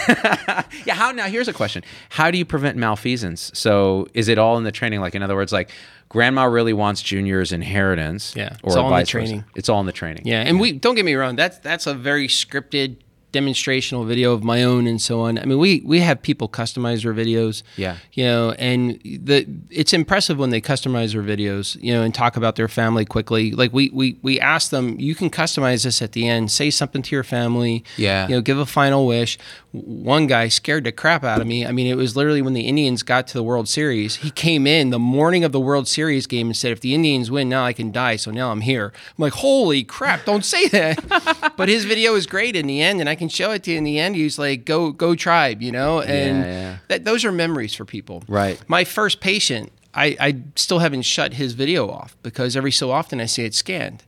Yeah, 0.85 0.95
how 0.95 1.11
now 1.11 1.25
here's 1.25 1.47
a 1.47 1.53
question. 1.53 1.83
How 2.09 2.31
do 2.31 2.37
you 2.37 2.45
prevent 2.45 2.75
malfeasance? 2.77 3.51
So 3.53 4.07
is 4.13 4.29
it 4.29 4.37
all 4.39 4.57
in 4.57 4.63
the 4.63 4.71
training? 4.71 4.99
Like 4.99 5.13
in 5.15 5.21
other 5.21 5.35
words, 5.35 5.51
like 5.53 5.69
grandma 6.09 6.45
really 6.45 6.73
wants 6.73 7.01
junior's 7.01 7.51
inheritance. 7.51 8.35
Yeah, 8.35 8.55
Or 8.63 8.69
it's 8.69 8.75
all 8.75 8.85
in 8.87 8.93
the 8.93 8.99
versa. 9.01 9.11
training. 9.11 9.43
It's 9.55 9.69
all 9.69 9.79
in 9.79 9.85
the 9.85 9.91
training. 9.91 10.23
Yeah, 10.25 10.41
and 10.41 10.59
we 10.59 10.71
don't 10.71 10.95
get 10.95 11.05
me 11.05 11.13
wrong. 11.13 11.35
That's 11.35 11.59
that's 11.59 11.85
a 11.87 11.93
very 11.93 12.27
scripted 12.27 12.97
demonstrational 13.31 14.05
video 14.05 14.33
of 14.33 14.43
my 14.43 14.63
own 14.63 14.87
and 14.87 15.01
so 15.01 15.21
on. 15.21 15.37
I 15.37 15.45
mean, 15.45 15.57
we 15.57 15.81
we 15.85 15.99
have 16.01 16.21
people 16.21 16.49
customize 16.49 17.03
their 17.03 17.13
videos. 17.13 17.63
Yeah. 17.77 17.97
you 18.13 18.25
know, 18.25 18.51
and 18.51 18.99
the 19.03 19.47
it's 19.69 19.93
impressive 19.93 20.37
when 20.37 20.49
they 20.49 20.61
customize 20.61 21.13
their 21.13 21.23
videos. 21.23 21.81
You 21.81 21.93
know, 21.93 22.03
and 22.03 22.13
talk 22.13 22.37
about 22.37 22.55
their 22.55 22.67
family 22.67 23.05
quickly. 23.05 23.51
Like 23.51 23.73
we 23.73 23.89
we 23.89 24.17
we 24.21 24.39
ask 24.39 24.69
them, 24.69 24.99
you 24.99 25.15
can 25.15 25.29
customize 25.29 25.83
this 25.83 26.01
at 26.01 26.11
the 26.11 26.27
end. 26.27 26.51
Say 26.51 26.69
something 26.69 27.01
to 27.01 27.15
your 27.15 27.23
family. 27.23 27.83
Yeah. 27.97 28.27
you 28.27 28.35
know, 28.35 28.41
give 28.41 28.57
a 28.57 28.65
final 28.65 29.05
wish. 29.07 29.37
One 29.71 30.27
guy 30.27 30.49
scared 30.49 30.83
the 30.83 30.91
crap 30.91 31.23
out 31.23 31.39
of 31.39 31.47
me. 31.47 31.65
I 31.65 31.71
mean, 31.71 31.87
it 31.87 31.95
was 31.95 32.17
literally 32.17 32.41
when 32.41 32.53
the 32.53 32.67
Indians 32.67 33.03
got 33.03 33.25
to 33.27 33.33
the 33.33 33.43
World 33.43 33.69
Series. 33.69 34.17
He 34.17 34.29
came 34.29 34.67
in 34.67 34.89
the 34.89 34.99
morning 34.99 35.45
of 35.45 35.53
the 35.53 35.61
World 35.61 35.87
Series 35.87 36.27
game 36.27 36.47
and 36.47 36.57
said, 36.57 36.73
"If 36.73 36.81
the 36.81 36.93
Indians 36.93 37.31
win, 37.31 37.47
now 37.47 37.63
I 37.63 37.71
can 37.71 37.91
die." 37.91 38.17
So 38.17 38.31
now 38.31 38.51
I'm 38.51 38.61
here. 38.61 38.91
I'm 38.95 39.21
like, 39.21 39.33
"Holy 39.33 39.83
crap! 39.83 40.25
Don't 40.25 40.43
say 40.43 40.67
that." 40.69 41.53
but 41.57 41.69
his 41.69 41.85
video 41.85 42.15
is 42.15 42.25
great 42.25 42.55
in 42.55 42.67
the 42.67 42.81
end, 42.81 42.99
and 42.99 43.07
I 43.07 43.15
can 43.15 43.29
show 43.29 43.51
it 43.51 43.63
to 43.63 43.71
you 43.71 43.77
in 43.77 43.85
the 43.85 43.97
end. 43.97 44.15
He's 44.15 44.37
like, 44.37 44.65
"Go, 44.65 44.91
go, 44.91 45.15
tribe," 45.15 45.61
you 45.61 45.71
know, 45.71 46.01
and 46.01 46.39
Yeah, 46.39 46.51
yeah. 46.51 46.77
That, 46.89 47.05
those 47.05 47.23
are 47.23 47.31
memories 47.31 47.73
for 47.73 47.85
people. 47.85 48.23
Right. 48.27 48.61
My 48.67 48.83
first 48.83 49.21
patient, 49.21 49.71
I, 49.93 50.17
I 50.19 50.41
still 50.57 50.79
haven't 50.79 51.03
shut 51.03 51.35
his 51.35 51.53
video 51.53 51.89
off 51.89 52.17
because 52.23 52.57
every 52.57 52.71
so 52.71 52.91
often 52.91 53.21
I 53.21 53.25
see 53.25 53.45
it 53.45 53.53
scanned. 53.53 54.03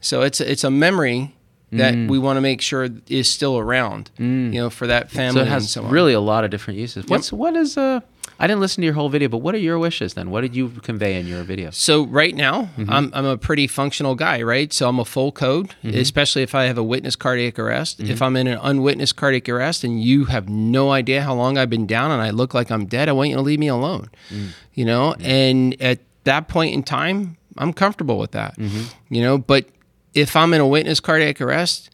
So 0.00 0.22
it's 0.22 0.40
it's 0.40 0.62
a 0.62 0.70
memory 0.70 1.34
that 1.72 1.94
Mm. 1.94 2.08
we 2.08 2.18
want 2.18 2.36
to 2.36 2.40
make 2.40 2.60
sure 2.60 2.88
is 3.08 3.28
still 3.28 3.58
around, 3.58 4.10
you 4.18 4.24
know, 4.60 4.70
for 4.70 4.86
that 4.88 5.10
family 5.10 5.40
So 5.40 5.46
it 5.46 5.48
has 5.48 5.70
so 5.70 5.82
really 5.84 6.12
a 6.12 6.20
lot 6.20 6.44
of 6.44 6.50
different 6.50 6.80
uses. 6.80 7.04
What's 7.06 7.32
what 7.32 7.54
is 7.56 7.76
uh? 7.78 8.00
I 8.42 8.46
didn't 8.46 8.60
listen 8.60 8.80
to 8.80 8.86
your 8.86 8.94
whole 8.94 9.10
video, 9.10 9.28
but 9.28 9.38
what 9.38 9.54
are 9.54 9.58
your 9.58 9.78
wishes 9.78 10.14
then? 10.14 10.30
What 10.30 10.40
did 10.40 10.56
you 10.56 10.70
convey 10.82 11.20
in 11.20 11.26
your 11.26 11.42
video? 11.42 11.68
So 11.72 12.06
right 12.06 12.34
now, 12.34 12.70
Mm-hmm. 12.78 12.90
I'm, 12.90 13.10
I'm 13.12 13.26
a 13.26 13.36
pretty 13.36 13.66
functional 13.66 14.14
guy, 14.14 14.40
right? 14.40 14.72
So 14.72 14.88
I'm 14.88 14.98
a 14.98 15.04
full 15.04 15.30
code, 15.30 15.74
Mm-hmm. 15.84 15.98
especially 15.98 16.42
if 16.42 16.54
I 16.54 16.64
have 16.64 16.78
a 16.78 16.82
witness 16.82 17.16
cardiac 17.16 17.58
arrest. 17.58 18.00
If 18.00 18.22
I'm 18.22 18.36
in 18.36 18.46
an 18.46 18.58
unwitnessed 18.62 19.16
cardiac 19.16 19.46
arrest 19.50 19.84
and 19.84 20.02
you 20.02 20.24
have 20.24 20.48
no 20.48 20.90
idea 20.90 21.20
how 21.22 21.34
long 21.34 21.58
I've 21.58 21.68
been 21.68 21.86
down 21.86 22.10
and 22.10 22.22
I 22.22 22.30
look 22.30 22.54
like 22.54 22.70
I'm 22.70 22.86
dead, 22.86 23.10
I 23.10 23.12
want 23.12 23.28
you 23.28 23.36
to 23.36 23.42
leave 23.42 23.58
me 23.60 23.68
alone. 23.68 24.08
Mm. 24.32 24.48
You 24.74 24.86
know, 24.86 25.14
and 25.20 25.76
at 25.82 25.98
that 26.24 26.48
point 26.48 26.72
in 26.72 26.82
time, 26.82 27.36
I'm 27.58 27.74
comfortable 27.74 28.18
with 28.18 28.30
that. 28.30 28.56
Mm-hmm. 28.56 29.14
You 29.14 29.20
know, 29.22 29.36
but 29.36 29.66
if 30.14 30.34
I'm 30.36 30.52
in 30.54 30.60
a 30.60 30.66
witness 30.66 31.00
cardiac 31.00 31.40
arrest, 31.40 31.90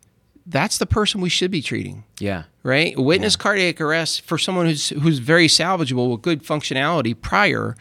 that's 0.46 0.78
the 0.78 0.86
person 0.86 1.20
we 1.20 1.28
should 1.28 1.50
be 1.50 1.60
treating 1.60 2.04
Yeah. 2.20 2.44
right? 2.62 2.96
Witness 2.98 3.34
cardiac 3.36 3.80
arrest 3.80 4.22
for 4.22 4.38
someone 4.38 4.66
who's 4.66 4.90
who's 4.90 5.18
very 5.18 5.48
salvageable 5.48 6.10
with 6.12 6.22
good 6.22 6.42
functionality 6.44 7.20
prior. 7.20 7.76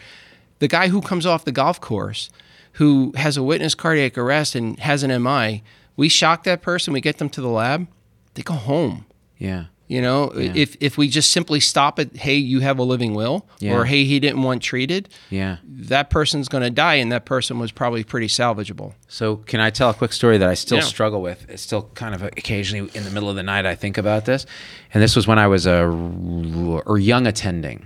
The 0.59 0.67
guy 0.67 0.88
who 0.88 1.01
comes 1.01 1.25
off 1.25 1.45
the 1.45 1.51
golf 1.51 1.79
course 1.79 2.29
who 2.73 3.13
has 3.15 3.38
a 3.38 3.43
witness 3.43 3.73
cardiac 3.75 4.17
arrest 4.17 4.53
and 4.55 4.77
has 4.79 5.01
an 5.03 5.11
MI, 5.23 5.63
we 5.95 6.09
shock 6.09 6.43
that 6.43 6.61
person, 6.61 6.91
we 6.93 6.99
get 7.01 7.19
them 7.19 7.29
to 7.29 7.39
the 7.39 7.47
lab, 7.47 7.88
they 8.33 8.41
go 8.41 8.53
home. 8.55 9.05
Yeah. 9.38 9.65
You 9.88 10.01
know, 10.01 10.31
if 10.36 10.75
if 10.79 10.97
we 10.97 11.07
just 11.07 11.29
simply 11.29 11.59
stop 11.59 11.99
it, 11.99 12.15
hey, 12.15 12.36
you 12.38 12.59
have 12.61 12.79
a 12.79 12.83
living 12.83 13.13
will, 13.13 13.47
Yeah. 13.59 13.73
or 13.75 13.86
hey, 13.86 14.03
he 14.03 14.19
didn't 14.19 14.41
want 14.41 14.63
treated, 14.63 15.09
Yeah. 15.29 15.57
that 15.63 16.09
person's 16.09 16.47
going 16.49 16.63
to 16.63 16.71
die, 16.71 16.95
and 16.95 17.11
that 17.11 17.25
person 17.25 17.59
was 17.59 17.71
probably 17.71 18.03
pretty 18.03 18.25
salvageable. 18.25 18.93
So 19.07 19.36
can 19.38 19.59
I 19.59 19.69
tell 19.69 19.91
a 19.91 19.93
quick 19.93 20.11
story 20.11 20.39
that 20.39 20.49
I 20.49 20.55
still 20.55 20.79
Yeah. 20.79 20.86
struggle 20.86 21.21
with? 21.21 21.45
It's 21.49 21.61
still 21.61 21.91
kind 21.93 22.15
of 22.15 22.23
occasionally 22.23 22.89
in 22.95 23.03
the 23.03 23.11
middle 23.11 23.29
of 23.29 23.36
the 23.36 23.43
night 23.43 23.67
I 23.67 23.75
think 23.75 23.99
about 23.99 24.25
this, 24.25 24.47
and 24.91 25.03
this 25.03 25.15
was 25.15 25.27
when 25.27 25.38
I 25.38 25.45
was 25.45 25.67
a 25.67 25.83
or 25.86 26.97
young 26.97 27.27
attending. 27.27 27.86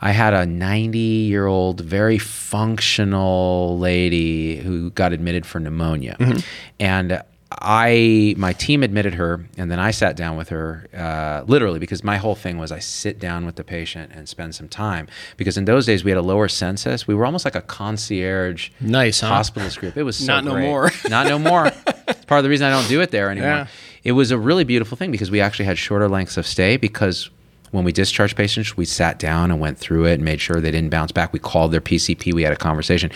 I 0.00 0.12
had 0.12 0.34
a 0.34 0.44
90 0.46 0.98
year 0.98 1.46
old, 1.46 1.80
very 1.80 2.18
functional 2.18 3.78
lady 3.78 4.56
who 4.58 4.90
got 4.90 5.12
admitted 5.12 5.46
for 5.46 5.58
pneumonia, 5.60 6.16
mm-hmm. 6.20 6.38
and 6.78 7.22
I 7.60 8.34
my 8.36 8.52
team 8.52 8.82
admitted 8.82 9.14
her, 9.14 9.44
and 9.56 9.70
then 9.70 9.78
I 9.78 9.90
sat 9.90 10.16
down 10.16 10.36
with 10.36 10.48
her, 10.48 10.86
uh, 10.96 11.44
literally 11.46 11.78
because 11.78 12.02
my 12.04 12.16
whole 12.16 12.34
thing 12.34 12.58
was 12.58 12.72
I 12.72 12.78
sit 12.78 13.18
down 13.18 13.46
with 13.46 13.56
the 13.56 13.64
patient 13.64 14.12
and 14.14 14.28
spend 14.28 14.54
some 14.54 14.68
time 14.68 15.08
because 15.36 15.56
in 15.56 15.64
those 15.64 15.86
days 15.86 16.04
we 16.04 16.10
had 16.10 16.18
a 16.18 16.22
lower 16.22 16.48
census. 16.48 17.06
We 17.06 17.14
were 17.14 17.24
almost 17.26 17.44
like 17.44 17.54
a 17.54 17.62
concierge 17.62 18.70
Nice, 18.80 19.20
huh? 19.20 19.30
hospitalist 19.30 19.78
group. 19.78 19.96
It 19.96 20.02
was 20.02 20.16
so 20.16 20.26
Not 20.26 20.44
no 20.44 20.58
more. 20.58 20.90
Not 21.08 21.26
no 21.26 21.38
more. 21.38 21.66
It's 22.08 22.24
part 22.24 22.38
of 22.38 22.42
the 22.44 22.50
reason 22.50 22.66
I 22.66 22.70
don't 22.70 22.88
do 22.88 23.00
it 23.00 23.10
there 23.10 23.30
anymore. 23.30 23.48
Yeah. 23.50 23.66
It 24.02 24.12
was 24.12 24.30
a 24.30 24.38
really 24.38 24.64
beautiful 24.64 24.96
thing 24.96 25.10
because 25.10 25.30
we 25.30 25.40
actually 25.40 25.64
had 25.64 25.78
shorter 25.78 26.08
lengths 26.08 26.36
of 26.36 26.46
stay 26.46 26.76
because 26.76 27.30
when 27.74 27.82
we 27.82 27.90
discharged 27.90 28.36
patients, 28.36 28.76
we 28.76 28.84
sat 28.84 29.18
down 29.18 29.50
and 29.50 29.58
went 29.58 29.78
through 29.78 30.04
it 30.04 30.14
and 30.14 30.24
made 30.24 30.40
sure 30.40 30.60
they 30.60 30.70
didn't 30.70 30.90
bounce 30.90 31.10
back. 31.10 31.32
We 31.32 31.40
called 31.40 31.72
their 31.72 31.80
PCP, 31.80 32.32
we 32.32 32.44
had 32.44 32.52
a 32.52 32.56
conversation. 32.56 33.10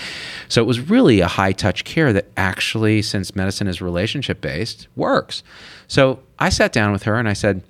So 0.49 0.61
it 0.61 0.65
was 0.65 0.81
really 0.81 1.21
a 1.21 1.29
high 1.29 1.53
touch 1.53 1.85
care 1.85 2.13
that 2.13 2.27
actually, 2.37 3.03
since 3.03 3.37
medicine 3.37 3.69
is 3.69 3.81
relationship 3.81 4.41
based, 4.41 4.89
works. 4.97 5.45
So 5.87 6.19
I 6.41 6.49
sat 6.49 6.73
down 6.73 6.91
with 6.91 7.05
her 7.05 7.15
and 7.15 7.29
I 7.29 7.35
said, 7.35 7.63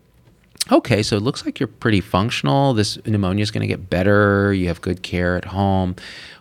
okay, 0.73 1.03
so 1.03 1.19
it 1.19 1.23
looks 1.23 1.45
like 1.45 1.61
you're 1.61 1.67
pretty 1.67 2.01
functional. 2.01 2.73
This 2.73 2.99
pneumonia 3.05 3.43
is 3.43 3.51
going 3.51 3.61
to 3.61 3.67
get 3.67 3.91
better. 3.91 4.55
You 4.55 4.69
have 4.69 4.81
good 4.81 5.03
care 5.03 5.37
at 5.37 5.45
home. 5.45 5.95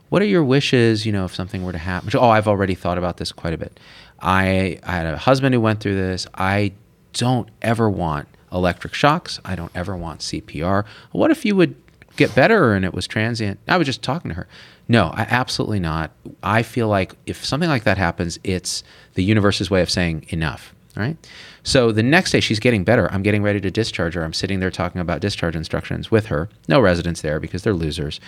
What 0.08 0.22
are 0.22 0.26
your 0.26 0.46
wishes, 0.46 1.06
you 1.06 1.12
know, 1.12 1.26
if 1.26 1.36
something 1.36 1.66
were 1.66 1.74
to 1.74 1.78
happen? 1.78 2.10
Oh, 2.14 2.30
I've 2.30 2.48
already 2.48 2.74
thought 2.74 2.98
about 2.98 3.18
this 3.18 3.34
quite 3.34 3.54
a 3.54 3.58
bit. 3.58 3.78
I, 4.22 4.80
I 4.82 4.92
had 4.94 5.08
a 5.08 5.18
husband 5.18 5.54
who 5.54 5.60
went 5.60 5.82
through 5.82 5.96
this. 5.96 6.26
I 6.34 6.72
don't 7.12 7.50
ever 7.62 7.90
want 7.90 8.30
electric 8.52 8.94
shocks. 8.94 9.40
I 9.46 9.56
don't 9.56 9.72
ever 9.76 9.96
want 9.96 10.22
CPR. 10.22 10.86
What 11.12 11.32
if 11.32 11.46
you 11.46 11.56
would 11.56 11.76
get 12.16 12.34
better 12.36 12.74
and 12.74 12.84
it 12.86 12.94
was 12.94 13.08
transient? 13.08 13.60
I 13.68 13.78
was 13.78 13.86
just 13.88 14.02
talking 14.02 14.30
to 14.30 14.36
her. 14.36 14.48
No, 14.88 15.08
I, 15.14 15.24
absolutely 15.30 15.80
not. 15.80 16.12
I 16.42 16.64
feel 16.64 16.88
like 16.88 17.16
if 17.26 17.44
something 17.44 17.70
like 17.70 17.84
that 17.84 17.98
happens, 17.98 18.40
it's 18.44 18.84
the 19.16 19.24
universe's 19.24 19.70
way 19.70 19.82
of 19.82 19.90
saying 19.90 20.26
enough 20.30 20.74
right? 20.98 21.16
So 21.64 21.92
the 21.92 22.02
next 22.04 22.32
day 22.32 22.40
she's 22.40 22.60
getting 22.60 22.84
better. 22.84 23.12
I'm 23.12 23.22
getting 23.22 23.44
ready 23.44 23.62
to 23.62 23.70
discharge 23.70 24.16
her. 24.16 24.24
I'm 24.24 24.34
sitting 24.34 24.60
there 24.60 24.72
talking 24.72 25.00
about 25.00 25.22
discharge 25.22 25.56
instructions 25.56 26.10
with 26.10 26.26
her. 26.28 26.50
No 26.68 26.80
residents 26.82 27.22
there 27.22 27.40
because 27.40 27.62
they're 27.62 27.74
losers. 27.76 28.20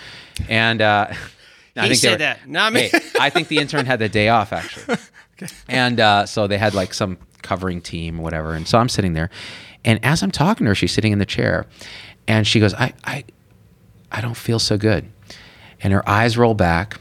And 0.48 0.82
uh, 0.82 1.08
I 1.76 1.84
He 1.84 1.90
they 1.90 1.96
said 1.96 2.12
were- 2.12 2.18
that, 2.20 2.48
not 2.48 2.74
me. 2.74 2.90
Hey, 2.90 3.00
I 3.20 3.30
think 3.32 3.48
the 3.48 3.58
intern 3.58 3.86
had 3.88 4.00
the 4.00 4.08
day 4.10 4.30
off 4.30 4.54
actually. 4.54 4.98
okay. 5.42 5.52
And 5.68 6.00
uh, 6.00 6.26
so 6.28 6.46
they 6.46 6.58
had 6.60 6.74
like 6.76 6.94
some 6.94 7.18
covering 7.42 7.82
team 7.82 8.20
or 8.20 8.24
whatever. 8.24 8.54
And 8.54 8.68
so 8.68 8.78
I'm 8.78 8.90
sitting 8.90 9.14
there, 9.14 9.30
and 9.86 10.04
as 10.04 10.22
I'm 10.24 10.32
talking 10.32 10.66
to 10.66 10.70
her, 10.72 10.76
she's 10.76 10.92
sitting 10.92 11.12
in 11.12 11.20
the 11.20 11.26
chair, 11.26 11.66
and 12.28 12.46
she 12.46 12.60
goes, 12.60 12.74
"I, 12.74 12.94
I, 13.04 13.24
I 14.12 14.22
don't 14.22 14.38
feel 14.38 14.60
so 14.60 14.78
good," 14.78 15.10
and 15.82 15.94
her 15.94 16.08
eyes 16.08 16.38
roll 16.38 16.54
back, 16.54 17.00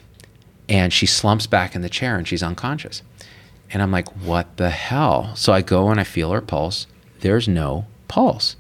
and 0.68 0.93
she 0.93 1.07
slumps 1.07 1.47
back 1.47 1.74
in 1.74 1.83
the 1.83 1.89
chair, 1.89 2.16
and 2.16 2.26
she's 2.26 2.43
unconscious. 2.43 3.03
And 3.70 3.83
I'm 3.83 3.91
like, 3.91 4.09
what 4.16 4.57
the 4.57 4.70
hell? 4.70 5.35
So 5.37 5.53
I 5.53 5.61
go 5.62 5.91
and 5.91 6.01
I 6.01 6.05
feel 6.05 6.33
her 6.33 6.41
pulse. 6.41 6.87
There's 7.20 7.49
no 7.49 7.87
pulse. 8.09 8.57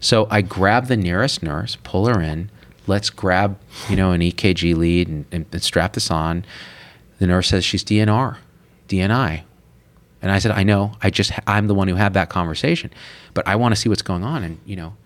So 0.00 0.26
I 0.30 0.42
grab 0.42 0.86
the 0.86 0.96
nearest 0.96 1.42
nurse, 1.42 1.76
pull 1.82 2.06
her 2.06 2.20
in. 2.20 2.50
Let's 2.86 3.10
grab, 3.10 3.58
you 3.88 3.96
know, 3.96 4.12
an 4.12 4.20
EKG 4.20 4.76
lead 4.76 5.08
and, 5.08 5.24
and, 5.30 5.46
and 5.52 5.62
strap 5.62 5.92
this 5.92 6.10
on. 6.10 6.44
The 7.18 7.26
nurse 7.26 7.48
says 7.48 7.64
she's 7.64 7.84
DNR, 7.84 8.38
DNI. 8.88 9.42
And 10.22 10.30
I 10.30 10.38
said, 10.38 10.52
I 10.52 10.62
know. 10.62 10.92
I 11.02 11.10
just, 11.10 11.32
I'm 11.46 11.66
the 11.66 11.74
one 11.74 11.88
who 11.88 11.96
had 11.96 12.14
that 12.14 12.30
conversation, 12.30 12.90
but 13.34 13.46
I 13.46 13.56
want 13.56 13.74
to 13.74 13.80
see 13.80 13.88
what's 13.88 14.02
going 14.02 14.22
on. 14.22 14.44
And, 14.44 14.60
you 14.64 14.76
know, 14.76 14.96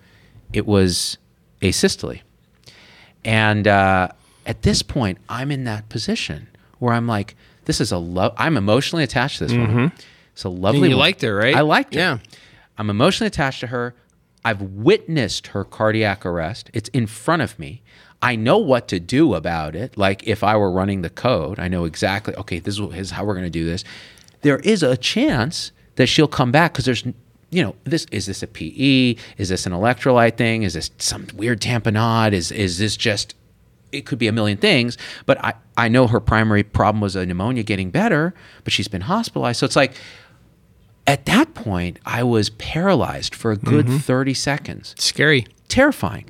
it 0.53 0.67
was 0.67 1.17
asystole. 1.63 2.21
And 3.25 3.67
uh, 3.67 4.09
at 4.45 4.63
this 4.63 4.83
point, 4.83 5.19
I'm 5.29 5.51
in 5.51 5.65
that 5.65 5.89
position 5.89 6.49
where 6.79 6.95
I'm 6.95 7.07
like, 7.07 7.35
this 7.65 7.81
is 7.81 7.91
a 7.91 7.99
love. 7.99 8.35
I'm 8.37 8.57
emotionally 8.57 9.03
attached 9.03 9.39
to 9.39 9.47
this 9.47 9.57
woman. 9.57 9.93
It's 10.33 10.45
a 10.45 10.49
lovely. 10.49 10.81
Mm-hmm. 10.81 10.85
you 10.85 10.91
woman. 10.91 10.99
liked 10.99 11.23
her, 11.23 11.35
right? 11.35 11.57
I 11.57 11.63
liked 11.63 11.95
her. 11.95 12.01
Yeah. 12.01 12.19
I'm 12.79 12.91
emotionally 12.91 13.29
attached 13.29 13.61
to 13.61 13.69
her. 13.69 13.95
I've 14.45 14.63
witnessed 14.63 15.49
her 15.49 15.65
cardiac 15.65 16.25
arrest. 16.25 16.71
It's 16.73 16.89
in 16.91 17.07
front 17.07 17.43
of 17.43 17.59
me. 17.59 17.83
I 18.23 18.37
know 18.37 18.59
what 18.59 18.87
to 18.89 19.01
do 19.01 19.35
about 19.35 19.75
it. 19.75 19.97
Like 19.97 20.27
if 20.27 20.45
I 20.45 20.57
were 20.57 20.71
running 20.71 21.03
the 21.03 21.11
code, 21.11 21.59
I 21.59 21.69
know 21.69 21.85
exactly. 21.85 22.35
Okay, 22.37 22.61
this 22.61 22.79
is 22.79 23.11
how 23.11 23.25
we're 23.25 23.35
going 23.35 23.45
to 23.45 23.51
do 23.51 23.65
this. 23.65 23.83
There 24.47 24.61
is 24.61 24.85
a 24.85 24.97
chance 24.97 25.73
that 25.97 26.07
she'll 26.07 26.29
come 26.29 26.53
back 26.53 26.73
because 26.73 26.85
there's, 26.85 27.05
you 27.51 27.65
know, 27.65 27.75
this 27.83 28.07
is 28.13 28.27
this 28.27 28.45
a 28.45 28.47
PE? 28.47 29.17
Is 29.39 29.49
this 29.49 29.67
an 29.67 29.73
electrolyte 29.73 30.37
thing? 30.37 30.63
Is 30.63 30.75
this 30.75 30.93
some 30.99 31.27
weird 31.35 31.61
tamponade? 31.61 32.33
Is 32.33 32.53
is 32.53 32.79
this 32.79 32.97
just? 32.97 33.35
It 33.91 34.07
could 34.07 34.21
be 34.21 34.29
a 34.29 34.33
million 34.33 34.57
things, 34.57 34.99
but 35.27 35.45
I 35.45 35.55
I 35.77 35.89
know 35.89 36.07
her 36.07 36.21
primary 36.21 36.63
problem 36.63 37.01
was 37.01 37.17
a 37.17 37.27
pneumonia 37.27 37.65
getting 37.65 37.91
better, 37.91 38.35
but 38.63 38.73
she's 38.73 38.87
been 38.87 39.01
hospitalized. 39.01 39.59
So 39.59 39.67
it's 39.67 39.75
like 39.75 39.95
at 41.09 41.27
that 41.27 41.55
point, 41.55 41.99
I 42.07 42.23
was 42.23 42.51
paralyzed 42.51 43.35
for 43.35 43.51
a 43.51 43.57
good 43.57 43.87
mm-hmm. 43.87 43.99
30 43.99 44.33
seconds. 44.33 44.95
Scary. 44.97 45.45
Terrifying. 45.67 46.25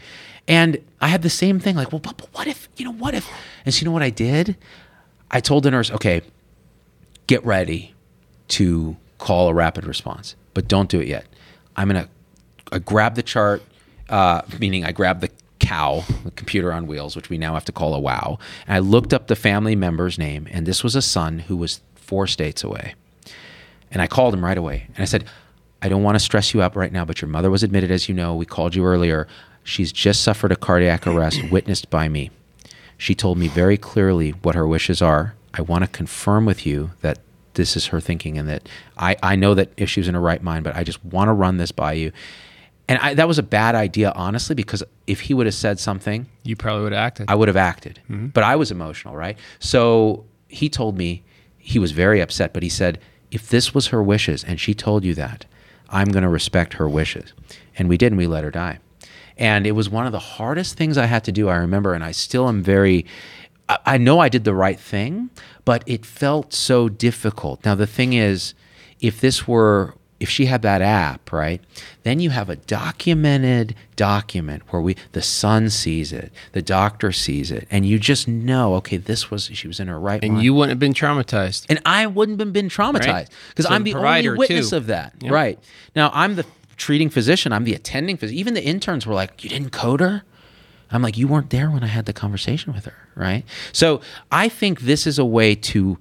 And 0.48 0.78
I 1.02 1.08
had 1.08 1.20
the 1.20 1.28
same 1.28 1.60
thing 1.60 1.76
like, 1.76 1.92
well, 1.92 2.00
but, 2.00 2.16
but 2.16 2.32
what 2.32 2.46
if, 2.46 2.70
you 2.78 2.86
know, 2.86 2.92
what 2.92 3.12
if? 3.14 3.28
And 3.66 3.74
so 3.74 3.80
you 3.80 3.84
know 3.84 3.92
what 3.92 4.02
I 4.02 4.08
did? 4.08 4.56
I 5.30 5.40
told 5.40 5.64
the 5.64 5.70
nurse, 5.70 5.90
okay, 5.90 6.22
get 7.26 7.44
ready 7.44 7.92
to 8.48 8.96
call 9.18 9.48
a 9.48 9.54
rapid 9.54 9.86
response, 9.86 10.36
but 10.54 10.68
don't 10.68 10.88
do 10.88 11.00
it 11.00 11.08
yet. 11.08 11.26
I'm 11.76 11.88
to 11.90 12.08
I 12.72 12.78
grab 12.78 13.14
the 13.14 13.22
chart, 13.22 13.62
uh, 14.08 14.42
meaning 14.58 14.84
I 14.84 14.92
grabbed 14.92 15.20
the 15.20 15.30
cow, 15.58 16.04
the 16.24 16.30
computer 16.32 16.72
on 16.72 16.86
wheels, 16.86 17.16
which 17.16 17.30
we 17.30 17.38
now 17.38 17.54
have 17.54 17.64
to 17.66 17.72
call 17.72 17.94
a 17.94 18.00
wow. 18.00 18.38
And 18.66 18.76
I 18.76 18.78
looked 18.80 19.12
up 19.12 19.26
the 19.26 19.36
family 19.36 19.76
member's 19.76 20.18
name, 20.18 20.48
and 20.50 20.66
this 20.66 20.82
was 20.82 20.96
a 20.96 21.02
son 21.02 21.40
who 21.40 21.56
was 21.56 21.80
four 21.94 22.26
states 22.26 22.64
away. 22.64 22.94
And 23.90 24.02
I 24.02 24.06
called 24.06 24.34
him 24.34 24.44
right 24.44 24.58
away. 24.58 24.86
And 24.94 25.02
I 25.02 25.04
said, 25.04 25.24
I 25.80 25.88
don't 25.88 26.02
want 26.02 26.16
to 26.16 26.20
stress 26.20 26.52
you 26.52 26.62
out 26.62 26.74
right 26.74 26.92
now, 26.92 27.04
but 27.04 27.20
your 27.20 27.28
mother 27.28 27.50
was 27.50 27.62
admitted, 27.62 27.90
as 27.90 28.08
you 28.08 28.14
know. 28.14 28.34
We 28.34 28.46
called 28.46 28.74
you 28.74 28.84
earlier. 28.84 29.28
She's 29.62 29.92
just 29.92 30.22
suffered 30.22 30.52
a 30.52 30.56
cardiac 30.56 31.06
arrest 31.06 31.40
witnessed 31.50 31.90
by 31.90 32.08
me. 32.08 32.30
She 32.98 33.14
told 33.14 33.38
me 33.38 33.48
very 33.48 33.76
clearly 33.76 34.30
what 34.30 34.54
her 34.54 34.66
wishes 34.66 35.02
are. 35.02 35.34
I 35.54 35.62
want 35.62 35.84
to 35.84 35.90
confirm 35.90 36.46
with 36.46 36.66
you 36.66 36.92
that 37.02 37.18
this 37.56 37.76
is 37.76 37.86
her 37.86 38.00
thinking 38.00 38.38
and 38.38 38.48
that 38.48 38.68
I, 38.96 39.16
I 39.22 39.36
know 39.36 39.54
that 39.54 39.72
if 39.76 39.90
she 39.90 40.00
was 40.00 40.08
in 40.08 40.14
her 40.14 40.20
right 40.20 40.42
mind, 40.42 40.64
but 40.64 40.76
I 40.76 40.84
just 40.84 41.04
want 41.04 41.28
to 41.28 41.32
run 41.32 41.56
this 41.56 41.72
by 41.72 41.92
you. 41.92 42.12
And 42.88 42.98
I, 43.00 43.14
that 43.14 43.26
was 43.26 43.38
a 43.38 43.42
bad 43.42 43.74
idea, 43.74 44.12
honestly, 44.14 44.54
because 44.54 44.84
if 45.06 45.22
he 45.22 45.34
would 45.34 45.46
have 45.46 45.54
said 45.54 45.80
something, 45.80 46.28
You 46.44 46.54
probably 46.54 46.84
would 46.84 46.92
have 46.92 47.04
acted. 47.04 47.28
I 47.28 47.34
would 47.34 47.48
have 47.48 47.56
acted. 47.56 48.00
Mm-hmm. 48.04 48.28
But 48.28 48.44
I 48.44 48.54
was 48.54 48.70
emotional, 48.70 49.16
right? 49.16 49.36
So 49.58 50.24
he 50.46 50.68
told 50.68 50.96
me 50.96 51.24
he 51.58 51.80
was 51.80 51.90
very 51.90 52.20
upset, 52.20 52.52
but 52.52 52.62
he 52.62 52.68
said, 52.68 53.00
if 53.32 53.48
this 53.48 53.74
was 53.74 53.88
her 53.88 54.02
wishes 54.02 54.44
and 54.44 54.60
she 54.60 54.72
told 54.72 55.04
you 55.04 55.14
that, 55.14 55.46
I'm 55.88 56.08
going 56.08 56.22
to 56.22 56.28
respect 56.28 56.74
her 56.74 56.88
wishes. 56.88 57.32
And 57.76 57.88
we 57.88 57.96
did, 57.96 58.12
and 58.12 58.18
we 58.18 58.28
let 58.28 58.44
her 58.44 58.52
die. 58.52 58.78
And 59.36 59.66
it 59.66 59.72
was 59.72 59.90
one 59.90 60.06
of 60.06 60.12
the 60.12 60.18
hardest 60.18 60.76
things 60.76 60.96
I 60.96 61.06
had 61.06 61.24
to 61.24 61.32
do, 61.32 61.48
I 61.48 61.56
remember, 61.56 61.92
and 61.92 62.02
I 62.02 62.12
still 62.12 62.48
am 62.48 62.62
very. 62.62 63.04
I 63.68 63.98
know 63.98 64.20
I 64.20 64.28
did 64.28 64.44
the 64.44 64.54
right 64.54 64.78
thing, 64.78 65.28
but 65.66 65.82
it 65.86 66.06
felt 66.06 66.54
so 66.54 66.88
difficult. 66.88 67.62
Now, 67.66 67.74
the 67.74 67.86
thing 67.86 68.14
is, 68.14 68.54
if 69.00 69.20
this 69.20 69.46
were 69.46 69.94
if 70.18 70.30
she 70.30 70.46
had 70.46 70.62
that 70.62 70.80
app, 70.80 71.30
right, 71.30 71.60
then 72.02 72.20
you 72.20 72.30
have 72.30 72.48
a 72.48 72.56
documented 72.56 73.74
document 73.96 74.62
where 74.70 74.80
we 74.80 74.96
the 75.12 75.20
son 75.20 75.68
sees 75.68 76.10
it, 76.12 76.32
the 76.52 76.62
doctor 76.62 77.12
sees 77.12 77.50
it, 77.50 77.68
and 77.70 77.84
you 77.84 77.98
just 77.98 78.26
know, 78.26 78.74
okay, 78.76 78.96
this 78.96 79.30
was 79.30 79.50
she 79.52 79.66
was 79.68 79.78
in 79.78 79.88
her 79.88 80.00
right 80.00 80.22
and 80.24 80.32
mind. 80.34 80.44
you 80.44 80.54
wouldn't 80.54 80.70
have 80.70 80.78
been 80.78 80.94
traumatized. 80.94 81.66
and 81.68 81.80
I 81.84 82.06
wouldn't 82.06 82.40
have 82.40 82.52
been 82.54 82.70
traumatized 82.70 83.06
Right. 83.12 83.28
because 83.50 83.66
So 83.66 83.74
I'm 83.74 83.84
the 83.84 83.92
the 83.92 83.98
only 83.98 84.30
witness 84.38 84.70
too. 84.70 84.76
of 84.76 84.86
that. 84.86 85.12
Yep. 85.20 85.30
Right 85.32 85.58
now, 85.94 86.10
I'm 86.14 86.36
the 86.36 86.46
treating 86.78 87.10
physician. 87.10 87.52
I'm 87.52 87.64
the 87.64 87.74
attending 87.74 88.16
physician. 88.16 88.38
Even 88.38 88.54
the 88.54 88.64
interns 88.64 89.06
were 89.06 89.14
like, 89.14 89.44
"You 89.44 89.50
didn't 89.50 89.70
code 89.70 90.00
her." 90.00 90.22
I'm 90.90 91.02
like, 91.02 91.16
"You 91.16 91.28
weren't 91.28 91.50
there 91.50 91.70
when 91.70 91.82
I 91.82 91.88
had 91.88 92.06
the 92.06 92.12
conversation 92.12 92.72
with 92.72 92.84
her." 92.84 92.94
Right. 93.14 93.44
So 93.72 94.00
I 94.30 94.48
think 94.48 94.80
this 94.80 95.06
is 95.06 95.18
a 95.18 95.24
way 95.24 95.54
to. 95.54 95.98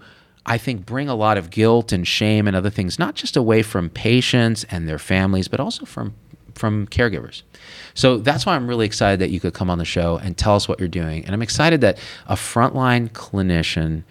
I 0.47 0.59
think 0.59 0.85
bring 0.85 1.09
a 1.09 1.15
lot 1.15 1.39
of 1.39 1.49
guilt 1.49 1.91
and 1.91 2.07
shame 2.07 2.45
and 2.47 2.55
other 2.55 2.69
things, 2.69 2.99
not 2.99 3.15
just 3.15 3.35
away 3.35 3.63
from 3.63 3.89
patients 3.89 4.63
and 4.65 4.87
their 4.87 4.99
families, 4.99 5.47
but 5.47 5.59
also 5.59 5.85
from 5.85 6.13
from 6.55 6.87
caregivers. 6.87 7.43
So 7.93 8.17
that's 8.17 8.45
why 8.45 8.55
I'm 8.55 8.67
really 8.67 8.85
excited 8.85 9.19
that 9.19 9.29
you 9.29 9.39
could 9.39 9.53
come 9.53 9.69
on 9.69 9.77
the 9.77 9.85
show 9.85 10.17
and 10.17 10.37
tell 10.37 10.55
us 10.55 10.67
what 10.67 10.79
you're 10.79 10.87
doing. 10.87 11.25
And 11.25 11.33
I'm 11.33 11.41
excited 11.41 11.81
that 11.81 11.97
a 12.27 12.35
frontline 12.35 13.09
clinician 13.09 14.03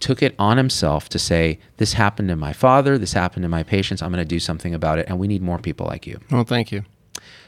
took 0.00 0.22
it 0.22 0.34
on 0.38 0.56
himself 0.56 1.08
to 1.10 1.18
say, 1.18 1.58
This 1.76 1.94
happened 1.94 2.28
to 2.28 2.36
my 2.36 2.52
father, 2.52 2.98
this 2.98 3.12
happened 3.12 3.42
to 3.44 3.48
my 3.48 3.62
patients, 3.62 4.02
I'm 4.02 4.10
going 4.10 4.22
to 4.22 4.28
do 4.28 4.40
something 4.40 4.74
about 4.74 4.98
it. 4.98 5.06
And 5.08 5.18
we 5.18 5.26
need 5.26 5.42
more 5.42 5.58
people 5.58 5.86
like 5.86 6.06
you. 6.06 6.20
Well, 6.30 6.44
thank 6.44 6.72
you. 6.72 6.84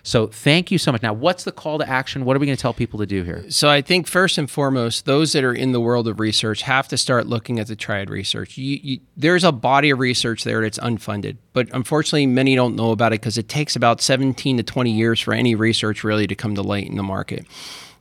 So 0.07 0.29
thank 0.29 0.71
you 0.71 0.79
so 0.79 0.93
much. 0.93 1.03
Now, 1.03 1.13
what's 1.13 1.43
the 1.43 1.51
call 1.51 1.79
to 1.79 1.89
action? 1.89 2.25
What 2.25 2.37
are 2.37 2.39
we 2.39 2.47
going 2.47 2.57
to 2.57 2.63
tell 2.63 2.73
people 2.73 3.01
to 3.01 3.07
do 3.07 3.25
here? 3.25 3.45
So 3.51 3.69
I 3.69 3.83
think 3.83 4.07
first 4.07 4.39
and 4.39 4.49
foremost, 4.49 5.05
those 5.05 5.33
that 5.33 5.43
are 5.43 5.53
in 5.53 5.73
the 5.73 5.81
world 5.81 6.07
of 6.07 6.21
research 6.21 6.63
have 6.63 6.87
to 6.89 6.97
start 6.97 7.27
looking 7.27 7.59
at 7.59 7.67
the 7.67 7.75
triad 7.75 8.09
research. 8.09 8.57
You, 8.57 8.79
you, 8.81 9.01
there's 9.17 9.43
a 9.43 9.51
body 9.51 9.91
of 9.91 9.99
research 9.99 10.45
there 10.45 10.63
that's 10.63 10.79
unfunded, 10.79 11.39
but 11.53 11.69
unfortunately, 11.73 12.27
many 12.27 12.55
don't 12.55 12.77
know 12.77 12.93
about 12.93 13.15
it 13.15 13.21
because 13.21 13.37
it 13.37 13.49
takes 13.49 13.75
about 13.75 14.01
17 14.01 14.59
to 14.59 14.63
20 14.63 14.93
years 14.93 15.19
for 15.19 15.35
any 15.35 15.57
research 15.57 16.05
really 16.05 16.29
to 16.29 16.37
come 16.37 16.55
to 16.55 16.63
light 16.63 16.87
in 16.87 16.95
the 16.95 17.03
market. 17.03 17.45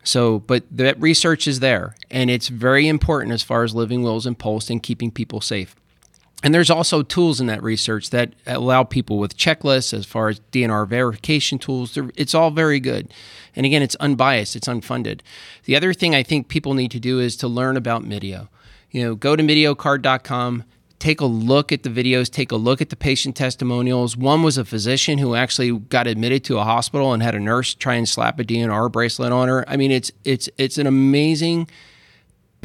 So, 0.03 0.37
but 0.37 0.63
that 0.69 1.01
research 1.01 1.47
is 1.47 1.59
there, 1.59 1.95
and 2.11 2.29
it's 2.29 2.49
very 2.49 2.87
important 2.87 3.33
as 3.33 3.41
far 3.41 3.63
as 3.63 3.73
living 3.73 4.03
wills 4.03 4.27
and 4.27 4.37
POLST 4.37 4.69
and 4.69 4.83
keeping 4.83 5.09
people 5.09 5.41
safe. 5.41 5.75
And 6.45 6.53
there's 6.53 6.69
also 6.69 7.01
tools 7.01 7.41
in 7.41 7.47
that 7.47 7.63
research 7.63 8.11
that 8.11 8.35
allow 8.45 8.83
people 8.83 9.17
with 9.17 9.35
checklists 9.35 9.95
as 9.95 10.05
far 10.05 10.29
as 10.29 10.41
DNR 10.51 10.87
verification 10.87 11.57
tools. 11.57 11.97
It's 12.15 12.35
all 12.35 12.51
very 12.51 12.79
good. 12.79 13.11
And 13.55 13.65
again, 13.65 13.81
it's 13.81 13.95
unbiased, 13.95 14.55
it's 14.55 14.67
unfunded. 14.67 15.21
The 15.63 15.75
other 15.75 15.91
thing 15.91 16.13
I 16.13 16.21
think 16.21 16.47
people 16.47 16.75
need 16.75 16.91
to 16.91 16.99
do 16.99 17.19
is 17.19 17.35
to 17.37 17.47
learn 17.47 17.77
about 17.77 18.03
MIDEO. 18.03 18.47
You 18.91 19.03
know, 19.03 19.15
go 19.15 19.35
to 19.35 19.41
mideocard.com, 19.41 20.65
take 20.99 21.19
a 21.19 21.25
look 21.25 21.71
at 21.71 21.81
the 21.81 21.89
videos, 21.89 22.29
take 22.29 22.51
a 22.51 22.57
look 22.57 22.79
at 22.79 22.91
the 22.91 22.95
patient 22.95 23.35
testimonials. 23.35 24.15
One 24.15 24.43
was 24.43 24.59
a 24.59 24.65
physician 24.65 25.17
who 25.17 25.33
actually 25.33 25.71
got 25.71 26.05
admitted 26.05 26.43
to 26.43 26.59
a 26.59 26.63
hospital 26.63 27.11
and 27.11 27.23
had 27.23 27.33
a 27.33 27.39
nurse 27.39 27.73
try 27.73 27.95
and 27.95 28.07
slap 28.07 28.39
a 28.39 28.43
DNR 28.43 28.91
bracelet 28.91 29.31
on 29.31 29.47
her. 29.47 29.67
I 29.67 29.77
mean, 29.77 29.89
it's 29.89 30.11
it's 30.23 30.47
it's 30.59 30.77
an 30.77 30.85
amazing 30.85 31.67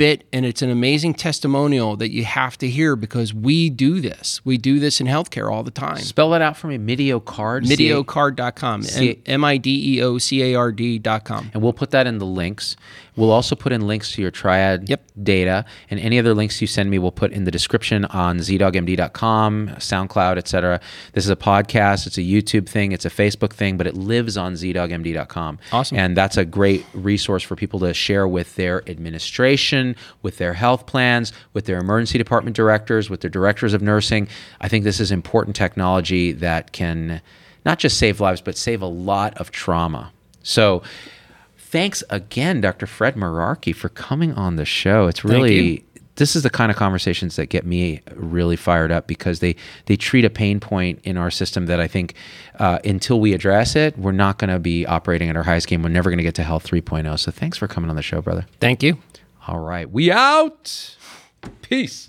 bit 0.01 0.25
and 0.33 0.47
it's 0.47 0.63
an 0.63 0.71
amazing 0.71 1.13
testimonial 1.13 1.95
that 1.97 2.11
you 2.11 2.25
have 2.25 2.57
to 2.57 2.67
hear 2.67 2.97
because 2.97 3.35
we 3.35 3.69
do 3.69 4.01
this. 4.01 4.41
We 4.47 4.57
do 4.57 4.79
this 4.81 4.99
in 4.99 5.07
healthcare 5.07 5.53
all 5.53 5.63
the 5.63 5.71
time. 5.71 5.99
Spell 5.99 6.31
that 6.31 6.41
out 6.41 6.57
for 6.57 6.69
me. 6.69 6.79
MIDEO 6.79 7.21
card. 7.21 7.65
Mideocard.com. 7.65 8.83
C- 8.85 9.21
M 9.27 9.45
I 9.45 9.59
D 9.59 9.97
E 9.99 10.03
O 10.03 10.17
C 10.17 10.43
A 10.43 10.55
R 10.55 10.73
D.com. 10.73 11.51
And 11.53 11.63
we'll 11.63 11.75
put 11.75 11.91
that 11.91 12.07
in 12.07 12.17
the 12.17 12.25
links. 12.25 12.77
We'll 13.21 13.33
also 13.33 13.55
put 13.55 13.71
in 13.73 13.87
links 13.87 14.13
to 14.13 14.23
your 14.23 14.31
triad 14.31 14.89
Yep. 14.89 15.03
data 15.23 15.67
and 15.91 16.01
any 16.01 16.19
other 16.19 16.33
links 16.33 16.61
you 16.61 16.67
send 16.67 16.91
me. 16.91 16.99
We'll 16.99 17.13
put 17.13 17.33
in 17.33 17.45
the 17.45 17.51
description 17.51 18.07
on 18.07 18.39
zdoggmd.com, 18.39 19.69
SoundCloud, 19.77 20.39
etc. 20.39 20.81
This 21.13 21.25
is 21.25 21.31
a 21.31 21.37
podcast. 21.37 22.07
It's 22.07 22.17
a 22.17 22.23
YouTube 22.23 22.67
thing. 22.67 22.93
It's 22.93 23.05
a 23.05 23.11
Facebook 23.11 23.53
thing, 23.53 23.77
but 23.77 23.87
it 23.87 23.95
lives 23.95 24.37
on 24.39 24.55
zdoggmd.com. 24.55 25.59
Awesome. 25.71 25.99
And 25.99 26.17
that's 26.17 26.37
a 26.39 26.45
great 26.47 26.87
resource 26.95 27.43
for 27.43 27.57
people 27.57 27.79
to 27.81 27.93
share 27.93 28.27
with 28.27 28.57
their 28.57 28.89
administration, 28.89 29.97
with 30.23 30.39
their 30.39 30.55
health 30.55 30.87
plans, 30.87 31.33
with 31.53 31.67
their 31.67 31.79
emergency 31.79 32.17
department 32.17 32.57
directors, 32.57 33.11
with 33.11 33.21
their 33.21 33.31
directors 33.31 33.75
of 33.75 33.83
nursing. 33.83 34.29
I 34.63 34.69
think 34.69 34.85
this 34.85 34.99
is 34.99 35.13
important 35.13 35.57
technology 35.57 36.33
that 36.33 36.73
can 36.73 37.21
not 37.67 37.79
just 37.79 37.99
save 37.99 38.21
lives, 38.21 38.41
but 38.41 38.57
save 38.57 38.81
a 38.81 38.87
lot 38.87 39.37
of 39.37 39.51
trauma. 39.51 40.13
So, 40.43 40.83
thanks 41.71 42.03
again, 42.11 42.61
Dr. 42.61 42.87
Fred 42.87 43.15
Mirarchi, 43.15 43.75
for 43.75 43.89
coming 43.89 44.33
on 44.35 44.57
the 44.57 44.65
show. 44.65 45.07
It's 45.07 45.25
really 45.25 45.85
this 46.17 46.37
is 46.37 46.43
the 46.43 46.51
kind 46.51 46.71
of 46.71 46.77
conversations 46.77 47.37
that 47.37 47.47
get 47.47 47.65
me 47.65 48.03
really 48.15 48.57
fired 48.57 48.93
up 48.93 49.07
because 49.07 49.41
they 49.41 49.57
they 49.87 49.97
treat 49.97 50.25
a 50.25 50.31
pain 50.31 50.61
point 50.61 51.01
in 51.05 51.17
our 51.17 51.31
system 51.31 51.67
that 51.67 51.81
I 51.81 51.89
think 51.89 52.15
uh, 52.59 52.79
until 52.85 53.21
we 53.21 53.33
address 53.33 53.75
it, 53.77 53.97
we're 53.97 54.13
not 54.13 54.39
going 54.39 54.51
to 54.51 54.59
be 54.59 54.85
operating 54.85 55.31
at 55.31 55.37
our 55.37 55.45
highest 55.45 55.67
game. 55.69 55.83
We're 55.83 55.89
never 55.89 56.11
going 56.11 56.19
to 56.19 56.25
get 56.25 56.35
to 56.35 56.43
health 56.43 56.67
3.0. 56.67 57.19
So 57.19 57.31
thanks 57.31 57.57
for 57.57 57.67
coming 57.69 57.89
on 57.89 57.97
the 57.97 58.03
show, 58.03 58.21
brother. 58.21 58.47
Thank 58.61 58.83
you. 58.83 58.99
All 59.47 59.61
right, 59.61 59.91
we 59.91 60.13
out. 60.13 60.97
Peace. 61.63 62.09